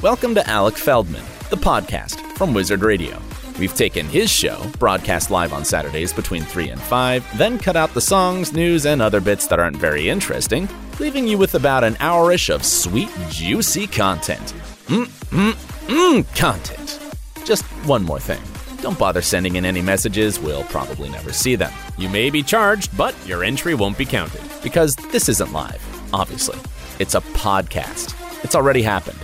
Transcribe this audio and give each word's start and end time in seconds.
Welcome 0.00 0.36
to 0.36 0.48
Alec 0.48 0.76
Feldman, 0.76 1.24
the 1.50 1.56
podcast 1.56 2.20
from 2.36 2.54
Wizard 2.54 2.82
Radio. 2.82 3.20
We've 3.58 3.74
taken 3.74 4.06
his 4.06 4.30
show, 4.30 4.62
broadcast 4.78 5.28
live 5.28 5.52
on 5.52 5.64
Saturdays 5.64 6.12
between 6.12 6.44
3 6.44 6.68
and 6.68 6.80
5, 6.80 7.36
then 7.36 7.58
cut 7.58 7.74
out 7.74 7.92
the 7.94 8.00
songs, 8.00 8.52
news, 8.52 8.86
and 8.86 9.02
other 9.02 9.20
bits 9.20 9.48
that 9.48 9.58
aren't 9.58 9.76
very 9.76 10.08
interesting, 10.08 10.68
leaving 11.00 11.26
you 11.26 11.36
with 11.36 11.56
about 11.56 11.82
an 11.82 11.96
hourish 11.96 12.48
of 12.48 12.64
sweet, 12.64 13.10
juicy 13.28 13.88
content. 13.88 14.54
Mmm, 14.86 15.06
mmm, 15.30 15.88
mmm, 15.88 16.36
content. 16.36 17.00
Just 17.44 17.64
one 17.84 18.04
more 18.04 18.20
thing. 18.20 18.40
Don't 18.80 19.00
bother 19.00 19.20
sending 19.20 19.56
in 19.56 19.64
any 19.64 19.82
messages, 19.82 20.38
we'll 20.38 20.62
probably 20.64 21.08
never 21.08 21.32
see 21.32 21.56
them. 21.56 21.72
You 21.98 22.08
may 22.08 22.30
be 22.30 22.44
charged, 22.44 22.96
but 22.96 23.16
your 23.26 23.42
entry 23.42 23.74
won't 23.74 23.98
be 23.98 24.06
counted. 24.06 24.42
Because 24.62 24.94
this 25.10 25.28
isn't 25.28 25.52
live, 25.52 25.84
obviously. 26.14 26.60
It's 27.00 27.16
a 27.16 27.20
podcast. 27.20 28.14
It's 28.44 28.54
already 28.54 28.82
happened 28.82 29.18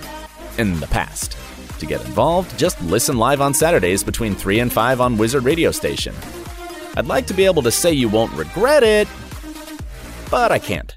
in 0.58 0.80
the 0.80 0.86
past. 0.86 1.36
To 1.80 1.86
get 1.86 2.04
involved, 2.06 2.58
just 2.58 2.80
listen 2.82 3.18
live 3.18 3.40
on 3.40 3.54
Saturdays 3.54 4.04
between 4.04 4.34
3 4.34 4.60
and 4.60 4.72
5 4.72 5.00
on 5.00 5.18
Wizard 5.18 5.44
Radio 5.44 5.70
Station. 5.70 6.14
I'd 6.96 7.06
like 7.06 7.26
to 7.26 7.34
be 7.34 7.44
able 7.44 7.62
to 7.62 7.70
say 7.70 7.92
you 7.92 8.08
won't 8.08 8.32
regret 8.32 8.82
it, 8.82 9.08
but 10.30 10.52
I 10.52 10.58
can't. 10.58 10.96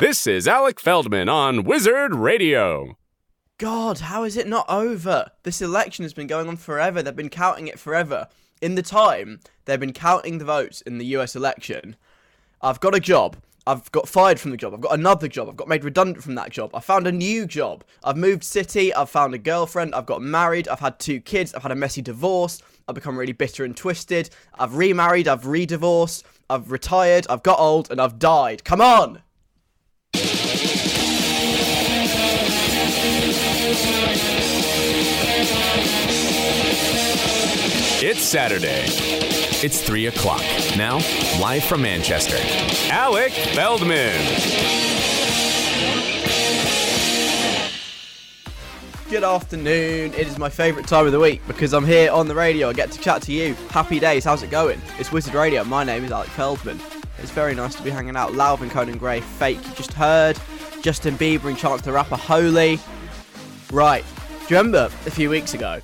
This 0.00 0.26
is 0.26 0.48
Alec 0.48 0.80
Feldman 0.80 1.28
on 1.28 1.64
Wizard 1.64 2.14
Radio. 2.14 2.96
God, 3.58 4.00
how 4.00 4.24
is 4.24 4.36
it 4.36 4.48
not 4.48 4.68
over? 4.68 5.30
This 5.44 5.62
election 5.62 6.02
has 6.02 6.12
been 6.12 6.26
going 6.26 6.48
on 6.48 6.56
forever. 6.56 7.02
They've 7.02 7.14
been 7.14 7.28
counting 7.28 7.68
it 7.68 7.78
forever. 7.78 8.26
In 8.60 8.74
the 8.74 8.82
time 8.82 9.38
they've 9.64 9.78
been 9.78 9.92
counting 9.92 10.38
the 10.38 10.44
votes 10.44 10.80
in 10.80 10.98
the 10.98 11.06
US 11.16 11.36
election, 11.36 11.94
I've 12.60 12.80
got 12.80 12.96
a 12.96 13.00
job. 13.00 13.36
I've 13.66 13.90
got 13.92 14.08
fired 14.08 14.38
from 14.38 14.50
the 14.50 14.58
job. 14.58 14.74
I've 14.74 14.82
got 14.82 14.92
another 14.92 15.26
job. 15.26 15.48
I've 15.48 15.56
got 15.56 15.68
made 15.68 15.84
redundant 15.84 16.22
from 16.22 16.34
that 16.34 16.50
job. 16.50 16.70
I 16.74 16.80
found 16.80 17.06
a 17.06 17.12
new 17.12 17.46
job. 17.46 17.82
I've 18.02 18.16
moved 18.16 18.44
city. 18.44 18.92
I've 18.92 19.08
found 19.08 19.32
a 19.32 19.38
girlfriend. 19.38 19.94
I've 19.94 20.04
got 20.04 20.20
married. 20.20 20.68
I've 20.68 20.80
had 20.80 20.98
two 20.98 21.20
kids. 21.20 21.54
I've 21.54 21.62
had 21.62 21.72
a 21.72 21.76
messy 21.76 22.02
divorce. 22.02 22.60
I've 22.86 22.94
become 22.94 23.18
really 23.18 23.32
bitter 23.32 23.64
and 23.64 23.74
twisted. 23.74 24.28
I've 24.58 24.76
remarried. 24.76 25.28
I've 25.28 25.46
re-divorced. 25.46 26.26
I've 26.50 26.70
retired. 26.70 27.26
I've 27.30 27.42
got 27.42 27.58
old 27.58 27.90
and 27.90 28.00
I've 28.00 28.18
died. 28.18 28.64
Come 28.64 28.82
on! 28.82 29.22
It's 38.06 38.20
Saturday. 38.20 39.33
It's 39.64 39.82
3 39.82 40.08
o'clock. 40.08 40.42
Now, 40.76 40.96
live 41.40 41.64
from 41.64 41.80
Manchester. 41.80 42.36
Alec 42.92 43.32
Feldman. 43.32 44.20
Good 49.08 49.24
afternoon. 49.24 50.12
It 50.12 50.26
is 50.26 50.36
my 50.36 50.50
favourite 50.50 50.86
time 50.86 51.06
of 51.06 51.12
the 51.12 51.18
week 51.18 51.40
because 51.46 51.72
I'm 51.72 51.86
here 51.86 52.12
on 52.12 52.28
the 52.28 52.34
radio. 52.34 52.68
I 52.68 52.74
get 52.74 52.92
to 52.92 53.00
chat 53.00 53.22
to 53.22 53.32
you. 53.32 53.54
Happy 53.70 53.98
days. 53.98 54.24
How's 54.24 54.42
it 54.42 54.50
going? 54.50 54.82
It's 54.98 55.10
Wizard 55.10 55.32
Radio. 55.32 55.64
My 55.64 55.82
name 55.82 56.04
is 56.04 56.12
Alec 56.12 56.28
Feldman. 56.28 56.78
It's 57.16 57.30
very 57.30 57.54
nice 57.54 57.74
to 57.76 57.82
be 57.82 57.88
hanging 57.88 58.16
out. 58.16 58.32
Lauv 58.32 58.60
and 58.60 58.70
Conan 58.70 58.98
Gray, 58.98 59.20
fake. 59.20 59.66
You 59.66 59.74
just 59.76 59.94
heard 59.94 60.38
Justin 60.82 61.16
Bieber 61.16 61.44
and 61.44 61.56
Chance 61.56 61.80
the 61.80 61.92
Rapper, 61.92 62.16
Holy. 62.16 62.78
Right. 63.72 64.04
Do 64.28 64.54
you 64.54 64.58
remember 64.58 64.90
a 65.06 65.10
few 65.10 65.30
weeks 65.30 65.54
ago? 65.54 65.80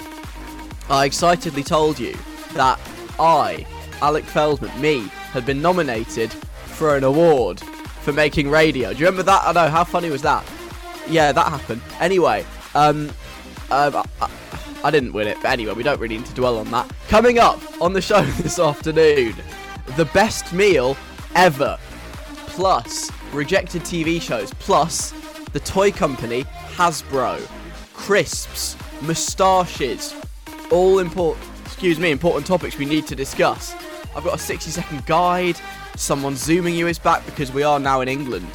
I 0.91 1.07
excitedly 1.07 1.63
told 1.63 1.99
you 1.99 2.15
that 2.53 2.79
I, 3.21 3.67
Alec 4.01 4.25
Feldman, 4.25 4.81
me, 4.81 5.09
had 5.33 5.45
been 5.45 5.61
nominated 5.61 6.33
for 6.33 6.97
an 6.97 7.05
award 7.05 7.61
for 7.61 8.13
making 8.13 8.49
radio. 8.49 8.93
Do 8.93 8.99
you 8.99 9.05
remember 9.05 9.23
that? 9.25 9.43
I 9.45 9.53
know. 9.53 9.69
How 9.69 9.85
funny 9.85 10.09
was 10.09 10.23
that? 10.23 10.45
Yeah, 11.09 11.31
that 11.33 11.47
happened. 11.47 11.83
Anyway, 12.01 12.47
um, 12.75 13.11
um 13.71 14.03
I, 14.21 14.31
I 14.83 14.91
didn't 14.91 15.13
win 15.13 15.29
it, 15.29 15.37
but 15.43 15.51
anyway, 15.51 15.75
we 15.75 15.83
don't 15.83 16.01
really 16.01 16.17
need 16.17 16.27
to 16.27 16.35
dwell 16.35 16.57
on 16.59 16.71
that. 16.71 16.91
Coming 17.09 17.39
up 17.39 17.61
on 17.83 17.93
the 17.93 18.01
show 18.01 18.23
this 18.43 18.59
afternoon, 18.59 19.35
the 19.97 20.07
best 20.07 20.53
meal 20.55 20.97
ever, 21.37 21.79
plus 22.47 23.11
rejected 23.33 23.83
TV 23.83 24.21
shows, 24.21 24.53
plus 24.55 25.13
the 25.53 25.61
toy 25.61 25.93
company 25.93 26.45
Hasbro, 26.75 27.47
crisps, 27.93 28.77
moustaches, 29.03 30.15
all 30.71 31.01
important, 31.01 31.50
excuse 31.81 31.99
me, 31.99 32.11
important 32.11 32.47
topics 32.47 32.77
we 32.77 32.85
need 32.85 33.07
to 33.07 33.17
discuss. 33.17 33.75
I've 34.15 34.23
got 34.23 34.35
a 34.35 34.39
60 34.39 34.71
second 34.71 35.07
guide. 35.07 35.59
Someone 35.97 36.37
zooming 36.37 36.75
you 36.75 36.89
is 36.89 36.99
back 36.99 37.25
because 37.25 37.53
we 37.53 37.63
are 37.63 37.81
now 37.81 38.03
in 38.03 38.09
England 38.09 38.47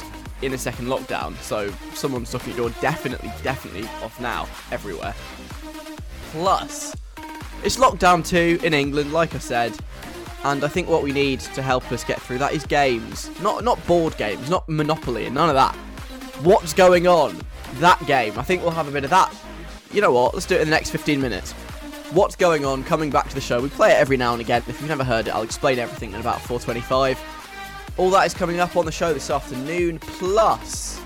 in 0.42 0.52
a 0.52 0.58
second 0.58 0.86
lockdown. 0.86 1.34
So 1.38 1.72
someone's 1.92 2.32
looking 2.32 2.52
at 2.52 2.56
your 2.56 2.70
definitely, 2.80 3.32
definitely 3.42 3.82
off 4.00 4.20
now 4.20 4.46
everywhere. 4.70 5.12
Plus, 6.30 6.94
it's 7.64 7.78
lockdown 7.78 8.24
two 8.24 8.64
in 8.64 8.72
England, 8.72 9.12
like 9.12 9.34
I 9.34 9.38
said. 9.38 9.76
And 10.44 10.62
I 10.62 10.68
think 10.68 10.88
what 10.88 11.02
we 11.02 11.10
need 11.10 11.40
to 11.40 11.62
help 11.62 11.90
us 11.90 12.04
get 12.04 12.22
through 12.22 12.38
that 12.38 12.52
is 12.52 12.64
games. 12.64 13.28
Not 13.42 13.64
not 13.64 13.84
board 13.88 14.16
games, 14.16 14.48
not 14.48 14.68
Monopoly 14.68 15.26
and 15.26 15.34
none 15.34 15.48
of 15.48 15.56
that. 15.56 15.74
What's 16.44 16.72
going 16.72 17.08
on? 17.08 17.36
That 17.80 17.98
game. 18.06 18.38
I 18.38 18.44
think 18.44 18.62
we'll 18.62 18.70
have 18.70 18.86
a 18.86 18.92
bit 18.92 19.02
of 19.02 19.10
that. 19.10 19.34
You 19.92 20.00
know 20.00 20.12
what? 20.12 20.34
Let's 20.34 20.46
do 20.46 20.54
it 20.54 20.60
in 20.60 20.68
the 20.68 20.76
next 20.76 20.90
15 20.90 21.20
minutes 21.20 21.56
what's 22.12 22.36
going 22.36 22.64
on 22.64 22.84
coming 22.84 23.10
back 23.10 23.28
to 23.28 23.34
the 23.34 23.40
show. 23.40 23.60
We 23.60 23.68
play 23.68 23.92
it 23.92 23.96
every 23.96 24.16
now 24.16 24.32
and 24.32 24.40
again. 24.40 24.62
If 24.68 24.80
you've 24.80 24.88
never 24.88 25.04
heard 25.04 25.26
it, 25.26 25.30
I'll 25.34 25.42
explain 25.42 25.78
everything 25.78 26.12
in 26.12 26.20
about 26.20 26.38
4.25. 26.38 27.18
All 27.98 28.10
that 28.10 28.26
is 28.26 28.34
coming 28.34 28.60
up 28.60 28.76
on 28.76 28.84
the 28.84 28.92
show 28.92 29.12
this 29.12 29.30
afternoon. 29.30 29.98
Plus, 29.98 31.00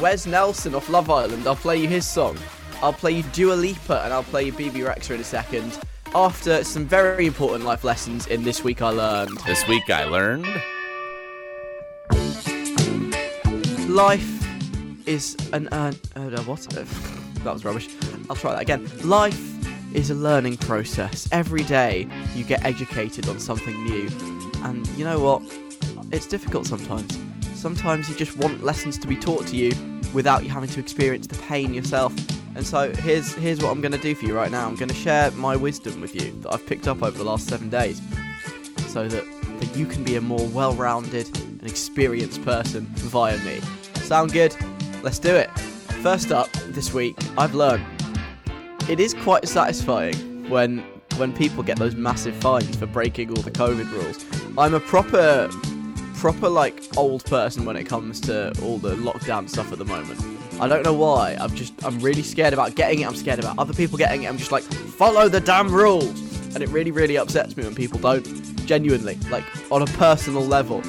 Wes 0.00 0.26
Nelson 0.26 0.74
off 0.74 0.88
Love 0.88 1.10
Island. 1.10 1.46
I'll 1.46 1.56
play 1.56 1.76
you 1.76 1.88
his 1.88 2.06
song. 2.06 2.38
I'll 2.80 2.92
play 2.92 3.12
you 3.12 3.22
Dua 3.24 3.54
Lipa 3.54 4.02
and 4.04 4.12
I'll 4.12 4.22
play 4.22 4.44
you 4.44 4.52
Bebe 4.52 4.80
Rexha 4.80 5.14
in 5.14 5.20
a 5.20 5.24
second. 5.24 5.78
After 6.14 6.64
some 6.64 6.86
very 6.86 7.26
important 7.26 7.64
life 7.64 7.84
lessons 7.84 8.26
in 8.28 8.42
This 8.42 8.64
Week 8.64 8.80
I 8.80 8.90
Learned. 8.90 9.36
This 9.40 9.66
week 9.68 9.90
I 9.90 10.04
learned. 10.04 10.46
Life 13.90 15.08
is 15.08 15.36
an. 15.52 15.68
Uh, 15.68 15.92
uh, 16.14 16.42
what? 16.42 16.60
that 17.44 17.52
was 17.52 17.64
rubbish. 17.64 17.88
I'll 18.30 18.36
try 18.36 18.52
that 18.52 18.62
again. 18.62 18.88
Life 19.02 19.57
is 19.94 20.10
a 20.10 20.14
learning 20.14 20.56
process. 20.58 21.28
Every 21.32 21.62
day 21.64 22.08
you 22.34 22.44
get 22.44 22.64
educated 22.64 23.28
on 23.28 23.38
something 23.38 23.84
new. 23.84 24.08
And 24.64 24.86
you 24.88 25.04
know 25.04 25.20
what? 25.20 25.42
It's 26.12 26.26
difficult 26.26 26.66
sometimes. 26.66 27.18
Sometimes 27.54 28.08
you 28.08 28.16
just 28.16 28.36
want 28.36 28.62
lessons 28.62 28.98
to 28.98 29.06
be 29.06 29.16
taught 29.16 29.46
to 29.48 29.56
you 29.56 29.72
without 30.14 30.44
you 30.44 30.50
having 30.50 30.68
to 30.70 30.80
experience 30.80 31.26
the 31.26 31.38
pain 31.42 31.74
yourself. 31.74 32.14
And 32.54 32.66
so 32.66 32.92
here's 32.92 33.34
here's 33.34 33.60
what 33.60 33.70
I'm 33.70 33.80
going 33.80 33.92
to 33.92 33.98
do 33.98 34.14
for 34.14 34.26
you 34.26 34.34
right 34.34 34.50
now. 34.50 34.66
I'm 34.66 34.76
going 34.76 34.88
to 34.88 34.94
share 34.94 35.30
my 35.32 35.56
wisdom 35.56 36.00
with 36.00 36.14
you 36.14 36.32
that 36.42 36.52
I've 36.52 36.66
picked 36.66 36.88
up 36.88 37.02
over 37.02 37.16
the 37.16 37.24
last 37.24 37.46
7 37.48 37.68
days 37.68 38.00
so 38.88 39.06
that 39.08 39.24
that 39.60 39.76
you 39.76 39.86
can 39.86 40.04
be 40.04 40.16
a 40.16 40.20
more 40.20 40.46
well-rounded 40.48 41.36
and 41.38 41.64
experienced 41.64 42.44
person 42.44 42.86
via 42.94 43.38
me. 43.38 43.60
Sound 43.94 44.32
good? 44.32 44.54
Let's 45.02 45.18
do 45.18 45.34
it. 45.34 45.50
First 46.02 46.30
up 46.30 46.48
this 46.68 46.94
week, 46.94 47.16
I've 47.36 47.54
learned 47.54 47.84
it 48.88 49.00
is 49.00 49.12
quite 49.12 49.46
satisfying 49.46 50.48
when 50.48 50.78
when 51.16 51.32
people 51.32 51.62
get 51.62 51.78
those 51.78 51.94
massive 51.94 52.34
fines 52.36 52.76
for 52.76 52.86
breaking 52.86 53.28
all 53.30 53.42
the 53.42 53.50
COVID 53.50 53.90
rules. 53.92 54.24
I'm 54.56 54.74
a 54.74 54.80
proper 54.80 55.48
proper 56.14 56.48
like 56.48 56.82
old 56.96 57.24
person 57.26 57.64
when 57.64 57.76
it 57.76 57.84
comes 57.84 58.20
to 58.22 58.48
all 58.62 58.78
the 58.78 58.96
lockdown 58.96 59.48
stuff 59.48 59.72
at 59.72 59.78
the 59.78 59.84
moment. 59.84 60.20
I 60.60 60.68
don't 60.68 60.84
know 60.84 60.94
why. 60.94 61.36
I'm 61.38 61.54
just 61.54 61.72
I'm 61.84 62.00
really 62.00 62.22
scared 62.22 62.54
about 62.54 62.76
getting 62.76 63.00
it. 63.00 63.06
I'm 63.06 63.14
scared 63.14 63.38
about 63.38 63.58
other 63.58 63.74
people 63.74 63.98
getting 63.98 64.22
it. 64.22 64.28
I'm 64.28 64.38
just 64.38 64.52
like 64.52 64.62
follow 64.62 65.28
the 65.28 65.40
damn 65.40 65.70
rules. 65.70 66.24
And 66.54 66.62
it 66.62 66.70
really 66.70 66.90
really 66.90 67.18
upsets 67.18 67.56
me 67.56 67.64
when 67.64 67.74
people 67.74 67.98
don't 67.98 68.24
genuinely 68.66 69.16
like 69.30 69.44
on 69.70 69.82
a 69.82 69.86
personal 69.86 70.42
level. 70.42 70.80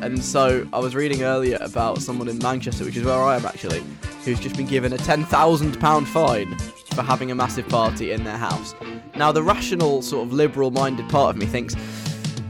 And 0.00 0.22
so 0.22 0.64
I 0.72 0.78
was 0.78 0.94
reading 0.94 1.24
earlier 1.24 1.58
about 1.60 1.98
someone 1.98 2.28
in 2.28 2.38
Manchester, 2.38 2.84
which 2.84 2.96
is 2.96 3.04
where 3.04 3.20
I 3.20 3.34
am 3.34 3.44
actually, 3.44 3.82
who's 4.24 4.38
just 4.38 4.56
been 4.56 4.68
given 4.68 4.92
a 4.92 4.96
£10,000 4.96 6.06
fine 6.06 6.56
for 6.98 7.04
having 7.04 7.30
a 7.30 7.34
massive 7.34 7.68
party 7.68 8.10
in 8.10 8.24
their 8.24 8.36
house. 8.36 8.74
Now, 9.14 9.30
the 9.30 9.40
rational, 9.40 10.02
sort 10.02 10.26
of 10.26 10.32
liberal 10.32 10.72
minded 10.72 11.08
part 11.08 11.30
of 11.30 11.36
me 11.40 11.46
thinks 11.46 11.76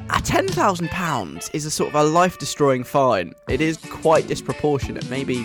ah, 0.09 0.17
a 0.17 0.23
£10,000 0.23 1.55
is 1.55 1.67
a 1.67 1.71
sort 1.71 1.91
of 1.91 1.95
a 1.97 2.03
life 2.03 2.39
destroying 2.39 2.83
fine. 2.83 3.35
It 3.47 3.61
is 3.61 3.77
quite 3.77 4.27
disproportionate. 4.27 5.11
Maybe 5.11 5.45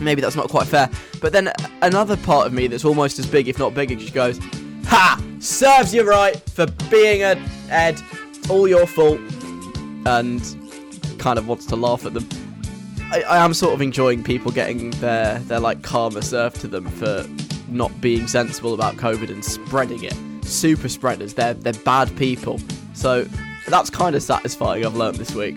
maybe 0.00 0.22
that's 0.22 0.34
not 0.34 0.48
quite 0.48 0.66
fair. 0.66 0.88
But 1.20 1.34
then 1.34 1.52
another 1.82 2.16
part 2.16 2.46
of 2.46 2.54
me 2.54 2.68
that's 2.68 2.86
almost 2.86 3.18
as 3.18 3.26
big, 3.26 3.48
if 3.48 3.58
not 3.58 3.74
bigger, 3.74 3.96
just 3.96 4.14
goes, 4.14 4.38
Ha! 4.86 5.22
Serves 5.38 5.92
you 5.92 6.08
right 6.08 6.34
for 6.48 6.64
being 6.90 7.22
a 7.22 7.36
Ed. 7.68 8.00
All 8.48 8.66
your 8.66 8.86
fault. 8.86 9.20
And 10.06 10.40
kind 11.18 11.38
of 11.38 11.46
wants 11.46 11.66
to 11.66 11.76
laugh 11.76 12.06
at 12.06 12.14
them. 12.14 12.26
I, 13.12 13.20
I 13.28 13.44
am 13.44 13.52
sort 13.52 13.74
of 13.74 13.82
enjoying 13.82 14.24
people 14.24 14.50
getting 14.50 14.90
their, 14.92 15.38
their 15.40 15.60
like 15.60 15.82
karma 15.82 16.22
served 16.22 16.62
to 16.62 16.66
them 16.66 16.86
for 16.86 17.26
not 17.72 18.00
being 18.00 18.26
sensible 18.26 18.74
about 18.74 18.96
COVID 18.96 19.30
and 19.30 19.44
spreading 19.44 20.04
it. 20.04 20.14
Super 20.44 20.88
spreaders. 20.88 21.34
They're 21.34 21.54
they're 21.54 21.72
bad 21.72 22.14
people. 22.16 22.60
So 22.94 23.26
that's 23.68 23.90
kind 23.90 24.14
of 24.14 24.22
satisfying. 24.22 24.84
I've 24.84 24.96
learned 24.96 25.16
this 25.16 25.34
week. 25.34 25.56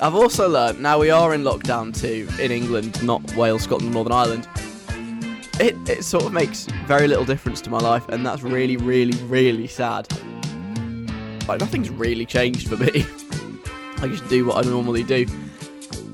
I've 0.00 0.14
also 0.14 0.48
learned 0.48 0.80
now 0.80 0.98
we 0.98 1.10
are 1.10 1.34
in 1.34 1.42
lockdown 1.42 1.98
too 1.98 2.28
in 2.42 2.50
England, 2.50 3.02
not 3.02 3.34
Wales, 3.34 3.62
Scotland, 3.62 3.92
Northern 3.92 4.12
Ireland. 4.12 4.48
It 5.58 5.76
it 5.88 6.04
sort 6.04 6.24
of 6.24 6.32
makes 6.32 6.66
very 6.86 7.06
little 7.06 7.24
difference 7.24 7.60
to 7.62 7.70
my 7.70 7.78
life, 7.78 8.08
and 8.08 8.24
that's 8.24 8.42
really, 8.42 8.76
really, 8.76 9.16
really 9.24 9.66
sad. 9.66 10.08
Like 11.46 11.60
nothing's 11.60 11.90
really 11.90 12.24
changed 12.24 12.68
for 12.68 12.76
me. 12.76 13.04
I 14.02 14.08
just 14.08 14.26
do 14.28 14.46
what 14.46 14.64
I 14.64 14.68
normally 14.68 15.02
do, 15.02 15.26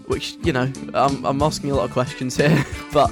which 0.06 0.36
you 0.42 0.52
know 0.52 0.72
I'm 0.94 1.24
I'm 1.24 1.40
asking 1.42 1.70
a 1.70 1.74
lot 1.74 1.84
of 1.84 1.92
questions 1.92 2.36
here, 2.36 2.64
but 2.92 3.08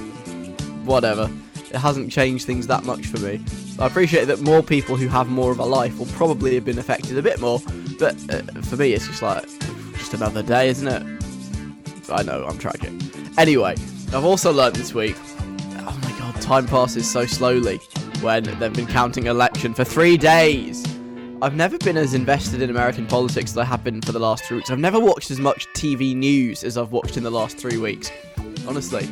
whatever. 0.83 1.29
It 1.75 1.79
hasn't 1.79 2.09
changed 2.09 2.45
things 2.45 2.67
that 2.67 2.85
much 2.85 3.07
for 3.07 3.19
me. 3.19 3.43
I 3.79 3.87
appreciate 3.87 4.25
that 4.25 4.39
more 4.39 4.63
people 4.63 4.95
who 4.95 5.09
have 5.09 5.27
more 5.27 5.51
of 5.51 5.59
a 5.59 5.65
life 5.65 5.99
will 5.99 6.05
probably 6.05 6.55
have 6.55 6.63
been 6.63 6.79
affected 6.79 7.17
a 7.17 7.21
bit 7.21 7.41
more, 7.41 7.59
but 7.99 8.15
uh, 8.33 8.61
for 8.61 8.77
me, 8.77 8.93
it's 8.93 9.05
just 9.05 9.21
like 9.21 9.43
just 9.97 10.13
another 10.13 10.41
day, 10.41 10.69
isn't 10.69 10.87
it? 10.87 11.03
I 12.09 12.23
know, 12.23 12.45
I'm 12.45 12.57
tragic. 12.57 12.93
Anyway, 13.37 13.75
I've 14.13 14.23
also 14.23 14.53
learned 14.53 14.77
this 14.77 14.93
week. 14.93 15.17
Oh 15.79 15.99
my 16.01 16.17
god, 16.17 16.41
time 16.41 16.65
passes 16.65 17.11
so 17.11 17.25
slowly 17.25 17.77
when 18.21 18.45
they've 18.57 18.71
been 18.71 18.87
counting 18.87 19.25
election 19.25 19.73
for 19.73 19.83
three 19.83 20.15
days. 20.15 20.85
I've 21.41 21.55
never 21.55 21.77
been 21.77 21.97
as 21.97 22.13
invested 22.13 22.61
in 22.61 22.69
American 22.69 23.05
politics 23.05 23.51
as 23.51 23.57
I 23.57 23.65
have 23.65 23.83
been 23.83 24.01
for 24.01 24.13
the 24.13 24.19
last 24.19 24.45
three 24.45 24.57
weeks. 24.57 24.71
I've 24.71 24.79
never 24.79 25.01
watched 25.01 25.29
as 25.29 25.41
much 25.41 25.67
TV 25.73 26.15
news 26.15 26.63
as 26.63 26.77
I've 26.77 26.93
watched 26.93 27.17
in 27.17 27.23
the 27.23 27.31
last 27.31 27.57
three 27.57 27.77
weeks. 27.77 28.11
Honestly, 28.65 29.09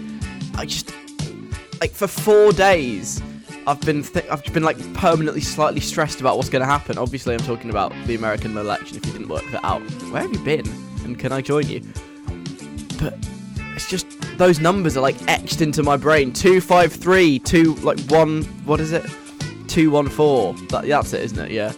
I 0.55 0.65
just 0.65 0.93
like 1.83 1.91
for 1.91 2.07
four 2.07 2.53
days. 2.53 3.21
I've 3.67 3.81
been 3.81 4.03
th- 4.03 4.25
I've 4.31 4.41
been 4.53 4.63
like 4.63 4.77
permanently 4.93 5.41
slightly 5.41 5.81
stressed 5.81 6.21
about 6.21 6.37
what's 6.37 6.47
going 6.47 6.61
to 6.61 6.65
happen. 6.65 6.97
Obviously, 6.97 7.33
I'm 7.33 7.41
talking 7.41 7.69
about 7.69 7.91
the 8.07 8.15
American 8.15 8.55
election. 8.55 8.95
If 8.95 9.05
you 9.05 9.11
didn't 9.11 9.27
work 9.27 9.43
that 9.51 9.65
out, 9.65 9.81
where 10.09 10.21
have 10.21 10.31
you 10.31 10.39
been? 10.39 10.65
And 11.03 11.19
can 11.19 11.33
I 11.33 11.41
join 11.41 11.67
you? 11.67 11.81
But 13.01 13.15
it's 13.75 13.89
just 13.89 14.07
those 14.37 14.61
numbers 14.61 14.95
are 14.95 15.01
like 15.01 15.17
etched 15.27 15.59
into 15.59 15.83
my 15.83 15.97
brain. 15.97 16.31
Two 16.31 16.61
five 16.61 16.93
three, 16.93 17.37
two 17.37 17.75
like 17.75 17.99
one. 18.03 18.43
What 18.63 18.79
is 18.79 18.93
it? 18.93 19.05
Two 19.67 19.91
one 19.91 20.07
four. 20.07 20.53
That, 20.69 20.87
that's 20.87 21.11
it, 21.11 21.21
isn't 21.23 21.39
it? 21.39 21.51
Yeah. 21.51 21.73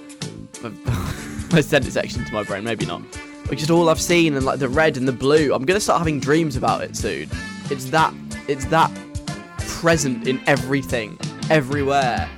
I 1.51 1.61
sent 1.61 1.87
it 1.87 1.97
etched 1.97 2.17
into 2.17 2.31
my 2.31 2.43
brain. 2.43 2.63
Maybe 2.63 2.85
not. 2.85 3.01
Like 3.47 3.57
just 3.57 3.71
all 3.71 3.89
I've 3.89 4.01
seen 4.01 4.35
and 4.35 4.45
like 4.45 4.59
the 4.59 4.69
red 4.69 4.97
and 4.97 5.07
the 5.07 5.17
blue. 5.25 5.51
I'm 5.51 5.65
gonna 5.65 5.79
start 5.79 5.97
having 5.97 6.19
dreams 6.19 6.55
about 6.55 6.83
it 6.83 6.95
soon. 6.95 7.27
It's 7.71 7.85
that. 7.85 8.13
It's 8.47 8.65
that 8.65 8.91
present 9.75 10.25
in 10.27 10.41
everything 10.47 11.17
everywhere. 11.49 12.29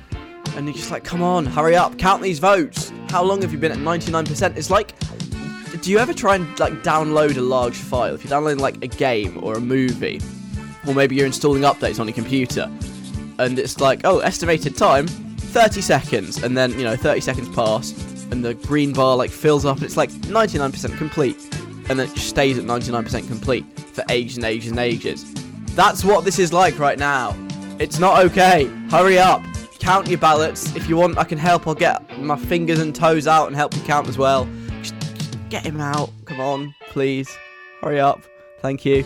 And 0.56 0.66
you're 0.66 0.74
just 0.74 0.90
like, 0.90 1.04
come 1.04 1.22
on, 1.22 1.46
hurry 1.46 1.76
up, 1.76 1.96
count 1.96 2.20
these 2.20 2.40
votes. 2.40 2.92
How 3.10 3.22
long 3.22 3.42
have 3.42 3.52
you 3.52 3.58
been 3.58 3.72
at 3.72 3.78
99%? 3.78 4.56
It's 4.56 4.70
like, 4.70 4.92
do 5.80 5.90
you 5.90 5.98
ever 5.98 6.12
try 6.12 6.34
and 6.34 6.58
like 6.58 6.72
download 6.82 7.36
a 7.36 7.40
large 7.40 7.76
file? 7.76 8.14
If 8.14 8.24
you're 8.24 8.30
downloading 8.30 8.58
like 8.58 8.82
a 8.82 8.88
game 8.88 9.38
or 9.42 9.56
a 9.56 9.60
movie, 9.60 10.20
or 10.86 10.94
maybe 10.94 11.14
you're 11.14 11.26
installing 11.26 11.62
updates 11.62 12.00
on 12.00 12.08
your 12.08 12.14
computer, 12.14 12.70
and 13.38 13.58
it's 13.58 13.80
like, 13.80 14.00
oh, 14.02 14.18
estimated 14.18 14.76
time, 14.76 15.06
30 15.06 15.80
seconds, 15.80 16.42
and 16.42 16.56
then 16.56 16.72
you 16.72 16.82
know 16.84 16.96
30 16.96 17.20
seconds 17.20 17.48
pass, 17.54 17.92
and 18.32 18.44
the 18.44 18.54
green 18.54 18.92
bar 18.92 19.16
like 19.16 19.30
fills 19.30 19.64
up, 19.64 19.76
and 19.76 19.86
it's 19.86 19.96
like 19.96 20.10
99% 20.10 20.98
complete, 20.98 21.36
and 21.88 21.98
then 21.98 22.08
it 22.08 22.16
stays 22.18 22.58
at 22.58 22.64
99% 22.64 23.28
complete 23.28 23.64
for 23.78 24.04
ages 24.08 24.36
and 24.36 24.44
ages 24.44 24.70
and 24.70 24.80
ages. 24.80 25.24
That's 25.78 26.04
what 26.04 26.24
this 26.24 26.40
is 26.40 26.52
like 26.52 26.80
right 26.80 26.98
now. 26.98 27.36
It's 27.78 28.00
not 28.00 28.24
okay. 28.24 28.64
Hurry 28.90 29.16
up. 29.16 29.44
Count 29.78 30.08
your 30.08 30.18
ballots. 30.18 30.74
If 30.74 30.88
you 30.88 30.96
want, 30.96 31.16
I 31.18 31.22
can 31.22 31.38
help. 31.38 31.68
I'll 31.68 31.74
get 31.76 32.18
my 32.18 32.34
fingers 32.34 32.80
and 32.80 32.92
toes 32.92 33.28
out 33.28 33.46
and 33.46 33.54
help 33.54 33.76
you 33.76 33.82
count 33.82 34.08
as 34.08 34.18
well. 34.18 34.48
Just, 34.82 34.98
just 35.14 35.48
get 35.50 35.64
him 35.64 35.80
out. 35.80 36.10
Come 36.24 36.40
on, 36.40 36.74
please. 36.90 37.30
Hurry 37.80 38.00
up. 38.00 38.24
Thank 38.60 38.84
you. 38.84 39.04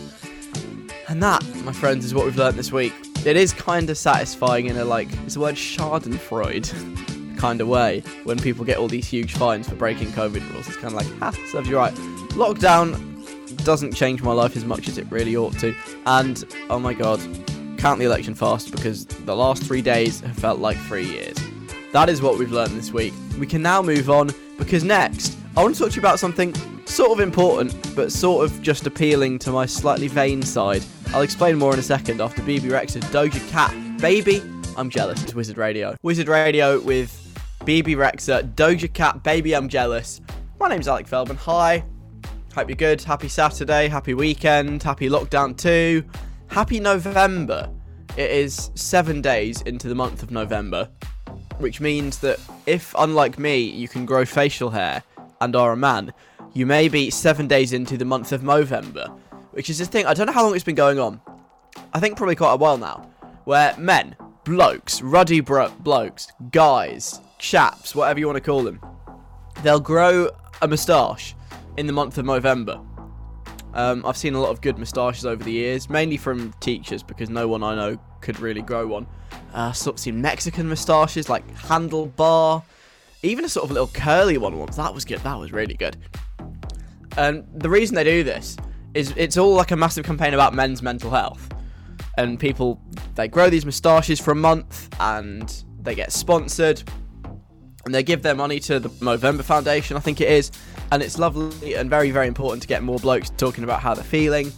And 1.09 1.23
that, 1.23 1.45
my 1.57 1.75
friends, 1.75 2.07
is 2.07 2.15
what 2.15 2.25
we've 2.25 2.39
learnt 2.39 2.57
this 2.57 2.73
week. 2.73 2.95
It 3.27 3.37
is 3.37 3.53
kind 3.53 3.91
of 3.91 3.99
satisfying 3.99 4.65
in 4.65 4.79
a 4.79 4.85
like, 4.87 5.09
it's 5.27 5.35
the 5.35 5.41
word 5.41 5.57
Schadenfreude 5.57 7.37
kind 7.39 7.61
of 7.61 7.69
way 7.69 8.03
when 8.25 8.39
people 8.39 8.65
get 8.65 8.79
all 8.79 8.89
these 8.89 9.07
huge 9.07 9.35
fines 9.35 9.69
for 9.69 9.75
breaking 9.75 10.09
COVID 10.13 10.51
rules. 10.51 10.69
It's 10.69 10.79
kind 10.79 10.95
of 10.95 10.95
like, 10.95 11.19
ha, 11.19 11.33
serves 11.51 11.69
you 11.69 11.77
right. 11.77 11.93
Lockdown 12.33 13.12
doesn't 13.65 13.95
change 13.95 14.23
my 14.23 14.33
life 14.33 14.57
as 14.57 14.65
much 14.65 14.89
as 14.89 14.99
it 14.99 15.07
really 15.11 15.37
ought 15.37 15.59
to. 15.61 15.75
And 16.07 16.45
oh 16.71 16.79
my 16.79 16.95
god, 16.95 17.21
count 17.79 17.99
the 17.99 18.05
election 18.05 18.35
fast 18.35 18.71
because 18.71 19.07
the 19.07 19.35
last 19.35 19.63
three 19.65 19.83
days 19.83 20.21
have 20.21 20.37
felt 20.37 20.61
like 20.61 20.77
three 20.79 21.05
years. 21.07 21.37
That 21.93 22.09
is 22.09 22.23
what 22.23 22.39
we've 22.39 22.53
learned 22.53 22.73
this 22.73 22.93
week. 22.93 23.13
We 23.39 23.47
can 23.47 23.63
now 23.63 23.83
move 23.83 24.09
on 24.09 24.31
because 24.59 24.85
next, 24.85 25.37
I 25.57 25.63
want 25.63 25.75
to 25.75 25.81
talk 25.83 25.91
to 25.91 25.97
you 25.97 26.01
about 26.01 26.19
something 26.19 26.55
sort 26.87 27.13
of 27.13 27.21
important, 27.21 27.95
but 27.95 28.13
sort 28.13 28.45
of 28.45 28.63
just 28.63 28.87
appealing 28.87 29.39
to 29.41 29.51
my 29.51 29.67
slightly 29.67 30.09
vain 30.09 30.43
side. 30.43 30.83
I'll 31.09 31.23
explain 31.23 31.59
more 31.59 31.73
in 31.73 31.79
a 31.79 31.83
second 31.83 32.21
after 32.21 32.43
Bebe 32.43 32.69
Rexha's 32.69 33.05
Doja 33.11 33.47
Cat. 33.51 33.73
Baby, 34.01 34.43
I'm 34.77 34.89
jealous. 34.89 35.23
It's 35.23 35.35
Wizard 35.35 35.59
Radio. 35.59 35.97
Wizard 36.03 36.29
Radio 36.29 36.81
with 36.81 37.19
Bebe 37.65 37.95
Rexha, 37.95 38.55
Doja 38.55 38.93
Cat, 38.93 39.23
Baby, 39.23 39.55
I'm 39.55 39.69
jealous. 39.69 40.21
My 40.59 40.69
name's 40.69 40.89
Alec 40.89 41.07
Feldman. 41.07 41.37
Hi. 41.37 41.85
Hope 42.55 42.69
you're 42.69 42.77
good. 42.77 43.01
Happy 43.01 43.29
Saturday. 43.29 43.89
Happy 43.89 44.13
weekend. 44.13 44.83
Happy 44.83 45.09
lockdown 45.09 45.57
too. 45.57 46.05
Happy 46.49 46.81
November. 46.81 47.71
It 48.19 48.31
is 48.31 48.71
seven 48.75 49.23
days 49.23 49.63
into 49.63 49.89
the 49.89 49.95
month 49.95 50.23
of 50.23 50.31
November, 50.31 50.91
which 51.61 51.81
means 51.81 52.19
that 52.19 52.39
if, 52.67 52.95
unlike 52.99 53.39
me, 53.39 53.59
you 53.59 53.89
can 53.89 54.05
grow 54.05 54.27
facial 54.27 54.69
hair 54.69 55.03
and 55.41 55.57
are 55.57 55.73
a 55.73 55.77
man, 55.79 56.13
you 56.53 56.67
may 56.67 56.89
be 56.89 57.09
seven 57.09 57.49
days 57.49 57.73
into 57.73 57.97
the 57.97 58.05
month 58.05 58.33
of 58.33 58.43
November, 58.43 59.07
which 59.53 59.71
is 59.71 59.79
this 59.79 59.89
thing. 59.89 60.05
I 60.05 60.13
don't 60.13 60.27
know 60.27 60.33
how 60.33 60.45
long 60.45 60.55
it's 60.55 60.63
been 60.63 60.75
going 60.75 60.99
on. 60.99 61.23
I 61.95 62.01
think 62.01 62.19
probably 62.19 62.37
quite 62.37 62.53
a 62.53 62.57
while 62.57 62.77
now, 62.77 63.09
where 63.45 63.75
men, 63.79 64.15
blokes, 64.45 65.01
ruddy 65.01 65.41
bro- 65.41 65.73
blokes, 65.81 66.31
guys, 66.51 67.19
chaps, 67.39 67.95
whatever 67.95 68.21
you 68.21 68.27
want 68.27 68.37
to 68.37 68.43
call 68.43 68.63
them, 68.63 68.79
they'll 69.63 69.81
grow 69.81 70.29
a 70.61 70.69
moustache 70.69 71.35
in 71.77 71.87
the 71.87 71.93
month 71.93 72.19
of 72.19 72.25
November. 72.25 72.81
Um, 73.75 74.05
I've 74.05 74.17
seen 74.17 74.35
a 74.35 74.41
lot 74.41 74.51
of 74.51 74.61
good 74.61 74.79
moustaches 74.79 75.25
over 75.25 75.43
the 75.43 75.53
years, 75.53 75.89
mainly 75.89 76.17
from 76.17 76.53
teachers 76.61 77.03
because 77.03 77.31
no 77.31 77.49
one 77.49 77.63
I 77.63 77.75
know 77.75 77.99
could 78.21 78.39
really 78.41 78.63
grow 78.63 78.87
one. 78.87 79.07
Uh, 79.55 79.73
sort 79.73 79.97
of 79.97 80.01
seen 80.01 80.21
Mexican 80.21 80.69
moustaches 80.69 81.29
like 81.29 81.47
handlebar, 81.55 82.63
even 83.23 83.45
a 83.45 83.49
sort 83.49 83.65
of 83.65 83.71
little 83.71 83.89
curly 83.89 84.37
one 84.37 84.59
once. 84.59 84.77
That 84.77 84.93
was 84.93 85.05
good. 85.05 85.21
That 85.21 85.39
was 85.39 85.53
really 85.53 85.75
good. 85.75 85.97
And 87.17 87.45
the 87.55 87.71
reason 87.71 87.95
they 87.95 88.05
do 88.05 88.23
this 88.23 88.57
is 88.95 89.15
it's 89.17 89.37
all 89.37 89.55
like 89.55 89.71
a 89.71 89.77
massive 89.77 90.05
campaign 90.05 90.35
about 90.35 90.55
men's 90.55 90.83
mental 90.83 91.11
health. 91.11 91.49
And 92.19 92.39
people 92.39 92.81
they 93.15 93.29
grow 93.29 93.49
these 93.49 93.65
moustaches 93.65 94.21
for 94.21 94.33
a 94.33 94.37
month 94.37 94.95
and 95.01 95.65
they 95.81 95.95
get 95.95 96.13
sponsored 96.13 96.83
and 97.85 97.95
they 97.95 98.03
give 98.03 98.23
their 98.23 98.35
money 98.35 98.61
to 98.61 98.79
the 98.79 98.89
Movember 98.89 99.43
Foundation, 99.43 99.97
I 99.97 100.01
think 100.01 100.21
it 100.21 100.31
is, 100.31 100.51
and 100.91 101.03
it's 101.03 101.19
lovely 101.19 101.75
and 101.75 101.91
very, 101.91 102.11
very 102.11 102.29
important 102.29 102.63
to 102.63 102.69
get 102.69 102.83
more 102.83 102.99
blokes 102.99 103.31
talking 103.31 103.65
about 103.65 103.81
how 103.81 103.95
they're 103.95 104.05
feeling, 104.05 104.53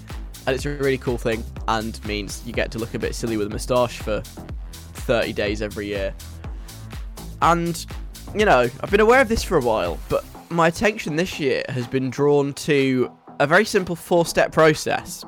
and 0.47 0.55
it's 0.55 0.67
a 0.67 0.71
really 0.71 0.99
cool 0.99 1.19
thing, 1.19 1.43
and 1.69 2.05
means 2.05 2.43
you 2.45 2.53
get 2.53 2.71
to 2.73 2.79
look 2.79 2.95
a 2.95 2.99
bit 2.99 3.15
silly 3.15 3.37
with 3.37 3.47
a 3.47 3.51
moustache 3.51 3.99
for 3.99 4.21
30 4.21 5.33
days 5.33 5.63
every 5.63 5.87
year. 5.87 6.15
And, 7.41 7.85
you 8.35 8.45
know, 8.45 8.69
I've 8.81 8.91
been 8.91 9.01
aware 9.01 9.21
of 9.21 9.29
this 9.29 9.43
for 9.43 9.59
a 9.59 9.63
while, 9.63 9.99
but 10.09 10.25
my 10.51 10.69
attention 10.69 11.17
this 11.17 11.41
year 11.41 11.63
has 11.69 11.87
been 11.87 12.11
drawn 12.11 12.53
to 12.55 13.11
a 13.41 13.47
very 13.47 13.65
simple 13.65 13.97
four 13.97 14.25
step 14.27 14.53
process. 14.53 15.25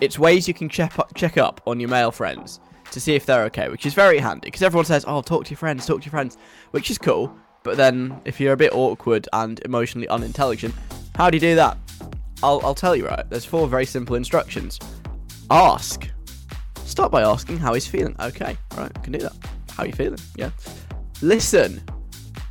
It's 0.00 0.18
ways 0.18 0.46
you 0.46 0.54
can 0.54 0.68
check 0.68 0.98
up, 0.98 1.14
check 1.14 1.38
up 1.38 1.60
on 1.66 1.80
your 1.80 1.88
male 1.88 2.12
friends 2.12 2.60
to 2.90 3.00
see 3.00 3.14
if 3.14 3.26
they're 3.26 3.44
okay, 3.44 3.68
which 3.68 3.86
is 3.86 3.94
very 3.94 4.18
handy 4.18 4.46
because 4.46 4.62
everyone 4.62 4.84
says, 4.84 5.04
"Oh, 5.08 5.22
talk 5.22 5.44
to 5.46 5.50
your 5.50 5.58
friends, 5.58 5.86
talk 5.86 6.00
to 6.00 6.04
your 6.04 6.10
friends," 6.10 6.36
which 6.76 6.90
is 6.90 6.98
cool. 6.98 7.34
But 7.62 7.78
then, 7.78 8.20
if 8.26 8.38
you're 8.38 8.52
a 8.52 8.56
bit 8.56 8.74
awkward 8.74 9.26
and 9.32 9.58
emotionally 9.64 10.06
unintelligent, 10.08 10.74
how 11.14 11.30
do 11.30 11.36
you 11.38 11.40
do 11.40 11.54
that? 11.54 11.78
I'll, 12.42 12.60
I'll 12.62 12.74
tell 12.74 12.94
you 12.94 13.06
right. 13.08 13.24
There's 13.30 13.46
four 13.46 13.66
very 13.66 13.86
simple 13.86 14.14
instructions. 14.14 14.78
Ask. 15.50 16.06
Start 16.84 17.10
by 17.10 17.22
asking 17.22 17.56
how 17.56 17.72
he's 17.72 17.86
feeling. 17.86 18.14
Okay, 18.20 18.58
right, 18.76 18.92
I 18.94 18.98
can 19.00 19.14
do 19.14 19.20
that. 19.20 19.32
How 19.74 19.84
you 19.84 19.92
feeling? 19.94 20.18
Yeah. 20.36 20.50
Listen, 21.22 21.80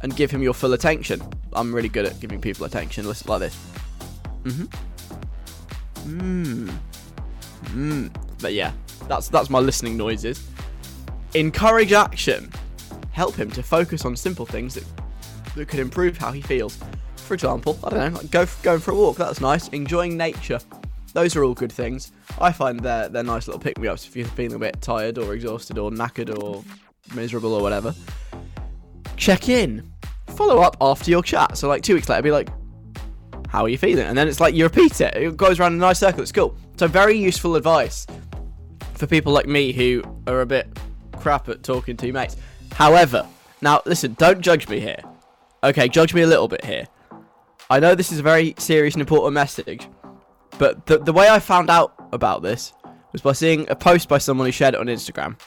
and 0.01 0.15
give 0.15 0.31
him 0.31 0.41
your 0.41 0.55
full 0.55 0.73
attention. 0.73 1.21
I'm 1.53 1.73
really 1.73 1.87
good 1.89 2.05
at 2.07 2.19
giving 2.19 2.41
people 2.41 2.65
attention. 2.65 3.05
Listen 3.07 3.29
like 3.29 3.41
this. 3.41 3.55
Mhm. 4.43 4.67
Mmm. 6.07 6.73
Mmm. 7.65 8.15
But 8.41 8.53
yeah, 8.55 8.71
That's 9.07 9.29
that's 9.29 9.51
my 9.51 9.59
listening 9.59 9.97
noises. 9.97 10.43
Encourage 11.35 11.93
action. 11.93 12.51
Help 13.15 13.33
him 13.35 13.49
to 13.51 13.63
focus 13.63 14.03
on 14.03 14.13
simple 14.13 14.45
things 14.45 14.73
that 14.73 14.83
that 15.55 15.69
could 15.69 15.79
improve 15.79 16.17
how 16.17 16.33
he 16.33 16.41
feels. 16.41 16.77
For 17.15 17.33
example, 17.33 17.79
I 17.81 17.89
don't 17.89 18.13
know, 18.13 18.19
like 18.19 18.29
go 18.29 18.45
going 18.61 18.81
for 18.81 18.91
a 18.91 18.93
walk. 18.93 19.15
That's 19.15 19.39
nice. 19.39 19.69
Enjoying 19.69 20.17
nature. 20.17 20.59
Those 21.13 21.33
are 21.37 21.45
all 21.45 21.53
good 21.53 21.71
things. 21.71 22.11
I 22.41 22.51
find 22.51 22.77
they're 22.77 23.07
they're 23.07 23.23
nice 23.23 23.47
little 23.47 23.61
pick 23.61 23.79
me 23.79 23.87
ups 23.87 24.05
if 24.05 24.17
you're 24.17 24.27
feeling 24.27 24.57
a 24.57 24.59
bit 24.59 24.81
tired 24.81 25.17
or 25.17 25.33
exhausted 25.33 25.77
or 25.77 25.91
knackered 25.91 26.37
or 26.43 26.61
miserable 27.15 27.53
or 27.53 27.61
whatever. 27.61 27.95
Check 29.15 29.47
in. 29.47 29.89
Follow 30.35 30.59
up 30.59 30.75
after 30.81 31.09
your 31.09 31.23
chat. 31.23 31.57
So 31.57 31.69
like 31.69 31.83
two 31.83 31.93
weeks 31.93 32.09
later, 32.09 32.21
be 32.21 32.31
like, 32.31 32.49
how 33.47 33.63
are 33.63 33.69
you 33.69 33.77
feeling? 33.77 34.07
And 34.07 34.17
then 34.17 34.27
it's 34.27 34.41
like 34.41 34.55
you 34.55 34.65
repeat 34.65 34.99
it. 34.99 35.15
It 35.15 35.37
goes 35.37 35.57
around 35.57 35.71
in 35.71 35.79
a 35.79 35.81
nice 35.81 35.99
circle. 35.99 36.21
It's 36.21 36.33
cool. 36.33 36.57
So 36.75 36.85
very 36.89 37.17
useful 37.17 37.55
advice 37.55 38.05
for 38.95 39.07
people 39.07 39.31
like 39.31 39.47
me 39.47 39.71
who 39.71 40.03
are 40.27 40.41
a 40.41 40.45
bit 40.45 40.67
crap 41.21 41.47
at 41.47 41.63
talking 41.63 41.95
to 41.95 42.11
mates. 42.11 42.35
However, 42.75 43.25
now 43.61 43.81
listen, 43.85 44.15
don't 44.15 44.41
judge 44.41 44.67
me 44.67 44.81
here. 44.81 44.99
Okay, 45.63 45.87
judge 45.87 46.13
me 46.13 46.21
a 46.21 46.27
little 46.27 46.49
bit 46.49 46.65
here. 46.65 46.87
I 47.69 47.79
know 47.79 47.95
this 47.95 48.11
is 48.11 48.19
a 48.19 48.23
very 48.23 48.53
serious 48.57 48.93
and 48.95 49.01
important 49.01 49.33
message, 49.33 49.87
but 50.59 50.85
the, 50.85 50.99
the 50.99 51.13
way 51.13 51.29
I 51.29 51.39
found 51.39 51.69
out 51.69 51.93
about 52.11 52.43
this 52.43 52.73
was 53.13 53.21
by 53.21 53.31
seeing 53.31 53.65
a 53.69 53.75
post 53.75 54.09
by 54.09 54.17
someone 54.17 54.45
who 54.45 54.51
shared 54.51 54.73
it 54.73 54.79
on 54.79 54.87
Instagram. 54.87 55.39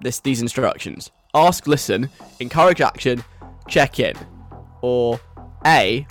This 0.00 0.20
these 0.20 0.40
instructions: 0.40 1.10
ask, 1.34 1.66
listen, 1.66 2.08
encourage 2.38 2.80
action, 2.80 3.24
check 3.68 3.98
in, 3.98 4.14
or 4.82 5.20
A 5.66 6.06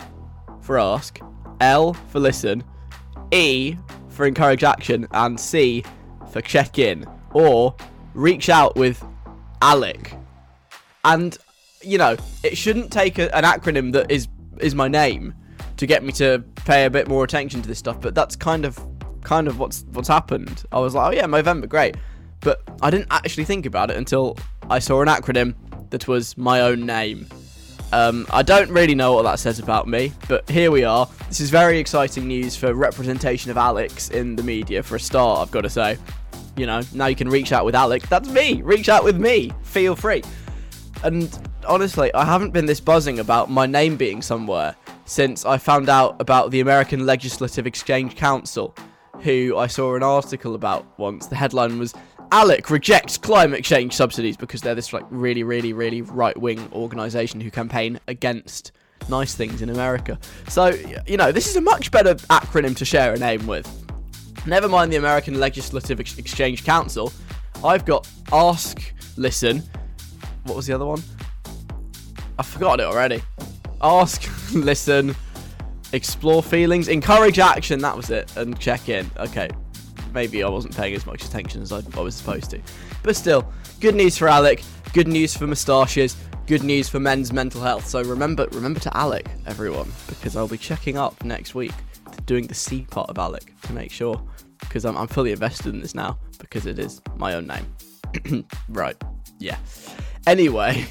for 0.60 0.78
ask, 0.78 1.20
L 1.62 1.94
for 1.94 2.20
listen, 2.20 2.64
E 3.32 3.78
for 4.10 4.26
encourage 4.26 4.66
action, 4.66 5.08
and 5.12 5.40
C 5.40 5.84
for 6.30 6.42
check 6.42 6.78
in, 6.78 7.06
or 7.34 7.74
reach 8.14 8.50
out 8.50 8.76
with 8.76 9.02
Alec. 9.62 10.14
And 11.04 11.38
you 11.82 11.98
know, 11.98 12.16
it 12.44 12.58
shouldn't 12.58 12.92
take 12.92 13.18
a, 13.18 13.36
an 13.36 13.44
acronym 13.44 13.92
that 13.94 14.12
is 14.12 14.28
is 14.60 14.76
my 14.76 14.88
name 14.88 15.34
to 15.78 15.88
get 15.88 16.04
me 16.04 16.12
to 16.14 16.44
pay 16.66 16.86
a 16.86 16.90
bit 16.90 17.08
more 17.08 17.24
attention 17.24 17.62
to 17.62 17.68
this 17.68 17.80
stuff, 17.80 18.00
but 18.00 18.14
that's 18.14 18.36
kind 18.36 18.66
of 18.66 18.80
kind 19.24 19.48
of 19.48 19.60
what's 19.60 19.84
what's 19.92 20.08
happened. 20.08 20.64
I 20.72 20.80
was 20.80 20.96
like, 20.96 21.08
oh 21.08 21.16
yeah, 21.16 21.26
Movember, 21.26 21.68
great, 21.68 21.96
but 22.42 22.62
I 22.82 22.90
didn't 22.90 23.08
actually 23.12 23.46
think 23.46 23.66
about 23.66 23.90
it 23.90 23.98
until 23.98 24.38
I 24.70 24.80
saw 24.80 25.02
an 25.02 25.08
acronym 25.08 25.56
that 25.90 26.08
was 26.08 26.38
my 26.38 26.62
own 26.62 26.86
name. 26.86 27.28
Um, 27.94 28.26
I 28.32 28.42
don't 28.42 28.70
really 28.70 28.96
know 28.96 29.14
what 29.14 29.24
that 29.24 29.40
says 29.40 29.60
about 29.60 29.88
me, 29.88 30.14
but 30.30 30.50
here 30.50 30.72
we 30.72 30.86
are. 30.86 31.10
This 31.28 31.42
is 31.42 31.50
very 31.50 31.78
exciting 31.78 32.28
news 32.28 32.56
for 32.56 32.74
representation 32.74 33.52
of 33.52 33.58
Alex 33.58 34.10
in 34.10 34.38
the 34.38 34.44
media 34.44 34.82
for 34.82 34.96
a 34.96 35.00
start, 35.00 35.40
I've 35.40 35.52
got 35.52 35.62
to 35.62 35.70
say. 35.70 35.98
You 36.56 36.68
know, 36.68 36.82
now 36.94 37.08
you 37.08 37.16
can 37.16 37.30
reach 37.30 37.52
out 37.52 37.66
with 37.66 37.76
Alec. 37.76 38.08
That's 38.08 38.30
me. 38.30 38.62
Reach 38.62 38.88
out 38.88 39.04
with 39.04 39.20
me. 39.20 39.52
Feel 39.64 39.96
free. 39.96 40.24
And 41.04 41.50
honestly, 41.68 42.14
I 42.14 42.26
haven't 42.26 42.52
been 42.52 42.66
this 42.66 42.80
buzzing 42.80 43.20
about 43.20 43.50
my 43.50 43.66
name 43.66 43.98
being 43.98 44.22
somewhere 44.22 44.76
since 45.06 45.46
I 45.46 45.58
found 45.58 45.90
out 45.90 46.16
about 46.20 46.52
the 46.52 46.60
American 46.60 47.06
Legislative 47.06 47.66
Exchange 47.66 48.16
Council, 48.16 48.76
who 49.22 49.58
I 49.58 49.68
saw 49.68 49.96
an 49.96 50.04
article 50.04 50.56
about 50.56 50.86
once. 51.00 51.28
The 51.28 51.36
headline 51.36 51.80
was 51.80 51.94
Alec 52.32 52.70
rejects 52.70 53.18
climate 53.18 53.64
change 53.64 53.94
subsidies 53.94 54.38
because 54.38 54.62
they're 54.62 54.76
this 54.76 54.94
like 54.94 55.06
really, 55.10 55.44
really, 55.44 55.74
really 55.74 56.02
right 56.02 56.38
wing 56.38 56.70
organisation 56.72 57.42
who 57.42 57.52
campaign 57.52 58.00
against 58.08 58.72
nice 59.10 59.34
things 59.34 59.62
in 59.62 59.70
America. 59.70 60.20
So, 60.48 60.68
you 61.08 61.18
know, 61.18 61.32
this 61.32 61.48
is 61.48 61.56
a 61.56 61.62
much 61.62 61.92
better 61.92 62.16
acronym 62.16 62.76
to 62.78 62.86
share 62.86 63.14
a 63.14 63.18
name 63.18 63.48
with. 63.48 63.68
Never 64.46 64.70
mind 64.70 64.94
the 64.94 64.98
American 64.98 65.40
Legislative 65.40 66.00
Ex- 66.00 66.18
Exchange 66.18 66.64
Council. 66.64 67.12
I've 67.64 67.86
got 67.86 68.08
Ask, 68.32 68.94
Listen. 69.18 69.62
What 70.44 70.56
was 70.56 70.68
the 70.68 70.74
other 70.74 70.86
one? 70.86 71.02
I 72.38 72.44
forgot 72.44 72.80
it 72.80 72.84
already. 72.84 73.22
Ask, 73.82 74.30
listen, 74.54 75.16
explore 75.94 76.42
feelings, 76.42 76.88
encourage 76.88 77.40
action. 77.40 77.80
That 77.80 77.96
was 77.96 78.10
it, 78.10 78.36
and 78.38 78.60
check 78.60 78.90
in. 78.90 79.10
Okay, 79.18 79.50
maybe 80.14 80.44
I 80.44 80.50
wasn't 80.50 80.76
paying 80.76 80.96
as 80.96 81.06
much 81.06 81.24
attention 81.24 81.62
as 81.62 81.72
I, 81.72 81.82
I 81.96 82.02
was 82.02 82.16
supposed 82.16 82.50
to, 82.52 82.62
but 83.04 83.16
still, 83.16 83.52
good 83.80 83.96
news 83.96 84.18
for 84.18 84.28
Alec. 84.28 84.64
Good 84.94 85.08
news 85.08 85.36
for 85.36 85.48
moustaches. 85.48 86.18
Good 86.48 86.64
news 86.64 86.90
for 86.90 87.00
men's 87.00 87.32
mental 87.32 87.62
health. 87.62 87.88
So 87.88 88.04
remember, 88.04 88.48
remember 88.52 88.80
to 88.82 88.98
Alec, 88.98 89.30
everyone, 89.46 89.90
because 90.10 90.36
I'll 90.36 90.50
be 90.50 90.58
checking 90.58 90.98
up 90.98 91.24
next 91.24 91.56
week, 91.56 91.72
to 92.12 92.22
doing 92.24 92.46
the 92.48 92.56
C 92.56 92.86
part 92.90 93.10
of 93.10 93.18
Alec 93.18 93.54
to 93.62 93.74
make 93.74 93.90
sure, 93.90 94.22
because 94.60 94.84
I'm, 94.84 94.98
I'm 94.98 95.08
fully 95.08 95.32
invested 95.32 95.74
in 95.74 95.80
this 95.80 95.96
now 95.96 96.18
because 96.40 96.66
it 96.66 96.78
is 96.78 97.02
my 97.16 97.36
own 97.36 97.48
name. 97.48 98.46
right. 98.70 99.02
Yeah. 99.40 99.58
Anyway, 100.28 100.86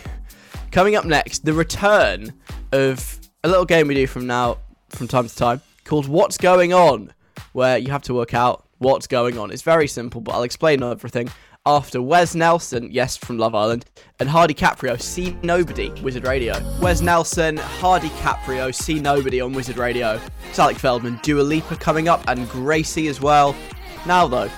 coming 0.72 0.96
up 0.96 1.04
next, 1.04 1.44
the 1.44 1.52
return 1.52 2.32
of 2.72 3.20
a 3.44 3.48
little 3.48 3.64
game 3.64 3.86
we 3.86 3.94
do 3.94 4.06
from 4.06 4.26
now 4.26 4.58
from 4.88 5.06
time 5.06 5.28
to 5.28 5.34
time 5.34 5.60
called 5.84 6.08
What's 6.08 6.36
Going 6.36 6.72
On, 6.72 7.12
where 7.52 7.78
you 7.78 7.90
have 7.92 8.02
to 8.02 8.14
work 8.14 8.34
out 8.34 8.66
what's 8.78 9.06
going 9.06 9.38
on. 9.38 9.52
It's 9.52 9.62
very 9.62 9.86
simple, 9.86 10.20
but 10.20 10.32
I'll 10.32 10.42
explain 10.42 10.82
everything 10.82 11.30
after 11.64 12.02
Wes 12.02 12.34
Nelson, 12.34 12.88
yes, 12.90 13.16
from 13.16 13.38
Love 13.38 13.54
Island, 13.54 13.84
and 14.18 14.28
Hardy 14.28 14.54
Caprio, 14.54 15.00
See 15.00 15.36
Nobody, 15.42 15.90
Wizard 16.02 16.26
Radio. 16.26 16.54
Wes 16.80 17.00
Nelson, 17.00 17.56
Hardy 17.56 18.08
Caprio, 18.08 18.74
See 18.74 18.98
Nobody 18.98 19.40
on 19.40 19.52
Wizard 19.52 19.76
Radio. 19.76 20.20
It's 20.48 20.58
Alec 20.58 20.78
Feldman, 20.78 21.20
Dua 21.22 21.42
Lipa 21.42 21.76
coming 21.76 22.08
up, 22.08 22.24
and 22.28 22.48
Gracie 22.48 23.08
as 23.08 23.20
well. 23.20 23.54
Now, 24.06 24.26
though, 24.26 24.50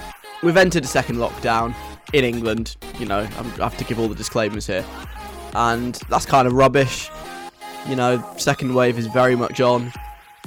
we've 0.43 0.57
entered 0.57 0.85
a 0.85 0.89
second 0.89 1.17
lockdown 1.17 1.75
in 2.13 2.25
England. 2.25 2.77
You 2.99 3.07
know, 3.07 3.21
I 3.21 3.63
have 3.63 3.77
to 3.79 3.85
give 3.85 3.99
all 3.99 4.09
the 4.09 4.15
disclaimers 4.15 4.67
here. 4.67 4.85
And 5.55 5.95
that's 6.09 6.27
kind 6.27 6.47
of 6.47 6.55
rubbish. 6.55 7.11
You 7.89 7.97
know, 7.97 8.25
second 8.37 8.75
wave 8.75 8.99
is 8.99 9.07
very 9.07 9.37
much 9.37 9.61
on. 9.61 9.93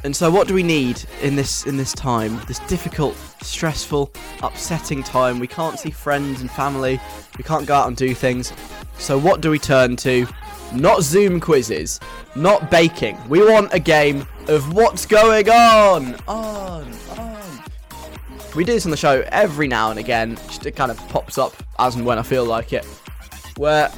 And 0.04 0.16
so 0.16 0.30
what 0.30 0.48
do 0.48 0.54
we 0.54 0.62
need 0.62 1.04
in 1.22 1.36
this 1.36 1.66
in 1.66 1.78
this 1.78 1.92
time? 1.92 2.40
This 2.48 2.60
difficult, 2.60 3.16
stressful, 3.42 4.12
upsetting 4.44 5.02
time. 5.02 5.40
We 5.40 5.48
can't 5.48 5.80
see 5.80 5.90
friends 5.90 6.42
and 6.42 6.52
family. 6.52 7.00
We 7.38 7.44
can't 7.44 7.66
go 7.66 7.74
out 7.74 7.88
and 7.88 7.98
do 7.98 8.14
things. 8.14 8.54
So 9.00 9.18
what 9.18 9.42
do 9.42 9.50
we 9.50 9.58
turn 9.58 9.96
to? 9.98 10.28
Not 10.74 11.02
Zoom 11.02 11.40
quizzes, 11.40 12.00
not 12.36 12.70
baking. 12.70 13.18
We 13.28 13.40
want 13.40 13.74
a 13.74 13.80
game 13.80 14.28
of 14.48 14.74
what's 14.74 15.06
going 15.06 15.50
on. 15.50 16.16
On, 16.28 16.94
on. 17.18 17.35
We 18.56 18.64
do 18.64 18.72
this 18.72 18.86
on 18.86 18.92
the 18.92 18.98
show 18.98 19.24
every 19.32 19.68
now 19.68 19.90
and 19.90 20.00
again. 20.00 20.36
Just 20.48 20.66
it 20.66 20.76
kind 20.76 20.90
of 20.90 20.98
pops 21.10 21.38
up 21.38 21.54
as 21.78 21.96
and 21.96 22.06
when 22.06 22.18
I 22.18 22.24
feel 22.24 22.46
like 22.46 22.72
it. 22.72 22.86
Where 23.58 23.92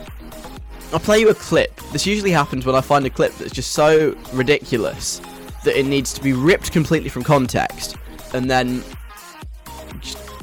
I'll 0.92 1.00
play 1.00 1.20
you 1.20 1.30
a 1.30 1.36
clip. 1.36 1.76
This 1.92 2.08
usually 2.08 2.32
happens 2.32 2.66
when 2.66 2.76
I 2.76 2.82
find 2.82 3.06
a 3.06 3.10
clip 3.10 3.34
that's 3.36 3.52
just 3.52 3.74
so 3.74 4.18
ridiculous 4.34 5.22
that 5.64 5.78
it 5.78 5.86
needs 5.86 6.14
to 6.14 6.24
be 6.24 6.34
ripped 6.34 6.72
completely 6.72 7.10
from 7.10 7.24
context 7.24 7.98
and 8.34 8.50
then 8.50 8.84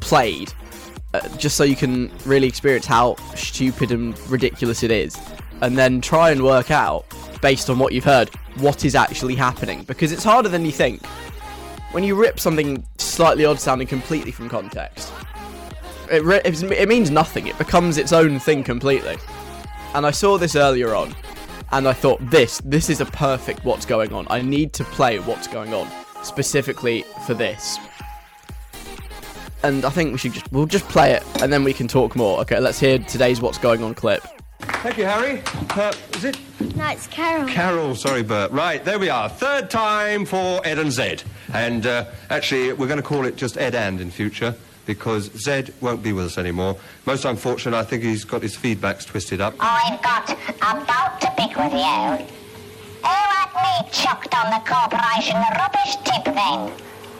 played. 0.01 0.53
Uh, 1.13 1.27
just 1.37 1.55
so 1.57 1.63
you 1.63 1.75
can 1.75 2.11
really 2.25 2.47
experience 2.47 2.85
how 2.85 3.15
stupid 3.35 3.91
and 3.91 4.17
ridiculous 4.29 4.83
it 4.83 4.91
is. 4.91 5.17
And 5.61 5.77
then 5.77 5.99
try 5.99 6.31
and 6.31 6.43
work 6.43 6.71
out, 6.71 7.05
based 7.41 7.69
on 7.69 7.79
what 7.79 7.93
you've 7.93 8.03
heard, 8.03 8.29
what 8.57 8.85
is 8.85 8.95
actually 8.95 9.35
happening. 9.35 9.83
Because 9.83 10.11
it's 10.11 10.23
harder 10.23 10.49
than 10.49 10.65
you 10.65 10.71
think. 10.71 11.01
When 11.95 12.03
you 12.03 12.15
rip 12.15 12.41
something 12.41 12.85
slightly 12.97 13.45
odd 13.45 13.57
sounding 13.57 13.87
completely 13.87 14.29
from 14.33 14.49
context, 14.49 15.13
it, 16.11 16.25
it 16.25 16.89
means 16.89 17.09
nothing. 17.09 17.47
It 17.47 17.57
becomes 17.57 17.97
its 17.97 18.11
own 18.11 18.37
thing 18.37 18.65
completely. 18.65 19.15
And 19.93 20.05
I 20.05 20.11
saw 20.11 20.37
this 20.37 20.57
earlier 20.57 20.93
on, 20.93 21.15
and 21.71 21.87
I 21.87 21.93
thought 21.93 22.19
this 22.29 22.61
this 22.65 22.89
is 22.89 22.99
a 22.99 23.05
perfect 23.05 23.63
what's 23.63 23.85
going 23.85 24.11
on. 24.11 24.27
I 24.29 24.41
need 24.41 24.73
to 24.73 24.83
play 24.83 25.19
what's 25.19 25.47
going 25.47 25.73
on 25.73 25.89
specifically 26.21 27.05
for 27.25 27.33
this. 27.33 27.77
And 29.63 29.85
I 29.85 29.89
think 29.89 30.11
we 30.11 30.17
should 30.17 30.33
just 30.33 30.51
we'll 30.51 30.65
just 30.65 30.89
play 30.89 31.13
it 31.13 31.23
and 31.41 31.53
then 31.53 31.63
we 31.63 31.71
can 31.71 31.87
talk 31.87 32.17
more. 32.17 32.41
Okay, 32.41 32.59
let's 32.59 32.77
hear 32.77 32.99
today's 32.99 33.39
what's 33.39 33.57
going 33.57 33.81
on 33.81 33.93
clip. 33.93 34.21
Thank 34.83 34.97
you, 34.97 35.05
Harry. 35.05 35.41
Uh, 35.71 35.93
is 36.15 36.25
it 36.25 36.37
No, 36.75 36.87
it's 36.89 37.07
Carol. 37.07 37.47
Carol? 37.47 37.95
Sorry, 37.95 38.23
Bert. 38.23 38.51
Right, 38.51 38.83
there 38.85 38.99
we 38.99 39.09
are. 39.09 39.29
Third 39.29 39.69
time 39.69 40.25
for 40.25 40.61
Ed 40.65 40.79
and 40.79 40.91
Zed. 40.91 41.23
And 41.53 41.85
uh, 41.85 42.05
actually, 42.29 42.71
we're 42.73 42.87
going 42.87 42.97
to 43.01 43.03
call 43.03 43.25
it 43.25 43.35
just 43.35 43.57
Ed 43.57 43.75
and 43.75 43.99
in 44.01 44.11
future 44.11 44.55
because 44.85 45.31
Zed 45.41 45.73
won't 45.81 46.03
be 46.03 46.13
with 46.13 46.25
us 46.25 46.37
anymore. 46.37 46.77
Most 47.05 47.25
unfortunate, 47.25 47.75
I 47.75 47.83
think 47.83 48.03
he's 48.03 48.23
got 48.25 48.41
his 48.43 48.55
feedbacks 48.55 49.05
twisted 49.05 49.41
up. 49.41 49.55
I've 49.59 50.01
got 50.03 50.29
about 50.61 51.19
to 51.21 51.31
pick 51.37 51.55
with 51.57 51.73
you. 51.73 52.25
Who 53.01 53.07
had 53.07 53.49
me 53.55 53.89
chucked 53.91 54.33
on 54.35 54.51
the 54.51 54.61
corporation 54.69 55.35
rubbish 55.57 55.95
tip 56.05 56.25
then? 56.25 56.71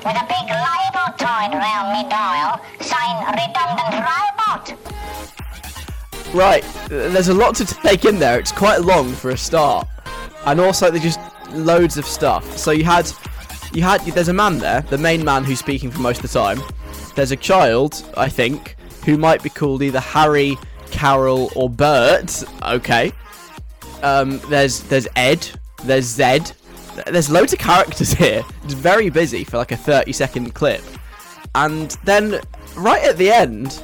With 0.06 0.16
a 0.16 0.25
big 0.30 0.48
label 0.50 1.18
tied 1.18 1.54
round 1.54 1.94
me 1.98 2.10
dial 2.10 2.62
saying 2.80 3.18
redundant 3.34 4.06
robot. 4.06 5.45
Right, 6.36 6.65
there's 6.89 7.30
a 7.30 7.34
lot 7.34 7.56
to 7.56 7.65
take 7.65 8.04
in 8.04 8.20
there. 8.20 8.38
It's 8.38 8.51
quite 8.51 8.82
long 8.82 9.13
for 9.13 9.30
a 9.30 9.38
start, 9.38 9.88
and 10.46 10.60
also 10.60 10.92
there's 10.92 11.15
just 11.15 11.20
loads 11.51 11.98
of 11.98 12.06
stuff. 12.06 12.58
So 12.58 12.72
you 12.72 12.84
had, 12.84 13.10
you 13.72 13.82
had, 13.82 14.01
there's 14.01 14.27
a 14.27 14.34
man 14.34 14.60
there, 14.60 14.82
the 14.82 14.98
main 14.98 15.24
man 15.24 15.46
who's 15.46 15.60
speaking 15.60 15.89
for 15.89 16.01
most 16.01 16.22
of 16.22 16.30
the 16.30 16.38
time. 16.38 16.60
There's 17.15 17.32
a 17.32 17.38
child, 17.38 18.04
I 18.18 18.27
think, 18.27 18.75
who 19.06 19.18
might 19.18 19.44
be 19.44 19.50
called 19.50 19.82
either 19.82 20.01
Harry, 20.01 20.58
Carol, 20.92 21.54
or 21.56 21.70
Bert. 21.70 22.44
Okay. 22.63 23.13
Um, 24.04 24.39
there's 24.50 24.82
there's 24.82 25.08
Ed, 25.15 25.48
there's 25.86 26.04
Zed. 26.04 26.51
There's 27.08 27.30
loads 27.30 27.54
of 27.54 27.60
characters 27.60 28.12
here. 28.12 28.44
It's 28.65 28.74
very 28.74 29.10
busy 29.10 29.46
for 29.46 29.56
like 29.56 29.72
a 29.72 29.77
30 29.77 30.12
second 30.12 30.54
clip. 30.54 30.84
And 31.56 31.92
then 32.04 32.42
right 32.75 33.06
at 33.06 33.15
the 33.15 33.32
end, 33.32 33.82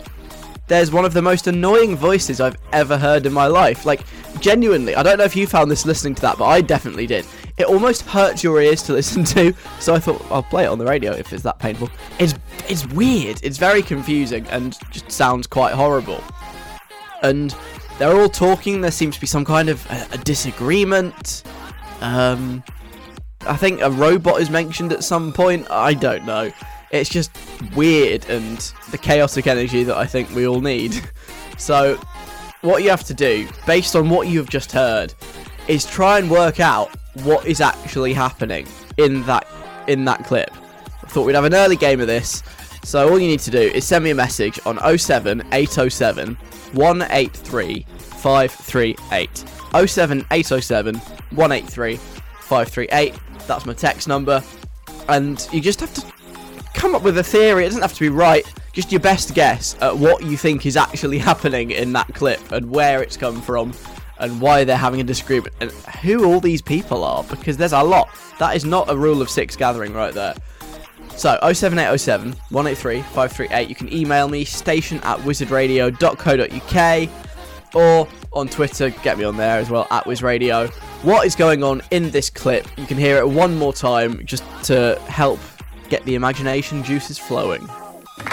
there's 0.71 0.89
one 0.89 1.03
of 1.03 1.13
the 1.13 1.21
most 1.21 1.47
annoying 1.47 1.97
voices 1.97 2.39
I've 2.39 2.55
ever 2.71 2.97
heard 2.97 3.25
in 3.25 3.33
my 3.33 3.45
life. 3.45 3.85
Like, 3.85 4.05
genuinely, 4.39 4.95
I 4.95 5.03
don't 5.03 5.17
know 5.17 5.25
if 5.25 5.35
you 5.35 5.45
found 5.45 5.69
this 5.69 5.85
listening 5.85 6.15
to 6.15 6.21
that, 6.21 6.37
but 6.37 6.45
I 6.45 6.61
definitely 6.61 7.05
did. 7.05 7.25
It 7.57 7.65
almost 7.65 8.03
hurts 8.03 8.41
your 8.41 8.61
ears 8.61 8.81
to 8.83 8.93
listen 8.99 9.25
to, 9.25 9.53
so 9.81 9.93
I 9.93 9.99
thought 9.99 10.25
I'll 10.31 10.43
play 10.43 10.63
it 10.63 10.67
on 10.67 10.79
the 10.79 10.85
radio 10.85 11.11
if 11.11 11.33
it's 11.33 11.43
that 11.43 11.59
painful. 11.59 11.89
It's 12.19 12.33
it's 12.69 12.87
weird. 12.87 13.41
It's 13.43 13.57
very 13.57 13.81
confusing 13.81 14.47
and 14.47 14.77
just 14.91 15.11
sounds 15.11 15.45
quite 15.45 15.73
horrible. 15.73 16.23
And 17.21 17.53
they're 17.99 18.15
all 18.15 18.29
talking. 18.29 18.79
There 18.79 18.91
seems 18.91 19.15
to 19.15 19.21
be 19.21 19.27
some 19.27 19.43
kind 19.43 19.67
of 19.67 19.85
a, 19.91 20.07
a 20.13 20.17
disagreement. 20.19 21.43
Um, 21.99 22.63
I 23.41 23.57
think 23.57 23.81
a 23.81 23.91
robot 23.91 24.39
is 24.39 24.49
mentioned 24.49 24.93
at 24.93 25.03
some 25.03 25.33
point. 25.33 25.69
I 25.69 25.93
don't 25.93 26.25
know. 26.25 26.49
It's 26.91 27.09
just 27.09 27.31
weird 27.75 28.29
and 28.29 28.57
the 28.91 28.97
chaotic 28.97 29.47
energy 29.47 29.83
that 29.83 29.97
I 29.97 30.05
think 30.05 30.33
we 30.35 30.47
all 30.47 30.61
need. 30.61 31.01
So, 31.57 31.99
what 32.61 32.81
you 32.81 32.89
have 32.89 33.03
to 33.03 33.13
do, 33.13 33.47
based 33.67 33.95
on 33.95 34.09
what 34.09 34.27
you've 34.27 34.49
just 34.49 34.71
heard, 34.71 35.13
is 35.67 35.85
try 35.85 36.17
and 36.17 36.27
work 36.27 36.59
out 36.59 36.89
what 37.23 37.45
is 37.45 37.61
actually 37.61 38.13
happening 38.13 38.67
in 38.97 39.23
that 39.23 39.47
in 39.87 40.05
that 40.05 40.25
clip. 40.25 40.49
I 41.03 41.07
thought 41.07 41.25
we'd 41.25 41.35
have 41.35 41.43
an 41.43 41.53
early 41.53 41.75
game 41.75 41.99
of 41.99 42.07
this. 42.07 42.41
So 42.83 43.07
all 43.07 43.19
you 43.19 43.27
need 43.27 43.41
to 43.41 43.51
do 43.51 43.59
is 43.59 43.85
send 43.85 44.03
me 44.03 44.09
a 44.09 44.15
message 44.15 44.59
on 44.65 44.79
07 44.97 45.41
807 45.51 46.35
183 46.73 47.85
538. 47.99 49.37
07 49.87 50.25
807 50.31 50.95
183 50.95 51.95
538. 51.97 53.13
That's 53.47 53.65
my 53.65 53.73
text 53.73 54.07
number. 54.07 54.43
And 55.09 55.47
you 55.51 55.61
just 55.61 55.79
have 55.79 55.93
to 55.93 56.11
come 56.73 56.95
up 56.95 57.03
with 57.03 57.17
a 57.17 57.23
theory. 57.23 57.65
It 57.65 57.69
doesn't 57.69 57.81
have 57.81 57.93
to 57.93 57.99
be 57.99 58.09
right. 58.09 58.45
Just 58.73 58.91
your 58.91 59.01
best 59.01 59.33
guess 59.33 59.75
at 59.81 59.97
what 59.97 60.23
you 60.23 60.37
think 60.37 60.65
is 60.65 60.77
actually 60.77 61.17
happening 61.29 61.71
in 61.71 61.93
that 61.93 62.13
clip 62.13 62.51
and 62.51 62.69
where 62.69 63.01
it's 63.03 63.17
come 63.17 63.41
from 63.41 63.73
and 64.19 64.39
why 64.39 64.63
they're 64.63 64.77
having 64.77 65.01
a 65.01 65.03
disagreement 65.03 65.53
and 65.59 65.71
who 65.71 66.25
all 66.25 66.39
these 66.39 66.61
people 66.61 67.03
are 67.03 67.23
because 67.25 67.57
there's 67.57 67.73
a 67.73 67.83
lot. 67.83 68.09
That 68.39 68.55
is 68.55 68.63
not 68.65 68.89
a 68.89 68.95
rule 68.95 69.21
of 69.21 69.29
six 69.29 69.55
gathering 69.55 69.93
right 69.93 70.13
there. 70.13 70.35
So 71.17 71.37
07807 71.41 72.33
183 72.49 73.01
538. 73.01 73.69
You 73.69 73.75
can 73.75 73.93
email 73.93 74.27
me 74.27 74.45
station 74.45 74.99
at 74.99 75.17
wizardradio.co.uk 75.19 77.09
or 77.73 78.07
on 78.33 78.47
Twitter, 78.47 78.89
get 78.89 79.17
me 79.17 79.23
on 79.23 79.37
there 79.37 79.59
as 79.59 79.69
well 79.69 79.87
at 79.91 80.05
wizradio. 80.05 80.69
What 81.03 81.25
is 81.25 81.35
going 81.35 81.63
on 81.63 81.81
in 81.91 82.11
this 82.11 82.29
clip? 82.29 82.67
You 82.77 82.85
can 82.85 82.97
hear 82.97 83.17
it 83.17 83.27
one 83.27 83.57
more 83.57 83.73
time 83.73 84.25
just 84.25 84.43
to 84.65 84.99
help 85.07 85.39
get 85.91 86.03
the 86.05 86.15
imagination 86.15 86.81
juices 86.83 87.19
flowing. 87.19 87.67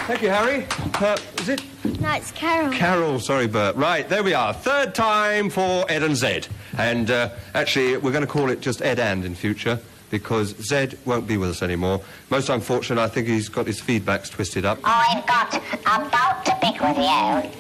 Thank 0.07 0.23
you, 0.23 0.29
Harry. 0.29 0.65
Uh, 0.95 1.19
is 1.41 1.49
it 1.49 1.63
No, 2.01 2.13
it's 2.13 2.31
Carol. 2.31 2.73
Carol? 2.73 3.19
Sorry, 3.19 3.49
Bert. 3.49 3.75
Right, 3.75 4.09
there 4.09 4.23
we 4.23 4.33
are. 4.33 4.55
Third 4.55 4.95
time 4.95 5.51
for 5.51 5.85
Ed 5.91 6.05
and 6.05 6.17
Zed. 6.17 6.47
And 6.79 7.11
uh, 7.11 7.31
actually, 7.55 7.97
we're 7.97 8.13
going 8.13 8.25
to 8.25 8.31
call 8.31 8.49
it 8.51 8.61
just 8.61 8.81
Ed 8.81 9.01
and 9.01 9.25
in 9.25 9.35
future 9.35 9.81
because 10.09 10.55
Zed 10.65 10.97
won't 11.05 11.27
be 11.27 11.37
with 11.37 11.51
us 11.51 11.61
anymore. 11.63 12.01
Most 12.31 12.49
unfortunate, 12.49 13.01
I 13.03 13.09
think 13.09 13.27
he's 13.27 13.49
got 13.49 13.67
his 13.67 13.81
feedbacks 13.81 14.31
twisted 14.31 14.65
up. 14.65 14.79
I've 14.85 15.27
got 15.27 15.53
about 15.85 16.45
to 16.47 16.53
pick 16.63 16.81
with 16.81 16.97
you. 16.97 17.51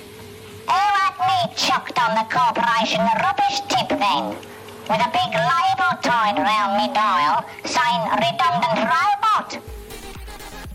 Who 0.70 0.84
had 1.00 1.14
me 1.18 1.54
chucked 1.56 1.98
on 1.98 2.14
the 2.14 2.26
corporation 2.32 3.00
rubbish 3.20 3.60
tip 3.68 3.88
then? 3.88 4.36
With 4.88 5.02
a 5.04 5.10
big 5.10 5.32
label 5.34 5.92
tied 6.02 6.38
round 6.38 6.72
me 6.78 6.94
dial 6.94 7.44
saying 7.64 8.02
redundant 8.14 8.78
robot. 8.78 9.17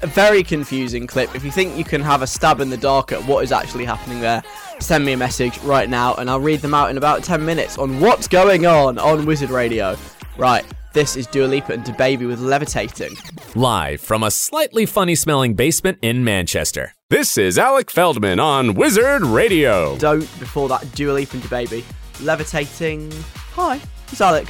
A 0.04 0.08
very 0.08 0.44
confusing 0.44 1.08
clip. 1.08 1.34
If 1.34 1.46
you 1.46 1.52
think 1.52 1.78
you 1.78 1.86
can 1.86 2.02
have 2.02 2.22
a 2.22 2.28
stab 2.28 2.60
in 2.60 2.70
the 2.70 2.76
dark 2.76 3.14
at 3.14 3.26
what 3.26 3.42
is 3.42 3.54
actually 3.54 3.86
happening 3.86 4.20
there, 4.20 4.44
send 4.82 5.06
me 5.06 5.14
a 5.14 5.18
message 5.18 5.58
right 5.60 5.90
now 5.90 6.14
and 6.16 6.30
I'll 6.30 6.42
read 6.42 6.60
them 6.60 6.74
out 6.74 6.90
in 6.90 6.98
about 6.98 7.24
10 7.24 7.46
minutes 7.46 7.78
on 7.78 8.02
what's 8.02 8.28
going 8.28 8.66
on 8.66 9.00
on 9.00 9.26
Wizard 9.26 9.50
Radio. 9.50 9.96
Right, 10.38 10.66
this 10.92 11.16
is 11.16 11.26
Dua 11.26 11.46
Lipa 11.46 11.78
DaBaby 11.78 12.28
with 12.28 12.42
Levitating. 12.42 13.16
Live 13.56 14.02
from 14.02 14.24
a 14.24 14.30
slightly 14.30 14.86
funny 14.86 15.16
smelling 15.16 15.54
basement 15.54 16.00
in 16.02 16.26
Manchester. 16.26 16.94
This 17.10 17.38
is 17.38 17.58
Alec 17.58 17.90
Feldman 17.90 18.42
on 18.42 18.74
Wizard 18.74 19.22
Radio. 19.22 19.98
Don't 20.00 20.28
before 20.38 20.68
that 20.68 20.94
Dua 20.96 21.14
Lipa 21.14 21.38
DaBaby. 21.38 21.82
Levitating. 22.22 23.10
Hi, 23.54 23.80
it's 24.12 24.20
Alec. 24.20 24.50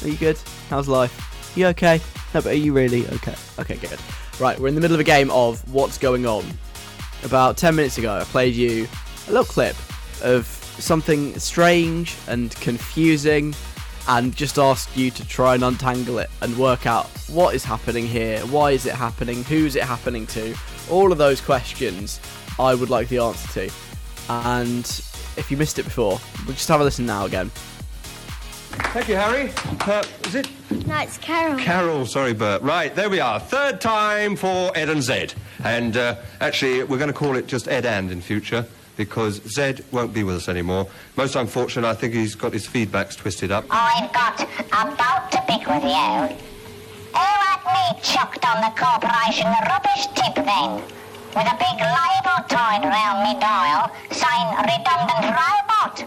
Are 0.00 0.08
you 0.08 0.16
good? 0.16 0.38
How's 0.70 0.88
life? 0.88 1.52
You 1.54 1.66
okay? 1.66 2.00
No, 2.32 2.40
but 2.40 2.46
are 2.46 2.54
you 2.54 2.72
really 2.72 3.06
okay? 3.08 3.34
Okay, 3.58 3.76
good. 3.76 3.98
Right, 4.38 4.58
we're 4.58 4.68
in 4.68 4.74
the 4.74 4.82
middle 4.82 4.94
of 4.94 5.00
a 5.00 5.04
game 5.04 5.30
of 5.30 5.66
What's 5.72 5.96
Going 5.96 6.26
On. 6.26 6.44
About 7.24 7.56
10 7.56 7.74
minutes 7.74 7.96
ago, 7.96 8.18
I 8.18 8.24
played 8.24 8.54
you 8.54 8.86
a 9.28 9.30
little 9.30 9.46
clip 9.46 9.74
of 10.22 10.46
something 10.78 11.38
strange 11.38 12.14
and 12.28 12.54
confusing 12.56 13.54
and 14.08 14.36
just 14.36 14.58
asked 14.58 14.94
you 14.94 15.10
to 15.10 15.26
try 15.26 15.54
and 15.54 15.64
untangle 15.64 16.18
it 16.18 16.28
and 16.42 16.54
work 16.58 16.86
out 16.86 17.06
what 17.28 17.54
is 17.54 17.64
happening 17.64 18.06
here, 18.06 18.40
why 18.40 18.72
is 18.72 18.84
it 18.84 18.92
happening, 18.92 19.42
who's 19.44 19.74
it 19.74 19.84
happening 19.84 20.26
to. 20.26 20.54
All 20.90 21.12
of 21.12 21.16
those 21.16 21.40
questions 21.40 22.20
I 22.58 22.74
would 22.74 22.90
like 22.90 23.08
the 23.08 23.18
answer 23.18 23.68
to. 23.68 23.74
And 24.28 24.84
if 25.38 25.50
you 25.50 25.56
missed 25.56 25.78
it 25.78 25.84
before, 25.84 26.20
we'll 26.44 26.54
just 26.54 26.68
have 26.68 26.82
a 26.82 26.84
listen 26.84 27.06
now 27.06 27.24
again. 27.24 27.50
Thank 28.92 29.08
you, 29.08 29.16
Harry. 29.16 29.50
Uh, 29.82 30.04
is 30.24 30.34
it 30.34 30.48
No, 30.86 30.98
it's 31.00 31.18
Carol. 31.18 31.58
Carol? 31.58 32.06
Sorry, 32.06 32.32
Bert. 32.32 32.62
Right, 32.62 32.94
there 32.94 33.10
we 33.10 33.20
are. 33.20 33.38
Third 33.40 33.80
time 33.80 34.36
for 34.36 34.70
Ed 34.76 34.88
and 34.88 35.02
Zed. 35.02 35.34
And 35.64 35.96
uh, 35.96 36.16
actually, 36.40 36.82
we're 36.84 36.98
going 36.98 37.08
to 37.12 37.14
call 37.14 37.36
it 37.36 37.46
just 37.46 37.68
Ed 37.68 37.86
and 37.86 38.10
in 38.10 38.20
future 38.20 38.66
because 38.96 39.42
Zed 39.48 39.84
won't 39.92 40.14
be 40.14 40.24
with 40.24 40.36
us 40.36 40.48
anymore. 40.48 40.88
Most 41.16 41.36
unfortunate, 41.36 41.86
I 41.86 41.94
think 41.94 42.14
he's 42.14 42.34
got 42.34 42.52
his 42.52 42.66
feedbacks 42.66 43.16
twisted 43.16 43.50
up. 43.52 43.64
I've 43.70 44.12
got 44.12 44.40
about 44.70 45.30
to 45.32 45.42
pick 45.46 45.66
with 45.68 45.84
you. 45.84 46.36
Who 47.12 47.18
had 47.18 47.60
me 47.66 48.00
chucked 48.02 48.44
on 48.46 48.60
the 48.62 48.72
corporation 48.78 49.46
rubbish 49.46 50.06
tip 50.14 50.34
then? 50.36 50.82
With 51.36 51.44
a 51.52 51.56
big 51.58 51.76
label 51.80 52.48
tied 52.48 52.84
round 52.84 53.22
me 53.34 53.38
dial 53.40 53.90
saying 54.10 54.48
redundant 54.56 55.36
robot. 55.36 56.04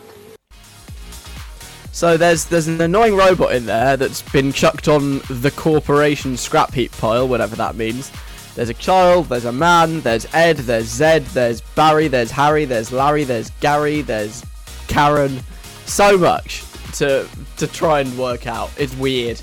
So 1.99 2.15
there's 2.15 2.45
there's 2.45 2.69
an 2.69 2.79
annoying 2.79 3.17
robot 3.17 3.53
in 3.53 3.65
there 3.65 3.97
that's 3.97 4.21
been 4.21 4.53
chucked 4.53 4.87
on 4.87 5.19
the 5.29 5.51
corporation 5.53 6.37
scrap 6.37 6.73
heap 6.73 6.93
pile, 6.93 7.27
whatever 7.27 7.57
that 7.57 7.75
means. 7.75 8.09
There's 8.55 8.69
a 8.69 8.73
child, 8.73 9.25
there's 9.25 9.43
a 9.43 9.51
man, 9.51 9.99
there's 9.99 10.25
Ed, 10.33 10.59
there's 10.59 10.85
Zed, 10.85 11.25
there's 11.25 11.59
Barry, 11.59 12.07
there's 12.07 12.31
Harry, 12.31 12.63
there's 12.63 12.93
Larry, 12.93 13.25
there's 13.25 13.49
Gary, 13.59 14.01
there's 14.01 14.45
Karen. 14.87 15.41
So 15.87 16.17
much 16.17 16.63
to 16.93 17.27
to 17.57 17.67
try 17.67 17.99
and 17.99 18.17
work 18.17 18.47
out. 18.47 18.71
It's 18.77 18.95
weird. 18.95 19.41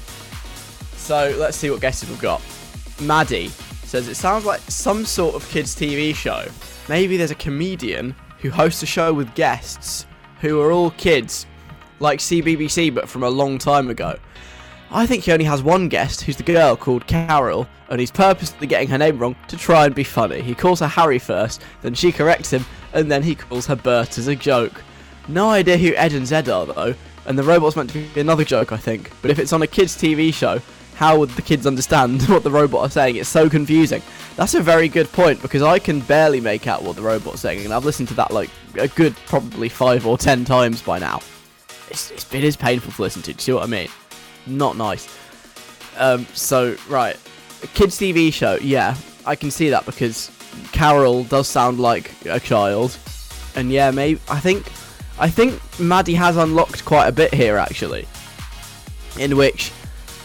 So 0.95 1.37
let's 1.39 1.59
see 1.59 1.69
what 1.69 1.83
guesses 1.83 2.09
we've 2.09 2.23
got. 2.23 2.41
Maddie 3.03 3.49
says 3.85 4.09
it 4.09 4.15
sounds 4.15 4.47
like 4.47 4.63
some 4.63 5.05
sort 5.05 5.35
of 5.35 5.47
kids 5.51 5.77
TV 5.77 6.15
show. 6.15 6.47
Maybe 6.89 7.19
there's 7.19 7.31
a 7.31 7.35
comedian 7.35 8.17
who 8.39 8.49
hosts 8.49 8.83
a 8.83 8.87
show 8.87 9.13
with 9.13 9.35
guests 9.35 10.07
who 10.41 10.59
are 10.63 10.73
all 10.73 10.93
kids, 10.93 11.45
like 12.01 12.19
CBBC 12.19 12.95
but 12.95 13.09
from 13.09 13.23
a 13.23 13.31
long 13.31 13.59
time 13.59 13.91
ago. 13.91 14.19
I 14.91 15.05
think 15.07 15.25
he 15.25 15.33
only 15.33 15.45
has 15.45 15.63
one 15.63 15.89
guest, 15.89 16.23
who's 16.23 16.37
the 16.37 16.45
girl 16.45 16.77
called 16.77 17.07
Carol, 17.07 17.67
and 17.91 17.99
he's 17.99 18.11
purposely 18.11 18.67
getting 18.67 18.89
her 18.89 18.99
name 18.99 19.19
wrong 19.19 19.35
to 19.49 19.57
try 19.57 19.85
and 19.85 19.95
be 19.95 20.05
funny. 20.05 20.41
He 20.43 20.55
calls 20.55 20.81
her 20.81 20.87
Harry 20.87 21.19
first, 21.19 21.63
then 21.83 21.95
she 21.95 22.13
corrects 22.13 22.53
him, 22.53 22.65
and 22.93 23.11
then 23.11 23.23
he 23.23 23.35
calls 23.35 23.67
her 23.67 23.77
Bert 23.77 24.17
as 24.17 24.29
a 24.29 24.37
joke. 24.37 24.83
No 25.29 25.51
idea 25.51 25.77
who 25.77 25.95
Ed 25.95 26.13
and 26.13 26.27
Zed 26.27 26.49
are 26.49 26.67
though, 26.67 26.95
and 27.27 27.37
the 27.37 27.43
robot's 27.43 27.75
meant 27.75 27.91
to 27.91 28.07
be 28.15 28.21
another 28.21 28.45
joke, 28.45 28.71
I 28.71 28.77
think. 28.77 29.11
But 29.23 29.33
if 29.33 29.41
it's 29.41 29.53
on 29.53 29.63
a 29.63 29.67
kids' 29.67 29.97
TV 29.97 30.33
show, 30.33 30.61
how 30.95 31.19
would 31.19 31.31
the 31.31 31.43
kids 31.43 31.67
understand 31.67 32.23
what 32.29 32.45
the 32.45 32.51
robot 32.51 32.83
are 32.83 32.91
saying? 32.91 33.17
It's 33.17 33.29
so 33.29 33.51
confusing. 33.51 34.03
That's 34.37 34.55
a 34.55 34.63
very 34.63 34.89
good 34.89 35.11
point 35.13 35.43
because 35.43 35.63
I 35.63 35.79
can 35.81 36.01
barely 36.01 36.41
make 36.41 36.69
out 36.69 36.85
what 36.85 36.95
the 36.95 37.03
robot's 37.03 37.41
saying, 37.41 37.65
and 37.65 37.75
I've 37.75 37.85
listened 37.85 38.09
to 38.09 38.15
that 38.15 38.31
like 38.31 38.51
a 38.79 38.87
good 38.87 39.17
probably 39.27 39.69
five 39.69 40.07
or 40.07 40.17
ten 40.17 40.45
times 40.45 40.81
by 40.81 41.01
now. 41.01 41.21
It's, 41.91 42.11
it's, 42.11 42.35
it 42.35 42.45
is 42.45 42.57
painful 42.57 42.93
to 42.93 43.03
listen 43.03 43.23
to. 43.23 43.33
Do 43.33 43.37
you 43.37 43.41
see 43.41 43.53
what 43.53 43.63
I 43.63 43.67
mean? 43.67 43.89
Not 44.47 44.77
nice. 44.77 45.09
Um, 45.99 46.27
so 46.35 46.77
right, 46.89 47.17
a 47.63 47.67
kids' 47.69 47.99
TV 47.99 48.33
show. 48.33 48.57
Yeah, 48.57 48.97
I 49.25 49.35
can 49.37 49.51
see 49.51 49.71
that 49.71 49.87
because 49.87 50.31
Carol 50.73 51.25
does 51.25 51.49
sound 51.49 51.81
like 51.81 52.13
a 52.27 52.41
child, 52.41 52.97
and 53.55 53.71
yeah, 53.71 53.91
maybe 53.91 54.21
I 54.29 54.41
think 54.41 54.71
I 55.19 55.31
think 55.31 55.61
Maddie 55.81 56.15
has 56.15 56.37
unlocked 56.37 56.85
quite 56.85 57.07
a 57.07 57.13
bit 57.13 57.33
here 57.33 57.57
actually, 57.57 58.07
in 59.19 59.37
which 59.37 59.73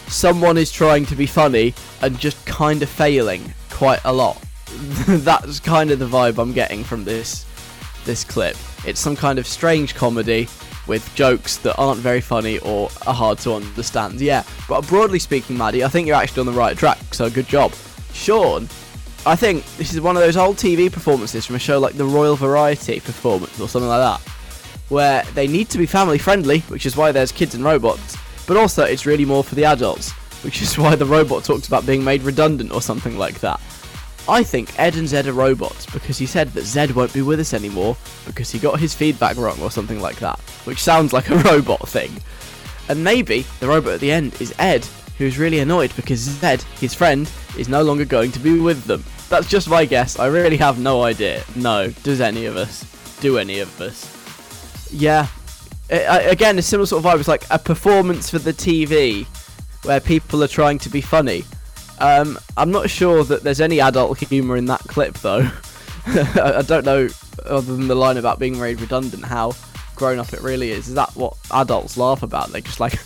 someone 0.07 0.57
is 0.57 0.71
trying 0.71 1.05
to 1.05 1.15
be 1.15 1.25
funny 1.25 1.73
and 2.01 2.19
just 2.19 2.45
kind 2.45 2.83
of 2.83 2.89
failing 2.89 3.53
quite 3.69 4.01
a 4.03 4.11
lot. 4.11 4.41
That's 5.07 5.59
kind 5.59 5.91
of 5.91 5.99
the 5.99 6.07
vibe 6.07 6.37
I'm 6.37 6.53
getting 6.53 6.83
from 6.83 7.03
this 7.03 7.45
this 8.05 8.23
clip. 8.23 8.57
It's 8.85 8.99
some 8.99 9.15
kind 9.15 9.39
of 9.39 9.47
strange 9.47 9.95
comedy 9.95 10.47
with 10.91 11.15
jokes 11.15 11.55
that 11.55 11.73
aren't 11.77 12.01
very 12.01 12.19
funny 12.19 12.59
or 12.59 12.89
are 13.07 13.13
hard 13.13 13.37
to 13.37 13.53
understand. 13.53 14.19
Yeah, 14.19 14.43
but 14.67 14.85
broadly 14.89 15.19
speaking, 15.19 15.57
Maddie, 15.57 15.85
I 15.85 15.87
think 15.87 16.05
you're 16.05 16.17
actually 16.17 16.41
on 16.41 16.47
the 16.47 16.51
right 16.51 16.77
track, 16.77 17.13
so 17.13 17.29
good 17.29 17.47
job. 17.47 17.73
Sean, 18.11 18.67
I 19.25 19.37
think 19.37 19.63
this 19.77 19.93
is 19.93 20.01
one 20.01 20.17
of 20.17 20.21
those 20.21 20.35
old 20.35 20.57
TV 20.57 20.91
performances 20.91 21.45
from 21.45 21.55
a 21.55 21.59
show 21.59 21.79
like 21.79 21.93
the 21.93 22.03
Royal 22.03 22.35
Variety 22.35 22.99
performance 22.99 23.57
or 23.61 23.69
something 23.69 23.87
like 23.87 24.01
that, 24.01 24.19
where 24.89 25.23
they 25.33 25.47
need 25.47 25.69
to 25.69 25.77
be 25.77 25.85
family 25.85 26.17
friendly, 26.17 26.59
which 26.67 26.85
is 26.85 26.97
why 26.97 27.13
there's 27.13 27.31
kids 27.31 27.55
and 27.55 27.63
robots, 27.63 28.17
but 28.45 28.57
also 28.57 28.83
it's 28.83 29.05
really 29.05 29.23
more 29.23 29.45
for 29.45 29.55
the 29.55 29.63
adults, 29.63 30.11
which 30.43 30.61
is 30.61 30.77
why 30.77 30.93
the 30.95 31.05
robot 31.05 31.45
talks 31.45 31.69
about 31.69 31.85
being 31.85 32.03
made 32.03 32.21
redundant 32.21 32.73
or 32.73 32.81
something 32.81 33.17
like 33.17 33.39
that. 33.39 33.61
I 34.31 34.43
think 34.43 34.79
Ed 34.79 34.95
and 34.95 35.07
Zed 35.07 35.27
are 35.27 35.33
robots 35.33 35.85
because 35.87 36.17
he 36.17 36.25
said 36.25 36.47
that 36.53 36.63
Zed 36.63 36.91
won't 36.91 37.13
be 37.13 37.21
with 37.21 37.39
us 37.41 37.53
anymore 37.53 37.97
because 38.25 38.49
he 38.49 38.59
got 38.59 38.79
his 38.79 38.93
feedback 38.93 39.35
wrong 39.35 39.59
or 39.61 39.69
something 39.69 39.99
like 39.99 40.19
that, 40.19 40.39
which 40.63 40.79
sounds 40.81 41.11
like 41.11 41.29
a 41.29 41.35
robot 41.51 41.87
thing. 41.89 42.11
And 42.87 43.03
maybe 43.03 43.45
the 43.59 43.67
robot 43.67 43.93
at 43.95 43.99
the 43.99 44.11
end 44.11 44.39
is 44.41 44.53
Ed, 44.57 44.85
who's 45.17 45.37
really 45.37 45.59
annoyed 45.59 45.93
because 45.97 46.19
Zed, 46.19 46.61
his 46.79 46.93
friend, 46.93 47.29
is 47.57 47.67
no 47.67 47.83
longer 47.83 48.05
going 48.05 48.31
to 48.31 48.39
be 48.39 48.57
with 48.57 48.85
them. 48.85 49.03
That's 49.29 49.49
just 49.49 49.69
my 49.69 49.83
guess. 49.85 50.17
I 50.17 50.27
really 50.27 50.57
have 50.57 50.79
no 50.79 51.03
idea. 51.03 51.43
No, 51.57 51.89
does 52.03 52.21
any 52.21 52.45
of 52.45 52.55
us? 52.55 52.85
Do 53.19 53.37
any 53.37 53.59
of 53.59 53.81
us? 53.81 54.07
Yeah. 54.93 55.27
I- 55.91 56.05
I- 56.05 56.19
again, 56.21 56.57
a 56.57 56.61
similar 56.61 56.85
sort 56.85 57.05
of 57.05 57.11
vibe. 57.11 57.19
It's 57.19 57.27
like 57.27 57.43
a 57.49 57.59
performance 57.59 58.29
for 58.29 58.39
the 58.39 58.53
TV 58.53 59.25
where 59.83 59.99
people 59.99 60.41
are 60.41 60.47
trying 60.47 60.79
to 60.79 60.89
be 60.89 61.01
funny. 61.01 61.43
Um, 62.01 62.39
I'm 62.57 62.71
not 62.71 62.89
sure 62.89 63.23
that 63.23 63.43
there's 63.43 63.61
any 63.61 63.79
adult 63.79 64.17
humour 64.17 64.57
in 64.57 64.65
that 64.65 64.81
clip, 64.81 65.13
though. 65.19 65.49
I 66.07 66.63
don't 66.65 66.83
know, 66.83 67.07
other 67.45 67.75
than 67.75 67.87
the 67.87 67.95
line 67.95 68.17
about 68.17 68.39
being 68.39 68.59
made 68.59 68.81
redundant, 68.81 69.23
how 69.23 69.53
grown 69.95 70.17
up 70.17 70.33
it 70.33 70.41
really 70.41 70.71
is. 70.71 70.87
Is 70.87 70.95
that 70.95 71.15
what 71.15 71.37
adults 71.53 71.95
laugh 71.95 72.23
about? 72.23 72.49
They're 72.49 72.61
just 72.61 72.79
like, 72.79 72.99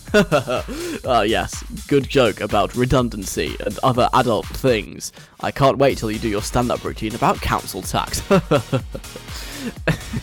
oh, 1.04 1.24
yes, 1.28 1.62
good 1.90 2.08
joke 2.08 2.40
about 2.40 2.74
redundancy 2.74 3.58
and 3.66 3.78
other 3.84 4.08
adult 4.14 4.46
things. 4.46 5.12
I 5.42 5.52
can't 5.52 5.78
wait 5.78 5.98
till 5.98 6.10
you 6.10 6.20
do 6.20 6.30
your 6.30 6.42
stand 6.42 6.72
up 6.72 6.86
routine 6.86 7.14
about 7.14 7.42
council 7.42 7.82
tax. 7.82 8.20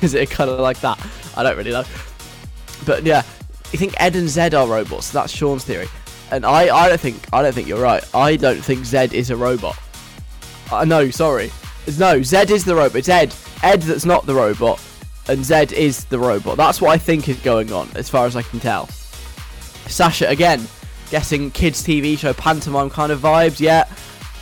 is 0.01 0.15
it 0.15 0.31
kind 0.31 0.49
of 0.49 0.61
like 0.61 0.81
that? 0.81 0.99
I 1.37 1.43
don't 1.43 1.59
really 1.59 1.73
know. 1.73 1.85
But 2.87 3.05
yeah, 3.05 3.23
you 3.71 3.79
think 3.79 3.93
Ed 4.01 4.17
and 4.17 4.31
Zed 4.31 4.55
are 4.55 4.67
robots? 4.67 5.11
That's 5.11 5.31
Sean's 5.31 5.65
theory, 5.65 5.89
and 6.33 6.47
I, 6.47 6.75
I 6.75 6.89
don't 6.89 7.01
think 7.01 7.23
I 7.33 7.43
don't 7.43 7.55
think 7.55 7.69
you're 7.69 7.81
right. 7.81 8.03
I 8.15 8.37
don't 8.37 8.61
think 8.61 8.85
Zed 8.85 9.13
is 9.13 9.31
a 9.31 9.37
robot. 9.37 9.79
Uh, 10.73 10.85
no, 10.85 11.11
sorry, 11.11 11.53
no. 11.99 12.23
Zed 12.23 12.51
is 12.51 12.65
the 12.65 12.75
robot. 12.75 12.97
It's 12.97 13.09
Ed. 13.09 13.35
Ed 13.63 13.83
that's 13.83 14.07
not 14.07 14.25
the 14.25 14.35
robot, 14.35 14.83
and 15.29 15.45
Zed 15.45 15.73
is 15.73 16.05
the 16.07 16.19
robot. 16.19 16.57
That's 16.57 16.81
what 16.81 16.91
I 16.91 16.99
think 16.99 17.29
is 17.29 17.39
going 17.41 17.71
on, 17.71 17.89
as 17.95 18.09
far 18.09 18.27
as 18.27 18.35
I 18.35 18.43
can 18.43 18.61
tell. 18.61 18.89
Sasha 19.87 20.29
again, 20.29 20.67
guessing 21.11 21.51
kids' 21.51 21.85
TV 21.85 22.17
show 22.17 22.33
pantomime 22.33 22.89
kind 22.89 23.13
of 23.13 23.21
vibes. 23.21 23.61
Yeah, 23.61 23.85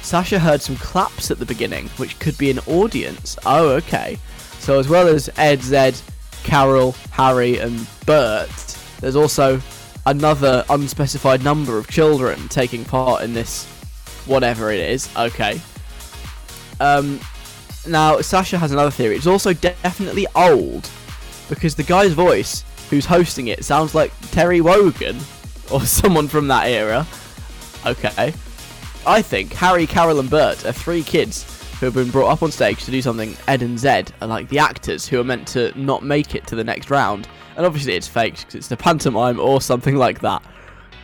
Sasha 0.03 0.39
heard 0.39 0.63
some 0.63 0.77
claps 0.77 1.33
at 1.33 1.41
the 1.41 1.47
beginning, 1.47 1.89
which 1.97 2.19
could 2.21 2.39
be 2.39 2.53
an 2.53 2.61
audience. 2.61 3.37
Oh, 3.45 3.71
okay. 3.71 4.17
So 4.61 4.79
as 4.79 4.89
well 4.89 5.09
as 5.09 5.29
Ed, 5.37 5.61
Zed, 5.61 6.01
Carol, 6.45 6.93
Harry, 7.11 7.59
and 7.59 7.85
Bert, 8.07 8.49
there's 9.01 9.17
also 9.17 9.61
another 10.07 10.65
unspecified 10.71 11.45
number 11.45 11.79
of 11.79 11.89
children 11.89 12.49
taking 12.49 12.85
part 12.85 13.23
in 13.23 13.33
this, 13.33 13.67
whatever 14.27 14.71
it 14.71 14.81
is. 14.81 15.09
Okay. 15.17 15.61
Um, 16.81 17.21
now 17.87 18.21
Sasha 18.21 18.59
has 18.59 18.73
another 18.73 18.91
theory. 18.91 19.17
It's 19.17 19.27
also 19.27 19.53
definitely 19.53 20.27
old 20.35 20.89
because 21.49 21.75
the 21.75 21.83
guy's 21.83 22.13
voice, 22.13 22.65
who's 22.89 23.07
hosting 23.07 23.49
it, 23.49 23.65
sounds 23.65 23.95
like 23.95 24.13
Terry 24.31 24.61
Wogan 24.61 25.19
or 25.71 25.81
someone 25.85 26.29
from 26.29 26.49
that 26.49 26.67
era. 26.69 27.07
Okay. 27.87 28.33
I 29.07 29.23
think 29.23 29.53
Harry, 29.55 29.87
Carol, 29.87 30.21
and 30.21 30.29
Bert 30.29 30.67
are 30.67 30.73
three 30.73 31.03
kids 31.03 31.59
who 31.79 31.87
have 31.87 31.95
been 31.95 32.11
brought 32.11 32.31
up 32.31 32.43
on 32.43 32.51
stage 32.51 32.85
to 32.85 32.91
do 32.91 33.01
something 33.01 33.35
Ed 33.49 33.63
and 33.63 33.79
Zed 33.79 34.13
are 34.21 34.29
like 34.29 34.49
the 34.51 34.59
actors 34.59 35.09
who 35.09 35.19
are 35.19 35.25
meant 35.25 35.49
to 35.49 35.77
not 35.79 36.05
make 36.05 36.35
it 36.35 36.47
to 36.49 36.55
the 36.55 36.65
next 36.65 36.91
round. 36.91 37.27
And 37.61 37.67
obviously 37.67 37.93
it's 37.93 38.09
fake 38.09 38.39
because 38.39 38.55
it's 38.55 38.69
the 38.69 38.77
pantomime 38.79 39.39
or 39.39 39.61
something 39.61 39.95
like 39.95 40.21
that. 40.21 40.43